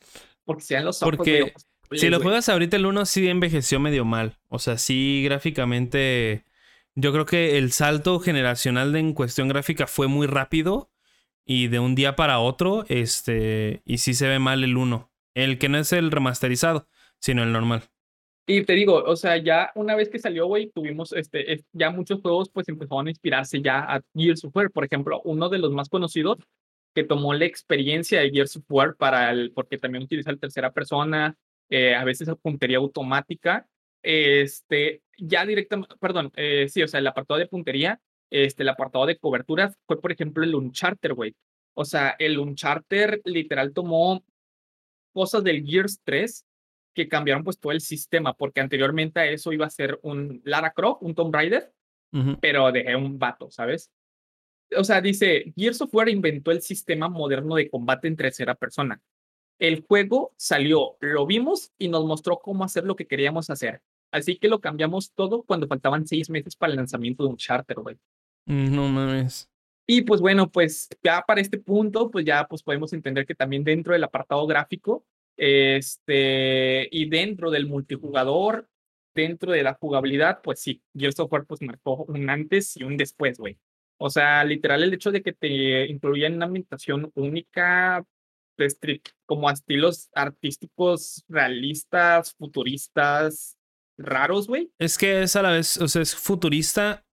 [0.44, 1.16] Porque sean los ojos.
[1.16, 1.52] Porque
[1.92, 4.38] si lo juegas ahorita el 1 sí envejeció medio mal.
[4.48, 6.44] O sea, sí gráficamente...
[6.94, 10.90] Yo creo que el salto generacional de, en cuestión gráfica fue muy rápido
[11.46, 15.10] y de un día para otro, este, y sí se ve mal el 1.
[15.34, 16.86] El que no es el remasterizado,
[17.18, 17.84] sino el normal.
[18.46, 22.20] Y te digo, o sea, ya una vez que salió, güey, tuvimos, este, ya muchos
[22.20, 24.70] juegos pues empezaron a inspirarse ya a Gears of War.
[24.70, 26.38] Por ejemplo, uno de los más conocidos
[26.94, 30.72] que tomó la experiencia de Gears of War para el, porque también utiliza el tercera
[30.72, 31.36] persona,
[31.68, 33.66] eh, a veces puntería automática,
[34.02, 38.00] este, ya directamente, perdón, eh, sí, o sea, el apartado de puntería,
[38.30, 41.34] este, el apartado de coberturas fue, por ejemplo, el Uncharted, güey.
[41.74, 44.24] O sea, el Uncharted literal tomó
[45.12, 46.44] cosas del Gears 3
[46.94, 50.72] que cambiaron pues todo el sistema, porque anteriormente a eso iba a ser un Lara
[50.72, 51.72] Croft, un Tomb Raider,
[52.42, 53.90] pero de un vato, ¿sabes?
[54.76, 59.00] O sea, dice, Gears of War inventó el sistema moderno de combate en tercera persona.
[59.58, 63.82] El juego salió, lo vimos y nos mostró cómo hacer lo que queríamos hacer.
[64.10, 67.78] Así que lo cambiamos todo cuando faltaban seis meses para el lanzamiento de un charter,
[67.78, 67.96] güey.
[68.46, 69.48] No mames.
[69.86, 73.64] Y pues bueno, pues ya para este punto, pues ya pues podemos entender que también
[73.64, 75.04] dentro del apartado gráfico,
[75.36, 78.68] este, y dentro del multijugador,
[79.14, 82.96] dentro de la jugabilidad, pues sí, Gears of War pues marcó un antes y un
[82.96, 83.58] después, güey.
[84.04, 88.04] O sea, literal el hecho de que te incluyan una ambientación única,
[89.26, 93.56] como a estilos artísticos realistas, futuristas,
[93.96, 94.72] raros, güey.
[94.80, 97.04] Es que es a la vez, o sea, es futurista,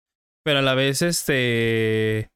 [0.43, 2.31] pero a la vez este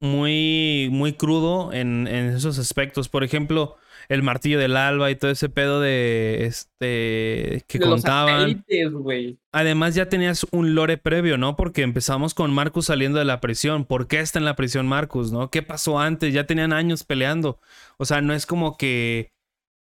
[0.00, 3.08] muy, muy crudo en, en, esos aspectos.
[3.08, 3.76] Por ejemplo,
[4.08, 8.64] el martillo del alba y todo ese pedo de este que contaban.
[9.52, 11.56] Además, ya tenías un lore previo, ¿no?
[11.56, 13.84] Porque empezamos con Marcus saliendo de la prisión.
[13.84, 15.50] ¿Por qué está en la prisión Marcus, no?
[15.50, 16.32] ¿Qué pasó antes?
[16.32, 17.58] Ya tenían años peleando.
[17.98, 19.32] O sea, no es como que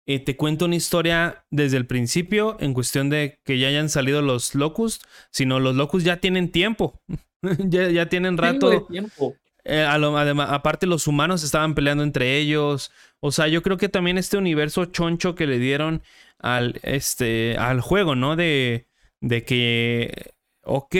[0.08, 4.22] eh, te cuento una historia desde el principio en cuestión de que ya hayan salido
[4.22, 7.00] los Locust, sino los Locust ya tienen tiempo.
[7.42, 8.88] ya, ya tienen rato.
[8.88, 9.36] Tiempo.
[9.64, 12.92] Eh, además, aparte, los humanos estaban peleando entre ellos.
[13.20, 16.02] O sea, yo creo que también este universo choncho que le dieron
[16.40, 18.36] al, este, al juego, ¿no?
[18.36, 18.88] De,
[19.20, 20.34] de que,
[20.64, 20.96] ok,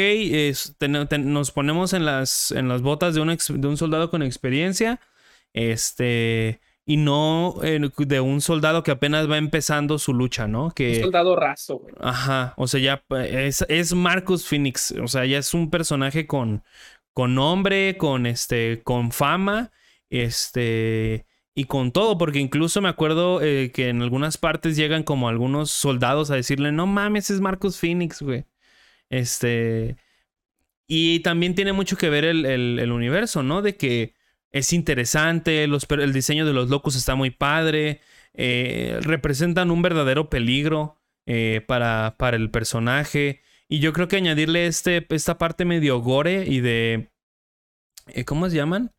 [1.20, 5.00] nos ponemos en las, en las botas de un, de un soldado con experiencia.
[5.54, 6.62] Este.
[6.84, 10.72] Y no de un soldado que apenas va empezando su lucha, ¿no?
[10.72, 11.94] Que, un soldado raso, güey.
[12.00, 12.54] Ajá.
[12.58, 14.92] O sea, ya es, es Marcus Phoenix.
[15.02, 16.64] O sea, ya es un personaje con,
[17.14, 19.72] con nombre, con este, con fama,
[20.10, 25.30] este, y con todo, porque incluso me acuerdo eh, que en algunas partes llegan como
[25.30, 28.46] algunos soldados a decirle, no mames, es Marcus Phoenix, güey.
[29.10, 29.98] Este,
[30.88, 33.62] y también tiene mucho que ver el, el, universo, ¿no?
[33.62, 34.14] De que
[34.52, 38.02] es interesante, los, el diseño de los locos está muy padre,
[38.34, 43.42] eh, representan un verdadero peligro eh, para, para el personaje.
[43.72, 47.10] Y yo creo que añadirle este, esta parte medio gore y de.
[48.08, 48.92] Eh, ¿Cómo se llaman?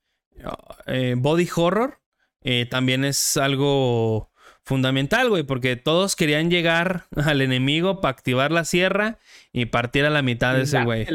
[0.87, 2.01] Eh, body horror.
[2.41, 4.31] Eh, también es algo
[4.65, 9.19] fundamental, güey, porque todos querían llegar al enemigo para activar la sierra
[9.53, 11.07] y partir a la mitad de ese güey.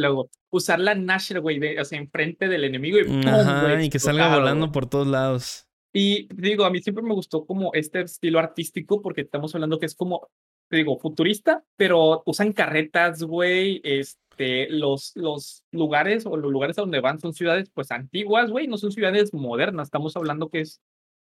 [0.51, 3.27] Usar la Nasher, güey, o sea, enfrente del enemigo y ¡pum!
[3.27, 5.67] Ajá, y que salga volando por todos lados.
[5.91, 9.87] Y digo, a mí siempre me gustó como este estilo artístico porque estamos hablando que
[9.87, 10.29] es como,
[10.69, 16.81] te digo, futurista, pero usan carretas, güey, este, los, los lugares o los lugares a
[16.81, 20.81] donde van son ciudades pues antiguas, güey, no son ciudades modernas, estamos hablando que es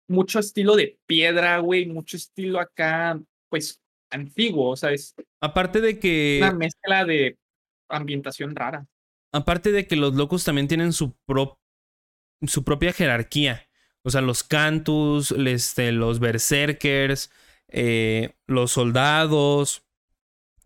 [0.08, 3.80] mucho estilo de piedra, güey, mucho estilo acá, pues
[4.10, 5.14] antiguo, o sea, es...
[5.40, 6.38] Aparte de que...
[6.42, 7.38] Una mezcla de
[7.88, 8.86] ambientación rara.
[9.32, 11.14] Aparte de que los locos también tienen su,
[12.46, 13.68] su propia jerarquía.
[14.02, 17.30] O sea, los Cantus, este, los Berserkers,
[17.68, 19.82] eh, los soldados.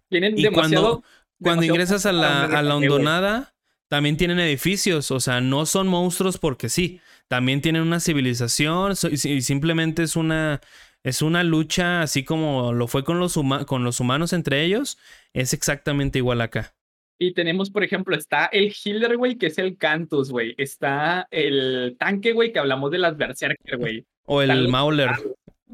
[0.09, 1.03] Tienen y demasiado,
[1.41, 3.55] cuando, ingresas a la, a la hondonada,
[3.89, 5.11] también tienen edificios.
[5.11, 7.01] O sea, no son monstruos porque sí.
[7.29, 8.95] También tienen una civilización.
[9.13, 10.61] Y simplemente es una.
[11.03, 14.99] Es una lucha así como lo fue con los, con los humanos entre ellos.
[15.33, 16.75] Es exactamente igual acá.
[17.23, 20.55] Y tenemos, por ejemplo, está el healer, güey, que es el Cantus, güey.
[20.57, 24.07] Está el tanque, güey, que hablamos de las Berserker, güey.
[24.25, 25.11] O el Mauler.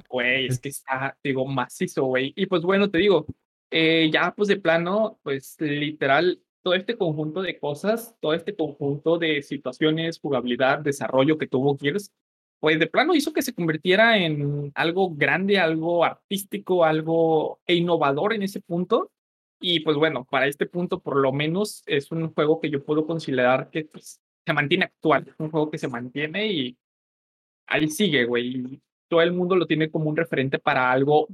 [0.09, 2.33] Güey, es que está, digo, macizo, güey.
[2.37, 3.27] Y pues bueno, te digo,
[3.71, 9.19] eh, ya pues de plano, pues literal, todo este conjunto de cosas, todo este conjunto
[9.19, 12.13] de situaciones, jugabilidad, desarrollo que tuvo Gears,
[12.61, 18.33] pues de plano hizo que se convirtiera en algo grande, algo artístico, algo e innovador
[18.33, 19.13] en ese punto.
[19.61, 23.07] Y pues bueno, para este punto por lo menos es un juego que yo puedo
[23.07, 26.79] considerar que pues, se mantiene actual, un juego que se mantiene y
[27.67, 28.81] ahí sigue, güey.
[29.09, 31.29] Todo el mundo lo tiene como un referente para algo,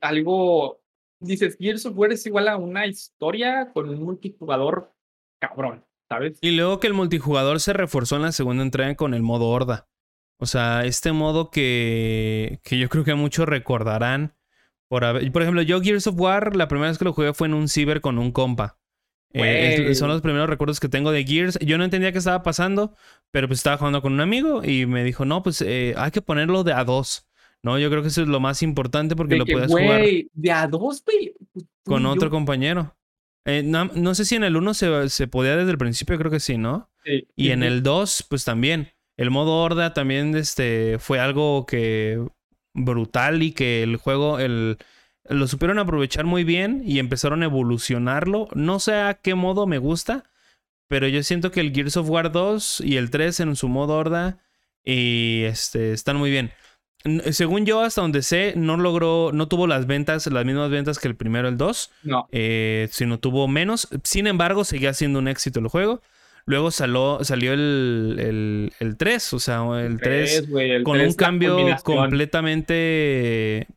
[0.00, 0.80] algo,
[1.20, 4.92] dices, Gears of War es igual a una historia con un multijugador
[5.40, 6.38] cabrón, ¿sabes?
[6.40, 9.88] Y luego que el multijugador se reforzó en la segunda entrega con el modo horda.
[10.38, 14.34] O sea, este modo que, que yo creo que muchos recordarán
[14.92, 17.68] por, ejemplo, yo Gears of War, la primera vez que lo jugué fue en un
[17.68, 18.78] ciber con un compa.
[19.34, 21.58] Eh, son los primeros recuerdos que tengo de Gears.
[21.60, 22.94] Yo no entendía qué estaba pasando,
[23.30, 26.22] pero pues estaba jugando con un amigo y me dijo, no, pues eh, hay que
[26.22, 27.28] ponerlo de a dos.
[27.62, 30.02] No, yo creo que eso es lo más importante porque lo puedes jugar.
[30.32, 31.32] De a dos, güey.
[31.84, 32.96] Con otro compañero.
[33.44, 36.40] Eh, no, sé si en el 1 se, se, podía desde el principio, creo que
[36.40, 36.90] sí, ¿no?
[37.04, 37.26] Sí.
[37.34, 38.92] Y en el 2, pues también.
[39.16, 42.24] El modo horda también este, fue algo que
[42.74, 44.78] brutal y que el juego el,
[45.28, 48.48] lo supieron aprovechar muy bien y empezaron a evolucionarlo.
[48.54, 50.24] No sé a qué modo me gusta,
[50.88, 53.94] pero yo siento que el Gears of War 2 y el 3 en su modo
[53.94, 54.38] horda
[54.84, 56.50] y este, están muy bien.
[57.32, 61.08] Según yo, hasta donde sé, no logró, no tuvo las ventas, las mismas ventas que
[61.08, 61.90] el primero, el 2.
[62.04, 62.28] No.
[62.30, 63.88] Eh, sino tuvo menos.
[64.04, 66.00] Sin embargo, seguía siendo un éxito el juego.
[66.44, 70.48] Luego salió el, el, 3, o sea, el 3,
[70.84, 73.68] con un cambio completamente.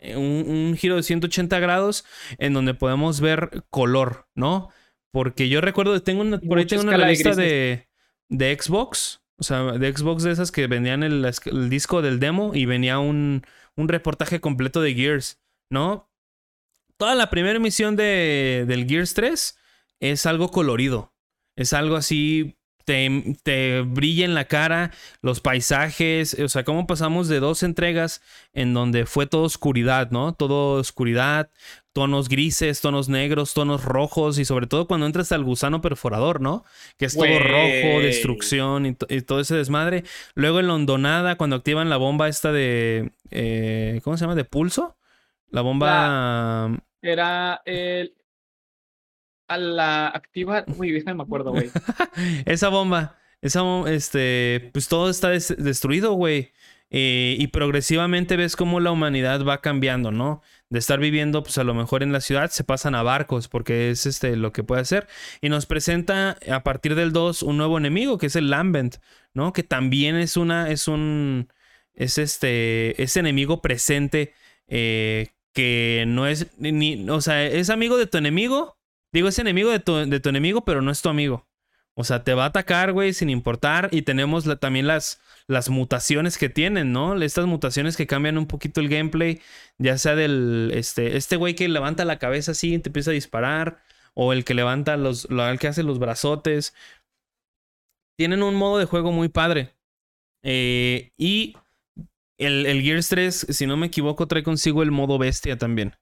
[0.00, 2.04] Eh, un, giro de 180 grados
[2.38, 4.70] en donde podemos ver color, ¿no?
[5.12, 7.88] Porque yo recuerdo, tengo una, por ahí tengo una lista de,
[8.28, 12.52] de, Xbox, o sea, de Xbox de esas que vendían el, el disco del demo
[12.54, 13.42] y venía un,
[13.76, 15.38] un reportaje completo de Gears,
[15.70, 16.10] ¿no?
[16.96, 19.58] Toda la primera emisión de, del Gears 3
[20.00, 21.14] es algo colorido.
[21.56, 22.58] Es algo así,
[22.90, 24.90] te, te, brilla en la cara
[25.22, 28.20] los paisajes, o sea, cómo pasamos de dos entregas
[28.52, 30.34] en donde fue todo oscuridad, ¿no?
[30.34, 31.50] Todo oscuridad,
[31.92, 36.64] tonos grises, tonos negros, tonos rojos y sobre todo cuando entras al gusano perforador, ¿no?
[36.98, 40.02] Que es todo rojo, destrucción y, todo ese desmadre.
[40.34, 43.12] Luego en la hondonada, cuando activan la bomba esta de...
[43.30, 44.34] Eh, ¿Cómo se llama?
[44.34, 44.96] ¿De pulso?
[45.48, 46.76] La bomba...
[47.02, 48.14] Era el
[49.50, 50.64] a la activa.
[50.78, 51.70] Uy, déjame me acuerdo, güey.
[52.46, 53.18] esa bomba.
[53.42, 54.70] Esa este.
[54.72, 56.52] Pues todo está destruido, güey.
[56.92, 60.42] Eh, y progresivamente ves cómo la humanidad va cambiando, ¿no?
[60.70, 63.90] De estar viviendo, pues a lo mejor en la ciudad, se pasan a barcos, porque
[63.90, 65.08] es este lo que puede hacer.
[65.40, 68.96] Y nos presenta a partir del 2 un nuevo enemigo, que es el Lambent,
[69.34, 69.52] ¿no?
[69.52, 70.70] Que también es una.
[70.70, 71.48] es un.
[71.94, 73.02] es este.
[73.02, 74.32] es enemigo presente.
[74.68, 77.08] Eh, que no es ni.
[77.10, 78.79] O sea, es amigo de tu enemigo,
[79.12, 81.46] Digo, es enemigo de tu, de tu enemigo, pero no es tu amigo.
[81.94, 83.88] O sea, te va a atacar, güey, sin importar.
[83.92, 87.20] Y tenemos también las, las mutaciones que tienen, ¿no?
[87.20, 89.40] Estas mutaciones que cambian un poquito el gameplay.
[89.78, 90.70] Ya sea del.
[90.74, 93.82] Este, este güey que levanta la cabeza así y te empieza a disparar.
[94.14, 95.26] O el que levanta los.
[95.30, 96.74] El que hace los brazotes.
[98.16, 99.74] Tienen un modo de juego muy padre.
[100.42, 101.56] Eh, y
[102.38, 105.96] el, el, Gears 3, si no me equivoco, trae consigo el modo bestia también.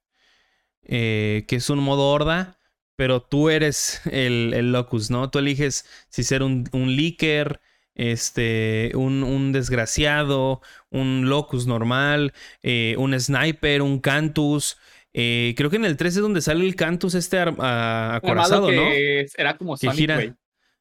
[0.82, 2.57] Eh, que es un modo horda
[2.98, 5.30] pero tú eres el, locus, ¿no?
[5.30, 7.60] Tú eliges si ser un, un leaker,
[7.94, 12.32] este, un, un desgraciado, un locus normal,
[12.64, 14.78] eh, un sniper, un cantus.
[15.12, 18.82] Eh, creo que en el 3 es donde sale el cantus este acorazado, ¿no?
[18.90, 20.14] que Era como Que Sonic, gira.
[20.16, 20.34] güey.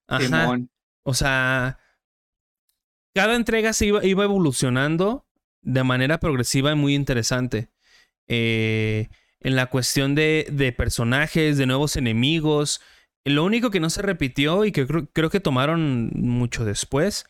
[0.08, 0.58] Ajá.
[1.04, 1.78] O sea,
[3.14, 5.28] cada entrega se iba, iba evolucionando
[5.62, 7.70] de manera progresiva y muy interesante.
[8.28, 9.08] Eh,
[9.42, 12.82] en la cuestión de, de personajes, de nuevos enemigos.
[13.26, 17.26] Lo único que no se repitió y que creo, que tomaron mucho después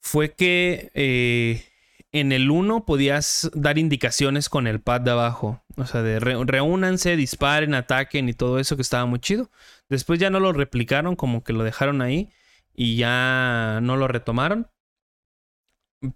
[0.00, 1.64] fue que eh,
[2.12, 5.62] en el 1 podías dar indicaciones con el pad de abajo.
[5.76, 9.50] O sea, de re- reúnanse, disparen, ataquen y todo eso que estaba muy chido.
[9.88, 12.30] Después ya no lo replicaron, como que lo dejaron ahí
[12.74, 14.68] y ya no lo retomaron.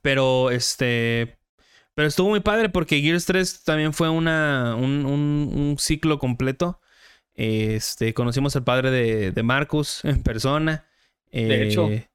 [0.02, 1.37] Pero este.
[1.98, 6.80] Pero estuvo muy padre porque Gears 3 también fue una, un, un- un ciclo completo.
[7.34, 10.86] Este, conocimos al padre de, de Marcus en persona.
[11.32, 12.08] De hecho, Eh,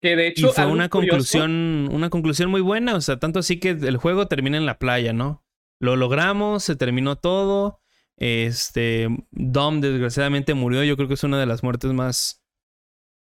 [0.00, 0.52] Que de y hecho.
[0.52, 2.96] fue algo una curioso- conclusión, una conclusión muy buena.
[2.96, 5.44] O sea, tanto así que el juego termina en la playa, ¿no?
[5.78, 7.80] Lo logramos, se terminó todo.
[8.16, 10.82] Este, Dom desgraciadamente murió.
[10.82, 12.42] Yo creo que es una de las muertes más,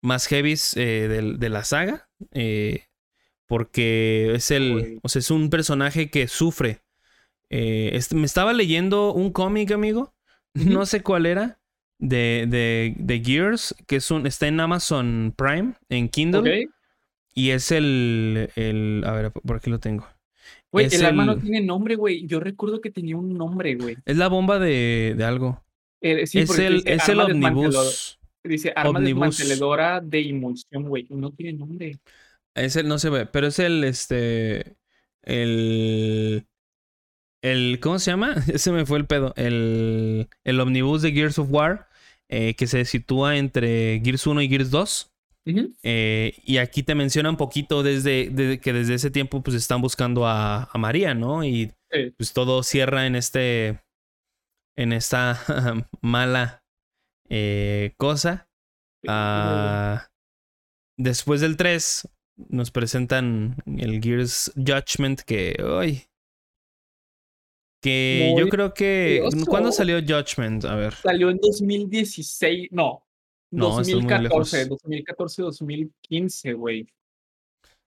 [0.01, 2.09] más heavies eh, del- de, la saga.
[2.33, 2.87] eh,
[3.51, 6.79] porque es el, o sea, es un personaje que sufre.
[7.51, 10.15] Eh, este- me estaba leyendo un cómic, amigo.
[10.55, 11.59] No sé cuál era.
[11.99, 16.69] De, de, de Gears, que es un, está en Amazon Prime, en Kindle.
[17.35, 19.03] Y es el, el.
[19.05, 20.07] A ver, por aquí lo tengo.
[20.71, 22.25] Güey, Es el arma no el- tiene nombre, güey.
[22.29, 23.97] Yo recuerdo que tenía un nombre, güey.
[24.05, 25.61] Es la bomba de, de algo.
[26.01, 28.17] Eh, sí, es el, es el omnibus.
[28.45, 29.37] Dice arma Omnibus.
[29.37, 31.07] desmanteladora de emulsión, güey.
[31.11, 31.99] No tiene nombre.
[32.55, 34.77] Es el, no se ve, pero es el, este.
[35.23, 36.47] El.
[37.43, 37.79] El.
[37.81, 38.35] ¿Cómo se llama?
[38.53, 39.33] Ese me fue el pedo.
[39.37, 40.29] El.
[40.45, 41.89] El omnibus de Gears of War.
[42.29, 45.13] eh, que se sitúa entre Gears 1 y Gears 2.
[45.47, 45.73] Ujú.
[45.83, 49.81] Eh, y aquí te menciona un poquito desde, desde que desde ese tiempo pues están
[49.81, 51.45] buscando a, a María, ¿no?
[51.45, 51.73] Y
[52.17, 53.81] pues todo cierra en este.
[54.77, 55.41] En esta
[56.03, 56.65] mala
[57.29, 58.49] eh, cosa.
[59.07, 60.09] Ah,
[60.99, 66.05] después del 3 nos presentan el Gears Judgment que hoy
[67.83, 69.47] que yo Muy creo que curioso.
[69.47, 70.65] ¿cuándo salió Judgment?
[70.67, 70.95] A ver.
[70.95, 72.69] Salió en 2016.
[72.73, 73.07] No.
[73.51, 74.57] No, estás muy 2014.
[74.59, 74.69] lejos.
[74.83, 76.87] 2014, 2015, güey.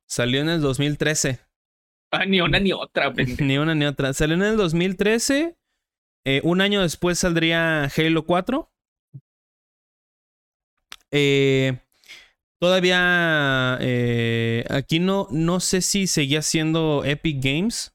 [0.08, 1.40] Salió en el 2013.
[2.12, 3.44] Ah, ni una ni otra, pendejo.
[3.44, 4.14] ni una ni otra.
[4.14, 5.56] Salió en el 2013.
[6.26, 8.72] eh, un año después saldría Halo 4.
[11.12, 11.80] Eh,
[12.64, 17.94] todavía eh, aquí no, no sé si seguía siendo Epic Games.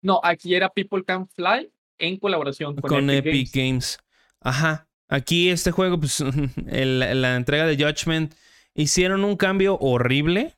[0.00, 3.98] No, aquí era People Can Fly en colaboración con, con, Epic, Epic Games.
[3.98, 3.98] Games.
[4.40, 4.88] Ajá.
[5.10, 6.24] Aquí este juego, pues,
[6.66, 8.32] el- la entrega de Judgment,
[8.74, 10.56] hicieron un cambio horrible.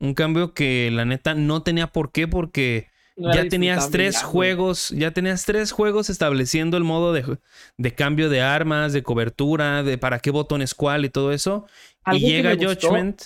[0.00, 4.26] Un cambio que la neta no tenía por qué, porque No ya tenías tres ya,
[4.26, 7.38] juegos, ya tenías tres juegos estableciendo el modo de,
[7.76, 11.66] de cambio de armas, de cobertura, de para qué botones cuál y todo eso.
[12.10, 13.22] Y llega Judgment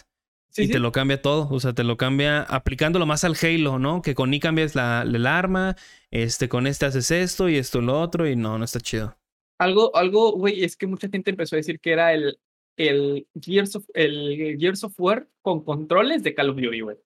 [0.56, 0.72] Sí, y sí.
[0.72, 1.48] te lo cambia todo.
[1.50, 4.00] O sea, te lo cambia aplicándolo más al Halo, ¿no?
[4.00, 5.76] Que con I cambias la, el arma,
[6.10, 9.18] este, con este haces esto y esto lo otro, y no, no está chido.
[9.58, 12.38] Algo, algo, güey, es que mucha gente empezó a decir que era el,
[12.78, 16.96] el, Gears, of, el Gears of War con controles de Call of Duty, güey.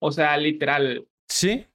[0.00, 1.66] O sea, literal, Sí.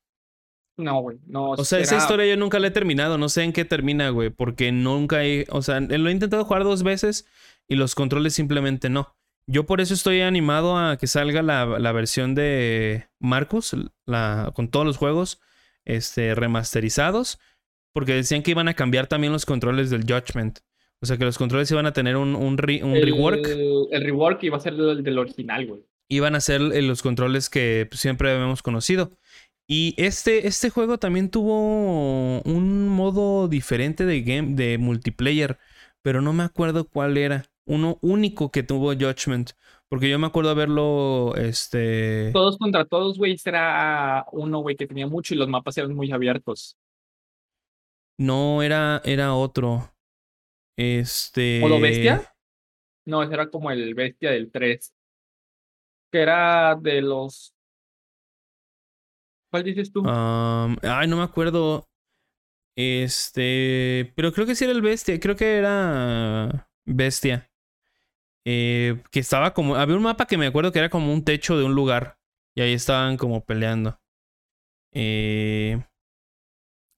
[0.79, 1.19] No, güey.
[1.27, 3.17] No, O sea, esa historia yo nunca la he terminado.
[3.17, 4.29] No sé en qué termina, güey.
[4.31, 5.45] Porque nunca he.
[5.49, 7.25] O sea, lo he intentado jugar dos veces
[7.67, 9.15] y los controles simplemente no.
[9.45, 13.75] Yo por eso estoy animado a que salga la, la versión de Marcus,
[14.05, 15.39] la, con todos los juegos
[15.85, 17.39] este, remasterizados.
[17.93, 20.59] Porque decían que iban a cambiar también los controles del Judgment.
[21.01, 23.45] O sea, que los controles iban a tener un, un, re- un el, rework.
[23.47, 25.81] El rework iba a ser el del original, güey.
[26.09, 29.11] iban a ser eh, los controles que siempre habíamos conocido.
[29.71, 35.59] Y este, este juego también tuvo un modo diferente de game, de multiplayer,
[36.01, 37.45] pero no me acuerdo cuál era.
[37.67, 39.51] Uno único que tuvo Judgment.
[39.87, 41.35] Porque yo me acuerdo haberlo.
[41.35, 42.31] Este.
[42.33, 46.11] Todos contra todos, güey, era uno, güey, que tenía mucho y los mapas eran muy
[46.11, 46.75] abiertos.
[48.17, 49.93] No, era, era otro.
[50.75, 51.63] Este.
[51.63, 52.33] ¿O lo bestia?
[53.05, 54.95] No, ese era como el bestia del 3.
[56.11, 57.53] Que era de los.
[59.51, 60.01] ¿Cuál dices tú?
[60.01, 61.89] Um, ay, no me acuerdo.
[62.75, 64.13] Este.
[64.15, 65.19] Pero creo que sí era el bestia.
[65.19, 66.69] Creo que era.
[66.85, 67.49] Bestia.
[68.45, 69.75] Eh, que estaba como.
[69.75, 72.17] Había un mapa que me acuerdo que era como un techo de un lugar.
[72.55, 73.99] Y ahí estaban como peleando.
[74.93, 75.79] Eh,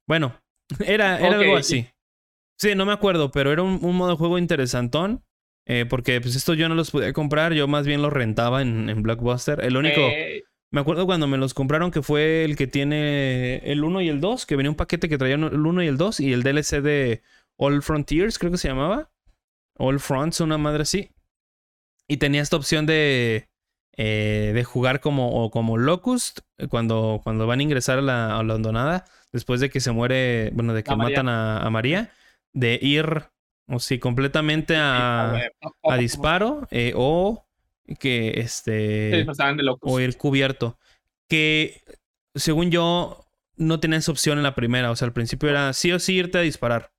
[0.07, 0.35] bueno,
[0.85, 1.87] era, era algo así.
[2.59, 5.23] Sí, no me acuerdo, pero era un, un modo de juego interesantón.
[5.67, 8.89] Eh, porque pues estos yo no los podía comprar, yo más bien los rentaba en,
[8.89, 9.63] en Blockbuster.
[9.63, 13.83] El único, Eh, me acuerdo cuando me los compraron que fue el que tiene el
[13.83, 16.19] 1 y el 2, que venía un paquete que traía el 1 y el 2
[16.21, 17.21] y el DLC de
[17.57, 19.11] All Frontiers, creo que se llamaba.
[19.77, 21.11] All Fronts, una madre así.
[22.07, 23.49] Y tenía esta opción de,
[23.97, 28.39] eh, de jugar como, o como Locust eh, cuando, cuando van a ingresar a la,
[28.39, 31.17] a la hondonada, después de que se muere, bueno, de que A María.
[31.17, 32.11] matan a, a María,
[32.53, 33.25] de ir,
[33.67, 35.35] o sí, completamente a,
[35.83, 37.45] a disparo eh, o
[37.99, 39.91] que este de locos.
[39.91, 40.77] o ir cubierto.
[41.27, 41.81] Que
[42.35, 43.25] según yo
[43.57, 44.91] no tenía esa opción en la primera.
[44.91, 46.91] O sea, al principio era sí o sí irte a disparar.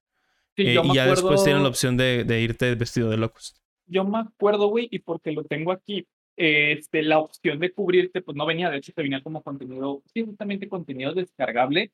[0.56, 3.54] Sí, Eh, y ya después tienen la opción de, de irte vestido de locos.
[3.86, 6.06] Yo me acuerdo, güey, y porque lo tengo aquí,
[6.36, 10.24] este, la opción de cubrirte, pues no venía, de hecho te venía como contenido, sí,
[10.24, 11.92] justamente contenido descargable.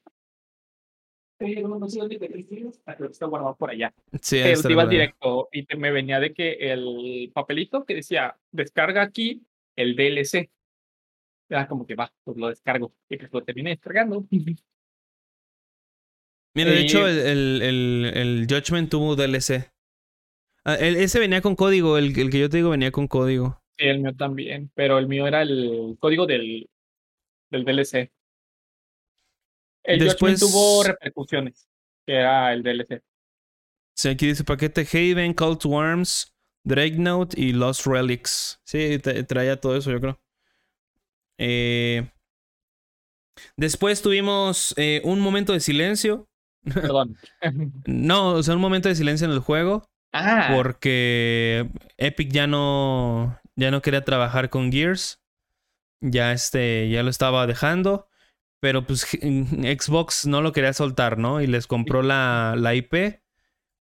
[1.38, 3.94] Pero no sé dónde te creo que está guardado por allá.
[4.20, 8.36] Sí, Eh, te ibas directo y te, me venía de que el papelito que decía,
[8.50, 9.42] descarga aquí
[9.76, 10.50] el DLC.
[11.50, 12.94] Era como que va, pues lo descargo.
[13.08, 14.26] Y pues lo terminé descargando.
[16.54, 19.70] Mira, de hecho, eh, el, el, el, el Judgment tuvo DLC.
[20.64, 21.98] Ah, el- ese venía con código.
[21.98, 23.60] El, el que yo te digo venía con código.
[23.76, 26.68] Sí, el mío también, pero el mío era el código del,
[27.50, 28.12] del DLC.
[29.88, 31.66] El Después- tuvo repercusiones,
[32.06, 33.02] que era el DLC.
[33.96, 36.34] Sí, aquí dice paquete Haven, Cult Worms,
[36.64, 38.60] Dreadnought y Lost Relics.
[38.64, 40.20] Sí, tra- traía todo eso, yo creo.
[41.38, 42.08] Eh,
[43.56, 46.28] después tuvimos eh, un momento de silencio.
[46.74, 47.16] Perdón.
[47.86, 49.88] No, o sea, un momento de silencio en el juego.
[50.12, 53.38] ah, Porque Epic ya no.
[53.56, 55.20] Ya no quería trabajar con Gears.
[56.00, 56.88] Ya este.
[56.90, 58.07] Ya lo estaba dejando.
[58.60, 61.40] Pero pues Xbox no lo quería soltar, ¿no?
[61.40, 63.20] Y les compró la, la IP.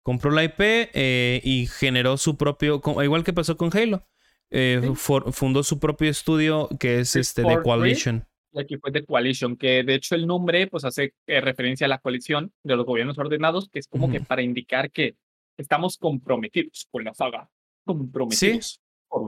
[0.03, 2.81] Compró la IP eh, y generó su propio.
[3.03, 4.07] Igual que pasó con Halo.
[4.51, 4.91] eh, Sí.
[4.95, 7.61] for- fundó su propio estudio que es este de.
[7.63, 8.27] Coalition.
[8.53, 11.89] y aquí fue de Coalition, que de hecho el nombre pues hace eh, referencia a
[11.89, 15.17] la coalición de los gobiernos ordenados, que es como que para indicar que
[15.57, 17.49] estamos comprometidos con la saga.
[17.85, 18.81] Comprometidos.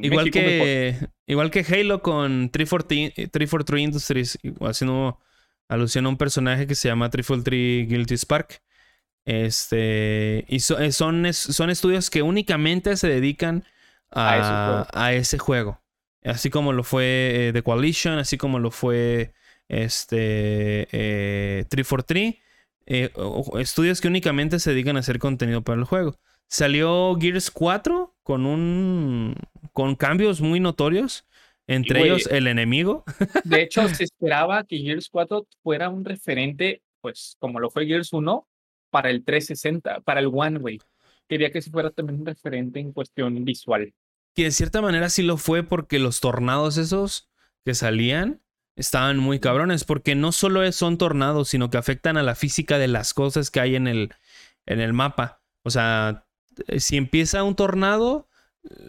[0.03, 0.65] Igual México mejor.
[0.67, 0.97] que,
[1.27, 5.19] igual que Halo con 343, 343 Industries, igual haciendo
[5.69, 8.63] alusión a un personaje que se llama 343 Guilty Spark.
[9.25, 13.65] Este, y so- eh, son, son estudios que únicamente se dedican
[14.11, 15.81] A ese a, ese juego.
[16.25, 19.33] Así como lo fue eh, The Coalition, así como lo fue
[19.69, 22.37] este, eh, 343.
[22.87, 23.11] eh,
[23.59, 26.17] estudios que únicamente se dedican a hacer contenido para el juego.
[26.49, 29.35] Salió Gears 4 con un
[29.73, 31.25] con cambios muy notorios,
[31.67, 32.11] entre güey.
[32.11, 33.05] ellos el enemigo.
[33.45, 38.13] De hecho, se esperaba que Gears 4 fuera un referente, pues como lo fue Gears
[38.13, 38.47] 1,
[38.91, 40.81] para el 360, para el One, güey.
[41.29, 43.93] Quería que se fuera también un referente en cuestión visual.
[44.35, 47.29] Que de cierta manera sí lo fue porque los tornados esos
[47.65, 48.43] que salían
[48.77, 49.85] estaban muy cabrones.
[49.85, 53.61] Porque no solo son tornados, sino que afectan a la física de las cosas que
[53.61, 54.15] hay en el,
[54.67, 55.43] en el mapa.
[55.63, 56.27] O sea,
[56.69, 58.29] eh, si empieza un tornado,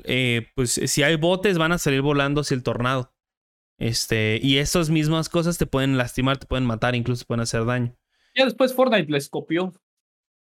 [0.03, 3.13] eh, pues si hay botes van a salir volando hacia el tornado.
[3.79, 7.95] Este, y esas mismas cosas te pueden lastimar, te pueden matar, incluso pueden hacer daño.
[8.35, 9.73] Ya después Fortnite les copió.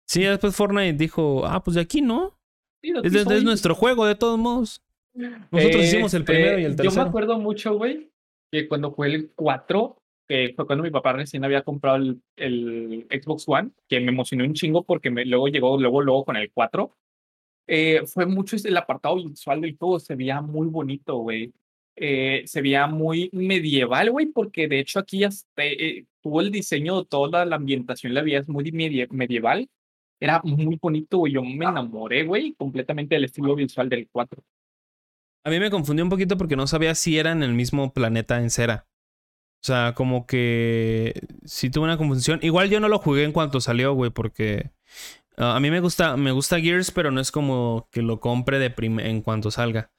[0.08, 2.38] Sí, después Fortnite dijo, ah, pues de aquí no.
[2.82, 4.84] Sí, Es, nuestro juego, de todos modos.
[5.14, 7.08] Nosotros hicimos el Este, primero y el Yo me tercero.
[7.08, 8.12] acuerdo mucho, güey,
[8.52, 9.98] que cuando fue el 4,
[10.28, 14.44] que fue cuando mi papá recién había comprado el, el Xbox One, que me emocionó
[14.44, 16.96] un chingo porque me, luego llegó, luego, luego con el 4.
[17.68, 21.52] Eh, fue mucho el apartado visual del juego, se veía muy bonito, güey.
[21.98, 27.06] Eh, se veía muy medieval, güey, porque de hecho aquí hasta, eh, tuvo el diseño,
[27.06, 29.70] toda la ambientación la veías muy medie- medieval.
[30.20, 31.34] Era muy bonito, güey.
[31.34, 34.42] Yo me enamoré, güey, completamente del estilo visual del 4.
[35.44, 38.50] A mí me confundió un poquito porque no sabía si eran el mismo planeta en
[38.50, 38.88] cera.
[39.62, 41.14] O sea, como que
[41.44, 42.40] sí tuve una confusión.
[42.44, 44.72] Igual yo no lo jugué en cuanto salió, güey, porque
[45.38, 48.60] ah, a mí me gusta, me gusta Gears, pero no es como que lo compre
[48.60, 49.92] de en cuanto salga.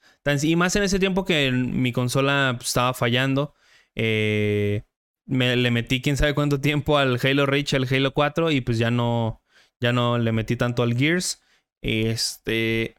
[0.43, 3.55] Y más en ese tiempo que mi consola pues, estaba fallando.
[3.95, 4.83] eh,
[5.27, 8.79] me, le metí quién sabe cuánto tiempo al Halo Reach, al Halo 4, y pues
[8.79, 9.43] ya no,
[9.81, 11.43] ya no le metí tanto al Gears.
[11.83, 12.97] Este,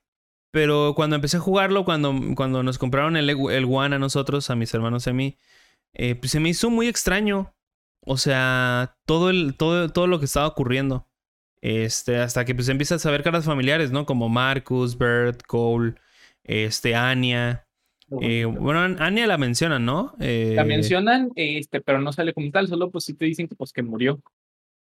[0.51, 4.55] pero cuando empecé a jugarlo, cuando, cuando nos compraron el, el One a nosotros, a
[4.55, 5.37] mis hermanos y a mí,
[5.93, 7.53] eh, pues se me hizo muy extraño.
[8.01, 11.07] O sea, todo, el, todo, todo lo que estaba ocurriendo.
[11.61, 14.05] Este, hasta que pues empiezas a ver caras familiares, ¿no?
[14.05, 15.95] Como Marcus, Bert, Cole,
[16.43, 17.65] este, Anya.
[18.21, 20.15] Eh, bueno, Anya la mencionan, ¿no?
[20.19, 23.55] Eh, La mencionan, este, pero no sale como tal, solo pues sí te dicen que
[23.55, 24.21] pues que murió.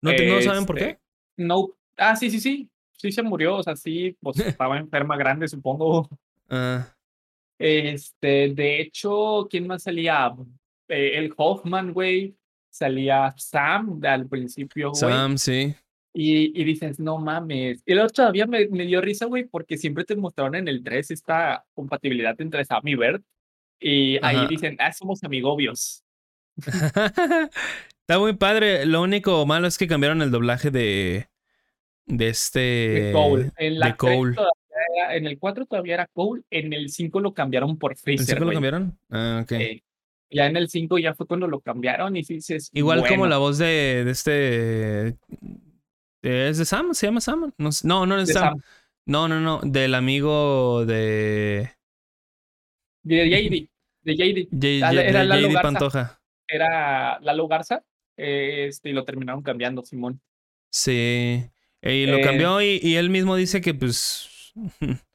[0.03, 0.99] ¿No, te- no saben por Este, qué?
[1.37, 5.47] No, ah, sí, sí, sí, sí se murió, o sea, sí, pues estaba enferma grande,
[5.47, 6.09] supongo.
[6.51, 6.89] Ah,
[7.59, 10.33] Este, de hecho, ¿quién más salía?
[10.89, 12.35] Eh, el Hoffman, güey.
[12.71, 15.01] Salía Sam al principio, güey.
[15.01, 15.75] Sam, sí.
[16.15, 17.83] Y, y dices, no mames.
[17.87, 21.11] Y luego todavía me, me dio risa, güey, porque siempre te mostraron en el 3
[21.11, 23.23] esta compatibilidad entre Sam y Bert.
[23.81, 24.47] Y ahí Ajá.
[24.47, 26.05] dicen, ah, somos amigobios.
[26.57, 28.85] Está muy padre.
[28.87, 31.29] Lo único malo es que cambiaron el doblaje de.
[32.07, 32.61] De este.
[32.61, 33.51] de Cole.
[33.57, 34.33] En, la de 3 Cole.
[34.33, 36.43] era- en el 4 todavía era Cole.
[36.51, 38.27] En el 5 lo cambiaron por ¿En Freezer.
[38.27, 38.57] serio lo güey.
[38.57, 38.99] cambiaron?
[39.11, 39.53] Ah, ok.
[39.53, 39.83] Eh,
[40.31, 42.71] ya en el 5 ya fue cuando lo cambiaron y dices.
[42.75, 45.17] Igual como bueno, la voz de, de este.
[46.23, 46.95] Eh, ¿Es de Sam?
[46.95, 47.53] ¿Se llama Sam?
[47.59, 48.43] No, no, no es de Sam.
[48.55, 48.63] Sam.
[49.07, 49.61] No, no, no.
[49.65, 51.71] Del amigo de.
[53.03, 53.69] De JD.
[54.03, 54.49] De JD.
[54.51, 55.63] J- Lalo- J- era de Lalo JD Garza.
[55.63, 56.21] Pantoja.
[56.49, 57.85] Era Lalo Garza.
[58.17, 60.21] Este, y lo terminaron cambiando, Simón.
[60.71, 61.45] Sí.
[61.83, 64.53] Y lo Eh, cambió y, y él mismo dice que, pues.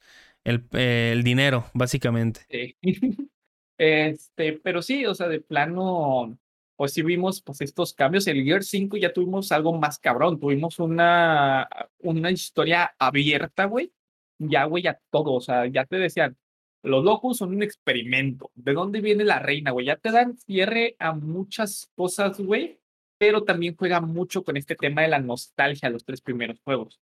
[0.44, 2.42] El, el dinero, básicamente.
[2.50, 2.76] Sí.
[3.80, 6.36] Este, pero sí, o sea, de plano,
[6.78, 8.28] pues sí vimos pues estos cambios.
[8.28, 11.68] El Gear 5 ya tuvimos algo más cabrón, tuvimos una,
[12.00, 13.92] una historia abierta, güey.
[14.40, 16.38] Ya, güey, a todo, o sea, ya te decían,
[16.84, 18.52] los locos son un experimento.
[18.56, 19.88] ¿De dónde viene la reina, güey?
[19.88, 22.80] Ya te dan cierre a muchas cosas, güey,
[23.18, 27.00] pero también juega mucho con este tema de la nostalgia, los tres primeros juegos.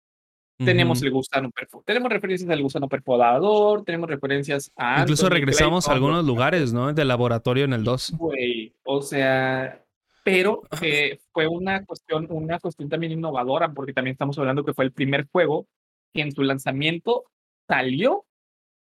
[0.57, 1.51] Tenemos el gusano
[1.85, 6.93] tenemos referencias al gusano perforador, tenemos referencias a Incluso Anthony regresamos a algunos lugares, ¿no?
[6.93, 8.13] De laboratorio en el 2.
[8.17, 9.83] Güey, o sea,
[10.23, 14.85] pero eh, fue una cuestión, una cuestión también innovadora, porque también estamos hablando que fue
[14.85, 15.67] el primer juego
[16.13, 17.23] que en su lanzamiento
[17.67, 18.25] salió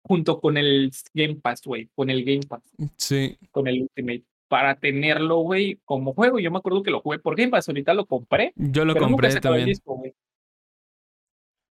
[0.04, 2.64] junto con el Game Pass, güey, con el Game Pass,
[2.98, 3.38] Sí.
[3.52, 6.40] con el Ultimate, para tenerlo, güey, como juego.
[6.40, 9.40] Yo me acuerdo que lo jugué por Game Pass, ahorita lo compré, Yo lo compré
[9.40, 9.68] también.
[9.68, 10.02] disco.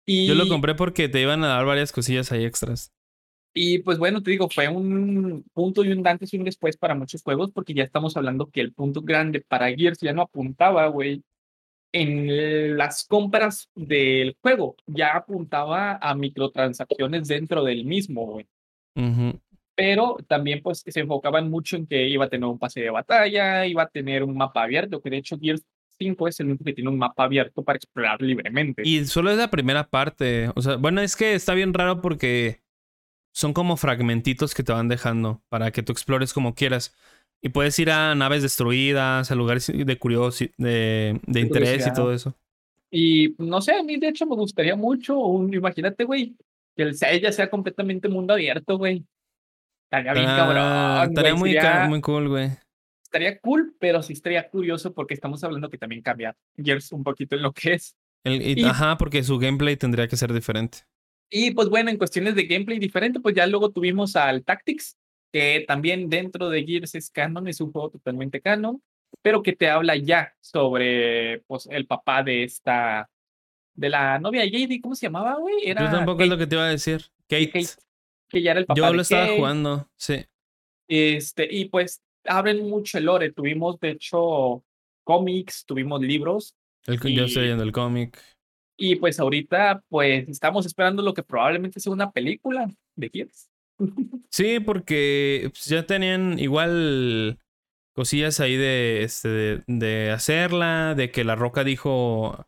[0.06, 2.93] Y, Yo lo compré porque te iban a dar varias cosillas ahí extras.
[3.56, 6.97] Y pues bueno, te digo, fue un punto y un antes y un después para
[6.97, 10.89] muchos juegos, porque ya estamos hablando que el punto grande para Gears ya no apuntaba,
[10.89, 11.22] güey,
[11.93, 18.48] en las compras del juego, ya apuntaba a microtransacciones dentro del mismo, güey.
[18.97, 19.40] Ujú.
[19.76, 23.66] Pero también pues se enfocaban mucho en que iba a tener un pase de batalla,
[23.66, 25.62] iba a tener un mapa abierto, que de hecho Gears
[25.99, 28.83] 5 es el único que tiene un mapa abierto para explorar libremente.
[28.85, 30.51] Y solo es la primera parte.
[30.55, 32.61] O sea, bueno, es que está bien raro porque
[33.33, 36.95] son como fragmentitos que te van dejando para que tú explores como quieras.
[37.43, 42.12] Y puedes ir a naves destruidas, a lugares de curiosi de, de interés y todo
[42.12, 42.35] eso.
[42.91, 46.37] Y no sé, a mí de hecho me gustaría mucho, un, imagínate, güey,
[46.77, 49.05] que el 6 ya sea completamente mundo abierto, güey.
[49.85, 51.09] Estaría bien Ah, cabrón.
[51.11, 52.51] estaría muy cool, güey.
[53.14, 57.36] Estaría cool, pero sí estaría curioso porque estamos hablando que también cambia Gears un poquito
[57.36, 57.96] en lo que es.
[58.24, 60.78] El- y- Y- Ajá, porque su gameplay tendría que ser diferente.
[61.30, 64.96] Y pues bueno, en cuestiones de gameplay diferente, pues ya luego tuvimos al Tactics,
[65.32, 68.82] que también dentro de Gears es canon, es un juego totalmente canon,
[69.22, 73.09] pero que te habla ya sobre pues el papá de esta,
[73.76, 75.54] de la novia de JD, ¿cómo se llamaba, güey?
[75.64, 77.02] Era Yo tampoco Kate, es lo que te iba a decir.
[77.28, 77.46] Kate.
[77.51, 77.68] Kate,
[78.28, 79.36] que ya era el papá Yo de lo estaba Kate.
[79.36, 80.24] jugando, sí.
[80.88, 83.32] Este, y pues abren mucho el lore.
[83.32, 84.64] Tuvimos, de hecho,
[85.04, 86.54] cómics, tuvimos libros,
[86.86, 88.20] El, Yo estoy Y- leyendo el cómic.
[88.77, 93.48] y pues ahorita, pues estamos esperando lo que probablemente sea una película de Gears.
[94.30, 97.38] Sí, porque pues, ya tenían igual
[97.94, 102.44] cosillas ahí de, este, de, de hacerla, de que La Roca dijo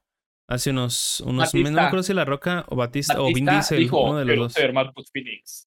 [0.48, 4.00] hace unos, unos meses, no acuerdo si La Roca o Batista, o Vin Diesel, dijo,
[4.02, 5.10] uno de los "Quiero dos.
[5.12, 5.68] Phoenix".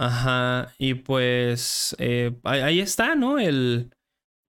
[0.00, 3.38] Ajá, y pues eh, ahí, está, ¿no?
[3.40, 3.90] El,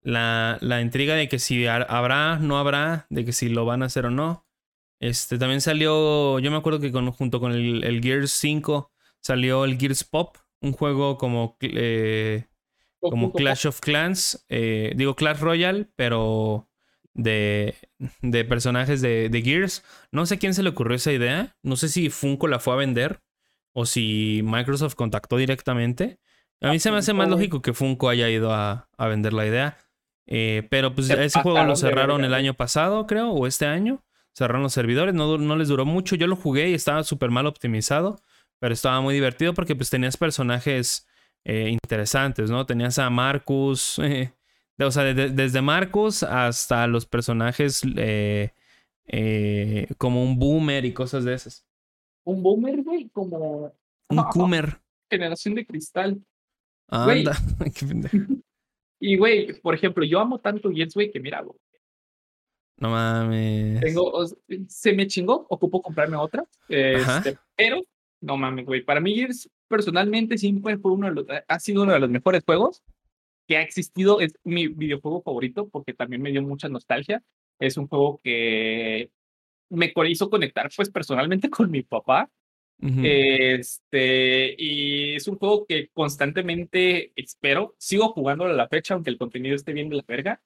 [0.02, 3.82] la, la intriga de que si ha- habrá, no habrá, de que si lo van
[3.82, 4.46] a hacer o no.
[5.00, 9.64] Este, también salió, yo me acuerdo que con- junto con el, el Gears 5 salió
[9.66, 12.46] el Gears Pop, un juego como, eh,
[13.06, 16.68] como Clash of Clans, eh, digo Clash Royale, pero
[17.14, 17.76] de,
[18.22, 19.84] de personajes de, de Gears.
[20.12, 22.76] No sé quién se le ocurrió esa idea, no sé si Funko la fue a
[22.76, 23.20] vender
[23.72, 26.18] o si Microsoft contactó directamente.
[26.60, 29.46] A mí se me hace más lógico que Funko haya ido a, a vender la
[29.46, 29.78] idea.
[30.26, 34.02] Eh, pero pues Se ese juego lo cerraron el año pasado, creo, o este año.
[34.36, 36.14] Cerraron los servidores, no, no les duró mucho.
[36.16, 38.20] Yo lo jugué y estaba súper mal optimizado,
[38.60, 41.06] pero estaba muy divertido porque pues tenías personajes
[41.44, 42.66] eh, interesantes, ¿no?
[42.66, 44.32] Tenías a Marcus, eh,
[44.76, 47.82] de- o sea, de- desde Marcus hasta los personajes
[49.98, 51.66] como un boomer y cosas de esas.
[52.24, 53.72] Un boomer, güey, como
[54.08, 54.80] Un Coomer.
[55.10, 56.22] generación de cristal.
[56.88, 57.20] Güey.
[57.20, 57.36] Anda.
[57.78, 58.16] Qué pendejo.
[59.02, 61.58] Y, güey, por ejemplo, yo amo tanto Gears, güey, que mira, güey,
[62.76, 63.80] no mames.
[63.80, 64.26] tengo, o-
[64.68, 67.80] se me chingó, ocupo comprarme otra, este, pero,
[68.20, 71.92] no mames, güey, para mí Gears personalmente siempre fue uno de los, ha sido uno
[71.94, 72.82] de los mejores juegos
[73.48, 74.20] que ha existido.
[74.20, 77.22] Es mi videojuego favorito porque también me dio mucha nostalgia.
[77.58, 79.10] Es un juego que
[79.70, 82.30] me hizo conectar pues personalmente con mi papá.
[82.82, 89.18] Este, y es un juego que constantemente espero, sigo jugándolo a la fecha, aunque el
[89.18, 90.40] contenido esté bien de la verga.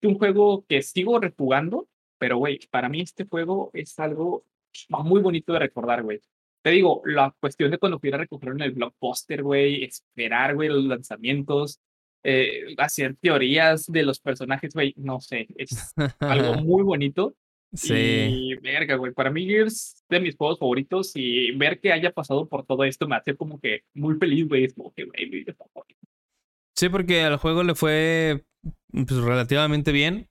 [0.00, 4.44] Es un juego que sigo rejugando, pero güey, para mí este juego es algo
[4.88, 6.20] muy bonito de recordar, güey.
[6.62, 10.84] Te digo, la cuestión de cuando pudiera recoger en el blockbuster, güey, esperar, güey, los
[10.84, 11.80] lanzamientos,
[12.22, 17.34] eh, hacer teorías de los personajes, güey, no sé, es algo muy bonito.
[17.72, 17.94] Sí.
[17.94, 22.48] Y verga, güey, para mí es de mis juegos favoritos y ver que haya pasado
[22.48, 25.44] por todo esto me hace como que muy feliz, güey, es como que, güey,
[26.74, 28.44] Sí, porque al juego le fue
[28.92, 30.28] pues, relativamente bien.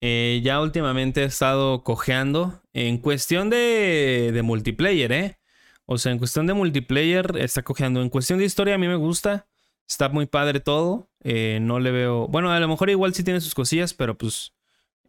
[0.00, 5.40] Eh, ya últimamente he estado cojeando en cuestión de, de multiplayer, ¿eh?
[5.84, 8.00] O sea, en cuestión de multiplayer está cojeando.
[8.00, 9.48] En cuestión de historia a mí me gusta.
[9.88, 11.10] Está muy padre todo.
[11.24, 12.28] Eh, no le veo.
[12.28, 14.54] Bueno, a lo mejor igual sí tiene sus cosillas, pero pues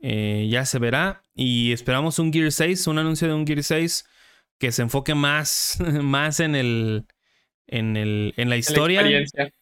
[0.01, 1.23] eh, ya se verá.
[1.35, 4.05] Y esperamos un Gear 6, un anuncio de un Gear 6
[4.59, 7.05] que se enfoque más, más en el.
[7.67, 9.01] En, el, en la historia,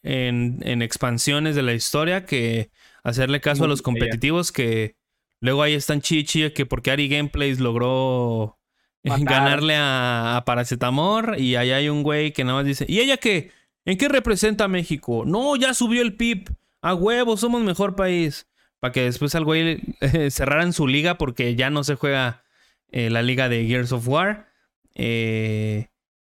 [0.02, 2.72] en, en, expansiones de la historia, que
[3.04, 4.96] hacerle caso a los competitivos que
[5.40, 8.58] luego ahí están chichi, que porque Ari Gameplays logró
[9.04, 13.16] ganarle a, a, Paracetamor y ahí hay un güey que nada más dice, ¿y ella
[13.16, 13.52] qué?
[13.84, 15.24] ¿En qué representa México?
[15.24, 16.50] No, ya subió el PIB.
[16.82, 18.49] A huevo, somos mejor país.
[18.80, 22.42] Para que después al güey eh, cerraran su liga porque ya no se juega
[22.90, 24.48] eh, la liga de Gears of War.
[24.94, 25.88] Eh,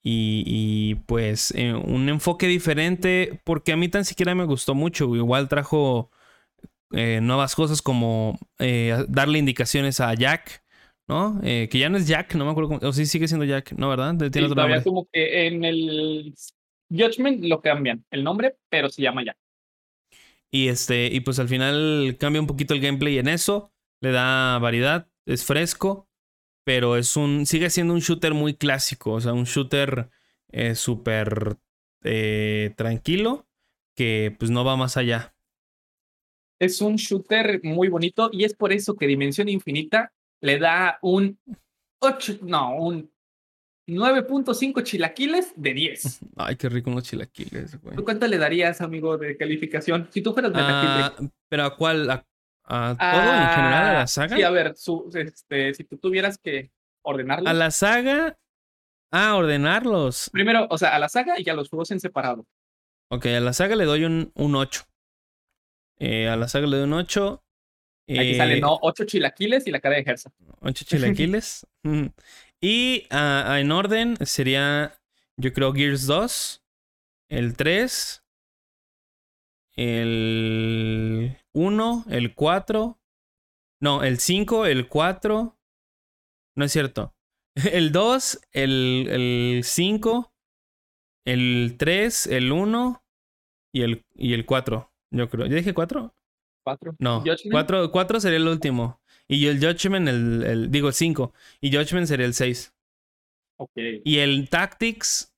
[0.10, 5.14] y, pues un enfoque diferente porque a mí tan siquiera me gustó mucho.
[5.14, 6.12] Igual trajo
[6.90, 10.64] nuevas cosas como darle indicaciones a Jack.
[11.10, 11.40] ¿No?
[11.42, 12.80] que ya no es Jack, no me acuerdo cómo.
[12.90, 13.90] O sí sigue siendo Jack, ¿no?
[13.90, 14.16] ¿Verdad?
[14.32, 16.34] Sí, todavía como que en el
[16.90, 19.36] Judgment lo cambian el nombre, pero se llama ya.
[20.52, 23.72] Y este, y pues al final cambia un poquito el gameplay en eso.
[24.02, 26.08] Le da variedad, es fresco.
[26.64, 27.46] Pero es un.
[27.46, 29.14] sigue siendo un shooter muy clásico.
[29.14, 30.10] O sea, un shooter
[30.52, 31.58] eh, súper
[32.04, 33.48] eh, tranquilo.
[33.96, 35.34] Que pues no va más allá.
[36.60, 38.30] Es un shooter muy bonito.
[38.32, 41.40] Y es por eso que Dimensión Infinita le da un
[42.00, 42.40] 8.
[42.42, 43.12] No, un
[43.88, 46.20] 9.5 chilaquiles de 10.
[46.36, 47.96] Ay, qué rico unos chilaquiles, güey.
[47.96, 50.10] ¿Tú cuánto le darías, amigo, de calificación?
[50.12, 51.16] Si tú fueras ah,
[51.50, 52.10] ¿Pero a cuál?
[52.10, 53.86] ¿A, todo en general?
[53.86, 54.36] ¿A la ah, saga?
[54.36, 54.74] Sí, a ver,
[55.14, 57.50] este, si tú tuvieras que ordenarlos.
[57.50, 58.38] ¿A la saga?
[59.10, 60.30] Ah, ordenarlos.
[60.32, 62.46] Primero, o sea, a la saga y a los juegos en separado.
[63.10, 64.84] Ok, a la saga le doy un, un 8.
[66.00, 67.44] Eh, a la saga le doy un 8.
[68.10, 70.32] Aquí sale, eh, no, 8 chilaquiles y la cara de Gersa.
[70.62, 71.66] 8 chilaquiles.
[72.62, 75.00] Y uh, en orden sería,
[75.38, 76.64] yo creo, Gears 2,
[77.30, 78.24] el 3,
[79.76, 83.00] el 1, el 4,
[83.80, 85.56] no, el 5, el 4,
[86.56, 87.14] no es cierto.
[87.72, 90.32] El 2, el, el 5,
[91.26, 93.04] el 3, el 1
[93.74, 95.48] y el, y el 4, yo creo.
[95.48, 96.14] ¿Ya dije 4?
[96.64, 96.96] 4.
[97.00, 99.02] No, 4, 4 sería el último.
[99.28, 101.34] Y el Judgment, el, el digo, el 5.
[101.62, 102.74] Y Judgment sería el 6.
[103.58, 103.72] Ok.
[104.04, 105.34] Y el Tactics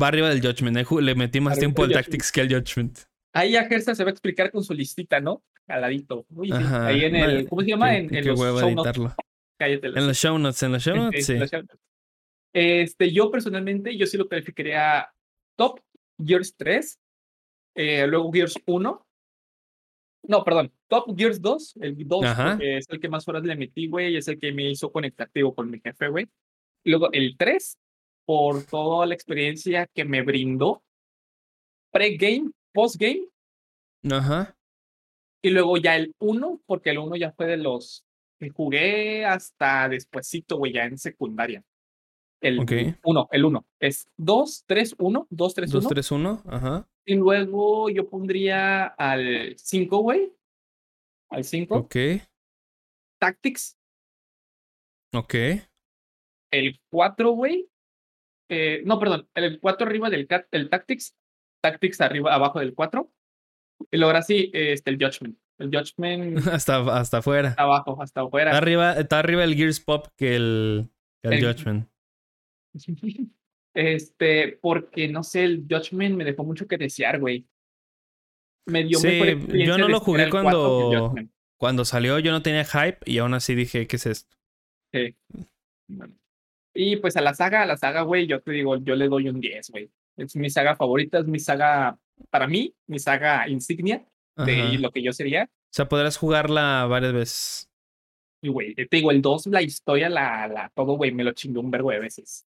[0.00, 0.90] va arriba del Judgment.
[1.00, 3.00] Le metí más tiempo al Tactics que al Judgment.
[3.34, 5.42] Ahí a Gersa se va a explicar con su listita, ¿no?
[5.66, 6.26] Caladito.
[6.72, 7.48] Ahí en el.
[7.48, 7.96] ¿Cómo se llama?
[7.96, 9.14] en, en los show editarlo.
[9.58, 9.86] Cállate.
[9.88, 11.34] En los show notes, en los show notes, sí.
[12.52, 15.10] Este, yo personalmente, yo sí lo calificaría
[15.56, 15.80] top
[16.22, 17.00] Gears 3,
[17.76, 19.06] eh, luego Gears 1,
[20.22, 20.72] no, perdón.
[20.88, 22.24] Top Gears 2, el 2,
[22.60, 25.70] es el que más horas le metí, güey, es el que me hizo conectativo con
[25.70, 26.28] mi jefe, güey.
[26.84, 27.78] Luego el 3,
[28.24, 30.82] por toda la experiencia que me brindó.
[31.90, 33.28] Pre-game, post-game.
[34.10, 34.56] Ajá.
[35.42, 38.04] Y luego ya el 1, porque el 1 ya fue de los
[38.38, 41.62] que jugué hasta despuesito, güey, ya en secundaria.
[42.40, 42.58] El
[43.04, 43.66] 1, el 1.
[43.78, 45.80] Es 2, 3, 1, 2, 3, 1.
[45.80, 46.88] 2, 3, 1, ajá.
[47.04, 50.32] Y luego yo pondría al 5, güey.
[51.30, 51.76] Al 5.
[51.76, 51.96] Ok.
[53.18, 53.78] Tactics.
[55.14, 55.34] Ok.
[56.52, 57.68] El 4, güey.
[58.48, 59.28] Eh, no, perdón.
[59.34, 61.16] El 4 arriba del el Tactics.
[61.62, 63.10] Tactics arriba, abajo del 4.
[63.90, 65.38] Y luego ahora sí, este, el Judgment.
[65.58, 66.46] El Judgment.
[66.48, 67.50] hasta, hasta afuera.
[67.50, 68.50] Hasta abajo, hasta afuera.
[68.50, 70.90] Está arriba, está arriba el Gears Pop que el,
[71.22, 71.88] el, el Judgment.
[73.74, 77.46] Este, porque no sé, el Judgment me dejó mucho que desear, güey.
[78.66, 79.18] Me dio sí,
[79.66, 81.14] yo no lo jugué cuando,
[81.58, 84.36] cuando salió, yo no tenía hype y aún así dije, ¿qué es esto?
[84.92, 85.16] Sí.
[86.74, 89.28] Y pues a la saga, a la saga, güey, yo te digo, yo le doy
[89.28, 89.90] un 10, güey.
[90.16, 91.98] Es mi saga favorita, es mi saga,
[92.30, 94.78] para mí, mi saga insignia de Ajá.
[94.78, 95.44] lo que yo sería.
[95.44, 97.70] O sea, podrás jugarla varias veces.
[98.42, 101.60] Y, güey, te digo, el 2, la historia, la, la, todo, güey, me lo chingó
[101.60, 102.46] un vergo de veces.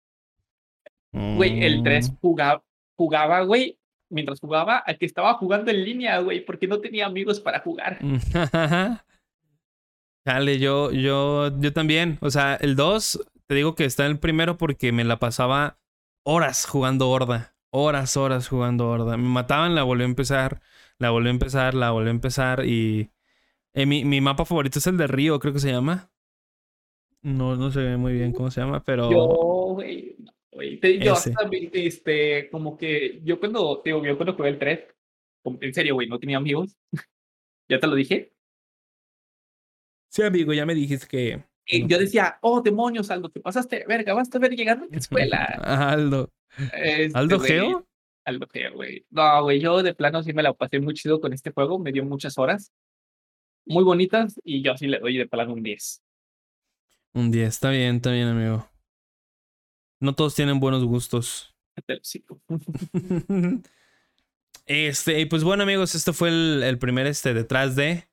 [1.37, 2.15] Güey, el 3 Mm.
[2.21, 2.63] jugaba,
[2.97, 3.77] jugaba, güey,
[4.09, 7.99] mientras jugaba, a que estaba jugando en línea, güey, porque no tenía amigos para jugar.
[10.25, 12.17] Dale, yo, yo, yo también.
[12.21, 15.77] O sea, el 2, te digo que está en el primero porque me la pasaba
[16.23, 17.55] horas jugando Horda.
[17.69, 19.17] Horas, horas jugando Horda.
[19.17, 20.61] Me mataban, la volví a empezar,
[20.97, 23.11] la volví a empezar, la volví a empezar y...
[23.73, 26.09] eh, mi, mi mapa favorito es el de Río, creo que se llama.
[27.21, 29.11] No, no sé muy bien cómo se llama, pero...
[29.11, 29.25] Yo,
[29.73, 30.34] güey, no, güey,
[30.79, 31.31] te- yo Ese.
[31.31, 34.85] hasta, este, como que, yo cuando, te digo, yo cuando jugué el 3,
[35.43, 36.77] como- en serio, güey, no tenía amigos.
[37.69, 38.33] ya te lo dije.
[40.09, 41.43] Sí, amigo, ya me dijiste que...
[41.67, 44.97] Y yo decía, oh, demonios, Aldo, te pasaste, verga, vas a ver llegando a la
[44.97, 45.37] escuela.
[45.91, 46.31] Aldo.
[46.73, 47.87] Este, ¿Aldo Geo?
[48.23, 49.05] Aldo Geo, güey.
[49.09, 51.91] No, güey, yo de plano sí me la pasé muy chido con este juego, me
[51.91, 52.71] dio muchas horas.
[53.65, 56.03] Muy bonitas y yo sí le doy de plano un 10.
[57.13, 58.69] Un día, está bien, está bien, amigo.
[59.99, 61.55] No todos tienen buenos gustos.
[64.67, 68.07] Este, y pues bueno, amigos, esto fue el, el primer este detrás de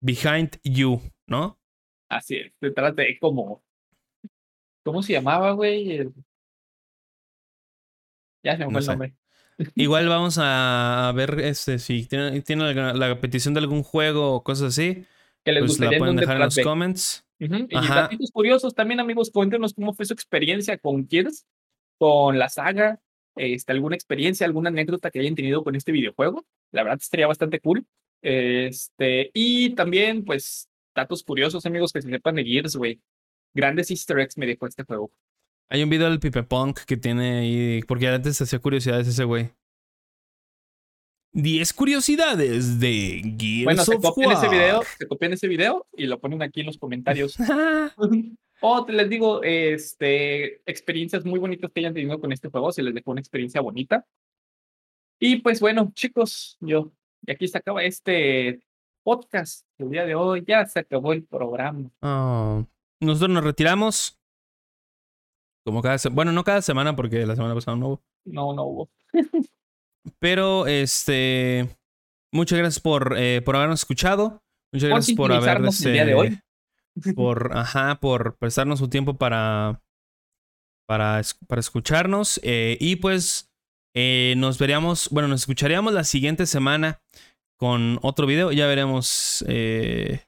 [0.00, 1.60] Behind You, ¿no?
[2.08, 3.62] Así es, detrás de como.
[4.82, 6.08] ¿Cómo se llamaba, güey?
[8.42, 8.90] Ya se me No fue el sé.
[8.92, 9.14] nombre.
[9.76, 14.42] Igual vamos a, ver este si tiene, tiene la, la petición de algún juego o
[14.42, 15.06] cosas así,
[15.44, 16.62] Que les pues la pueden dejar en los de.
[16.64, 17.26] comments.
[17.42, 21.44] Ujú, Y datos curiosos también, amigos, cuéntenos cómo fue su experiencia con Gears,
[21.98, 23.00] con la saga,
[23.34, 26.44] este, alguna experiencia, alguna anécdota que hayan tenido con este videojuego.
[26.70, 27.84] La verdad estaría bastante cool.
[28.22, 33.00] Este, y también, pues, datos curiosos, amigos, que se sepan de Gears, güey.
[33.54, 35.10] Grandes easter eggs me dejó este juego.
[35.68, 39.50] Hay un video del Pipe Punk que tiene ahí, porque antes hacía curiosidades ese güey.
[41.32, 44.50] 10 curiosidades de Gears Bueno, se of copian ese War.
[44.50, 47.36] video, se copian ese video y lo ponen aquí en los comentarios.
[48.64, 52.84] O te les digo, este, experiencias muy bonitas que hayan tenido con este juego, se
[52.84, 54.06] les dejó una experiencia bonita.
[55.18, 56.92] Y pues bueno, chicos, yo,
[57.26, 58.60] y aquí se acaba este
[59.02, 61.90] podcast el día de hoy, ya se acabó el programa.
[62.02, 62.64] Oh,
[63.00, 64.16] Nosotros nos retiramos.
[65.64, 66.14] Como cada semana.
[66.14, 68.02] Bueno, no cada semana porque la semana pasada no hubo.
[68.24, 68.90] No, no hubo.
[70.18, 71.68] Pero este.
[72.34, 74.42] Muchas gracias por, eh, por habernos escuchado.
[74.72, 75.42] Muchas gracias por haber.
[75.42, 76.38] sintonizarnos el día de hoy.
[77.14, 79.80] Por, ajá, por prestarnos su tiempo para.
[80.88, 82.40] Para, para escucharnos.
[82.42, 83.50] eh, y pues.
[83.94, 85.08] eh, nos veríamos.
[85.10, 87.00] Bueno, nos escucharíamos la siguiente semana.
[87.58, 88.50] Con otro video.
[88.50, 89.44] Ya veremos.
[89.46, 90.24] eh,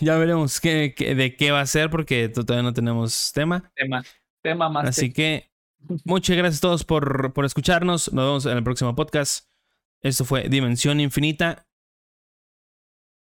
[0.00, 1.90] ya veremos qué, qué- de qué va a ser.
[1.90, 3.70] Porque todavía no tenemos tema.
[3.74, 4.02] Tema,
[4.42, 4.88] tema más.
[4.88, 5.50] Así que
[6.04, 8.12] muchas gracias a todos por, por escucharnos.
[8.12, 9.46] Nos vemos en el próximo podcast.
[10.00, 11.66] Esto fue Dimensión Infinita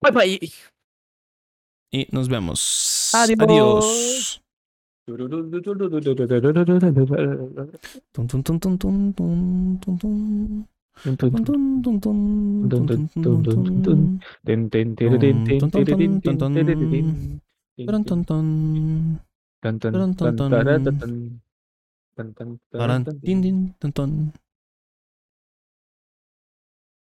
[0.03, 0.53] Bye bye.
[1.91, 3.11] y nos vemos.
[3.15, 3.39] Adiós.
[3.41, 4.43] Adiós.
[22.37, 24.11] Tan, tan, tan,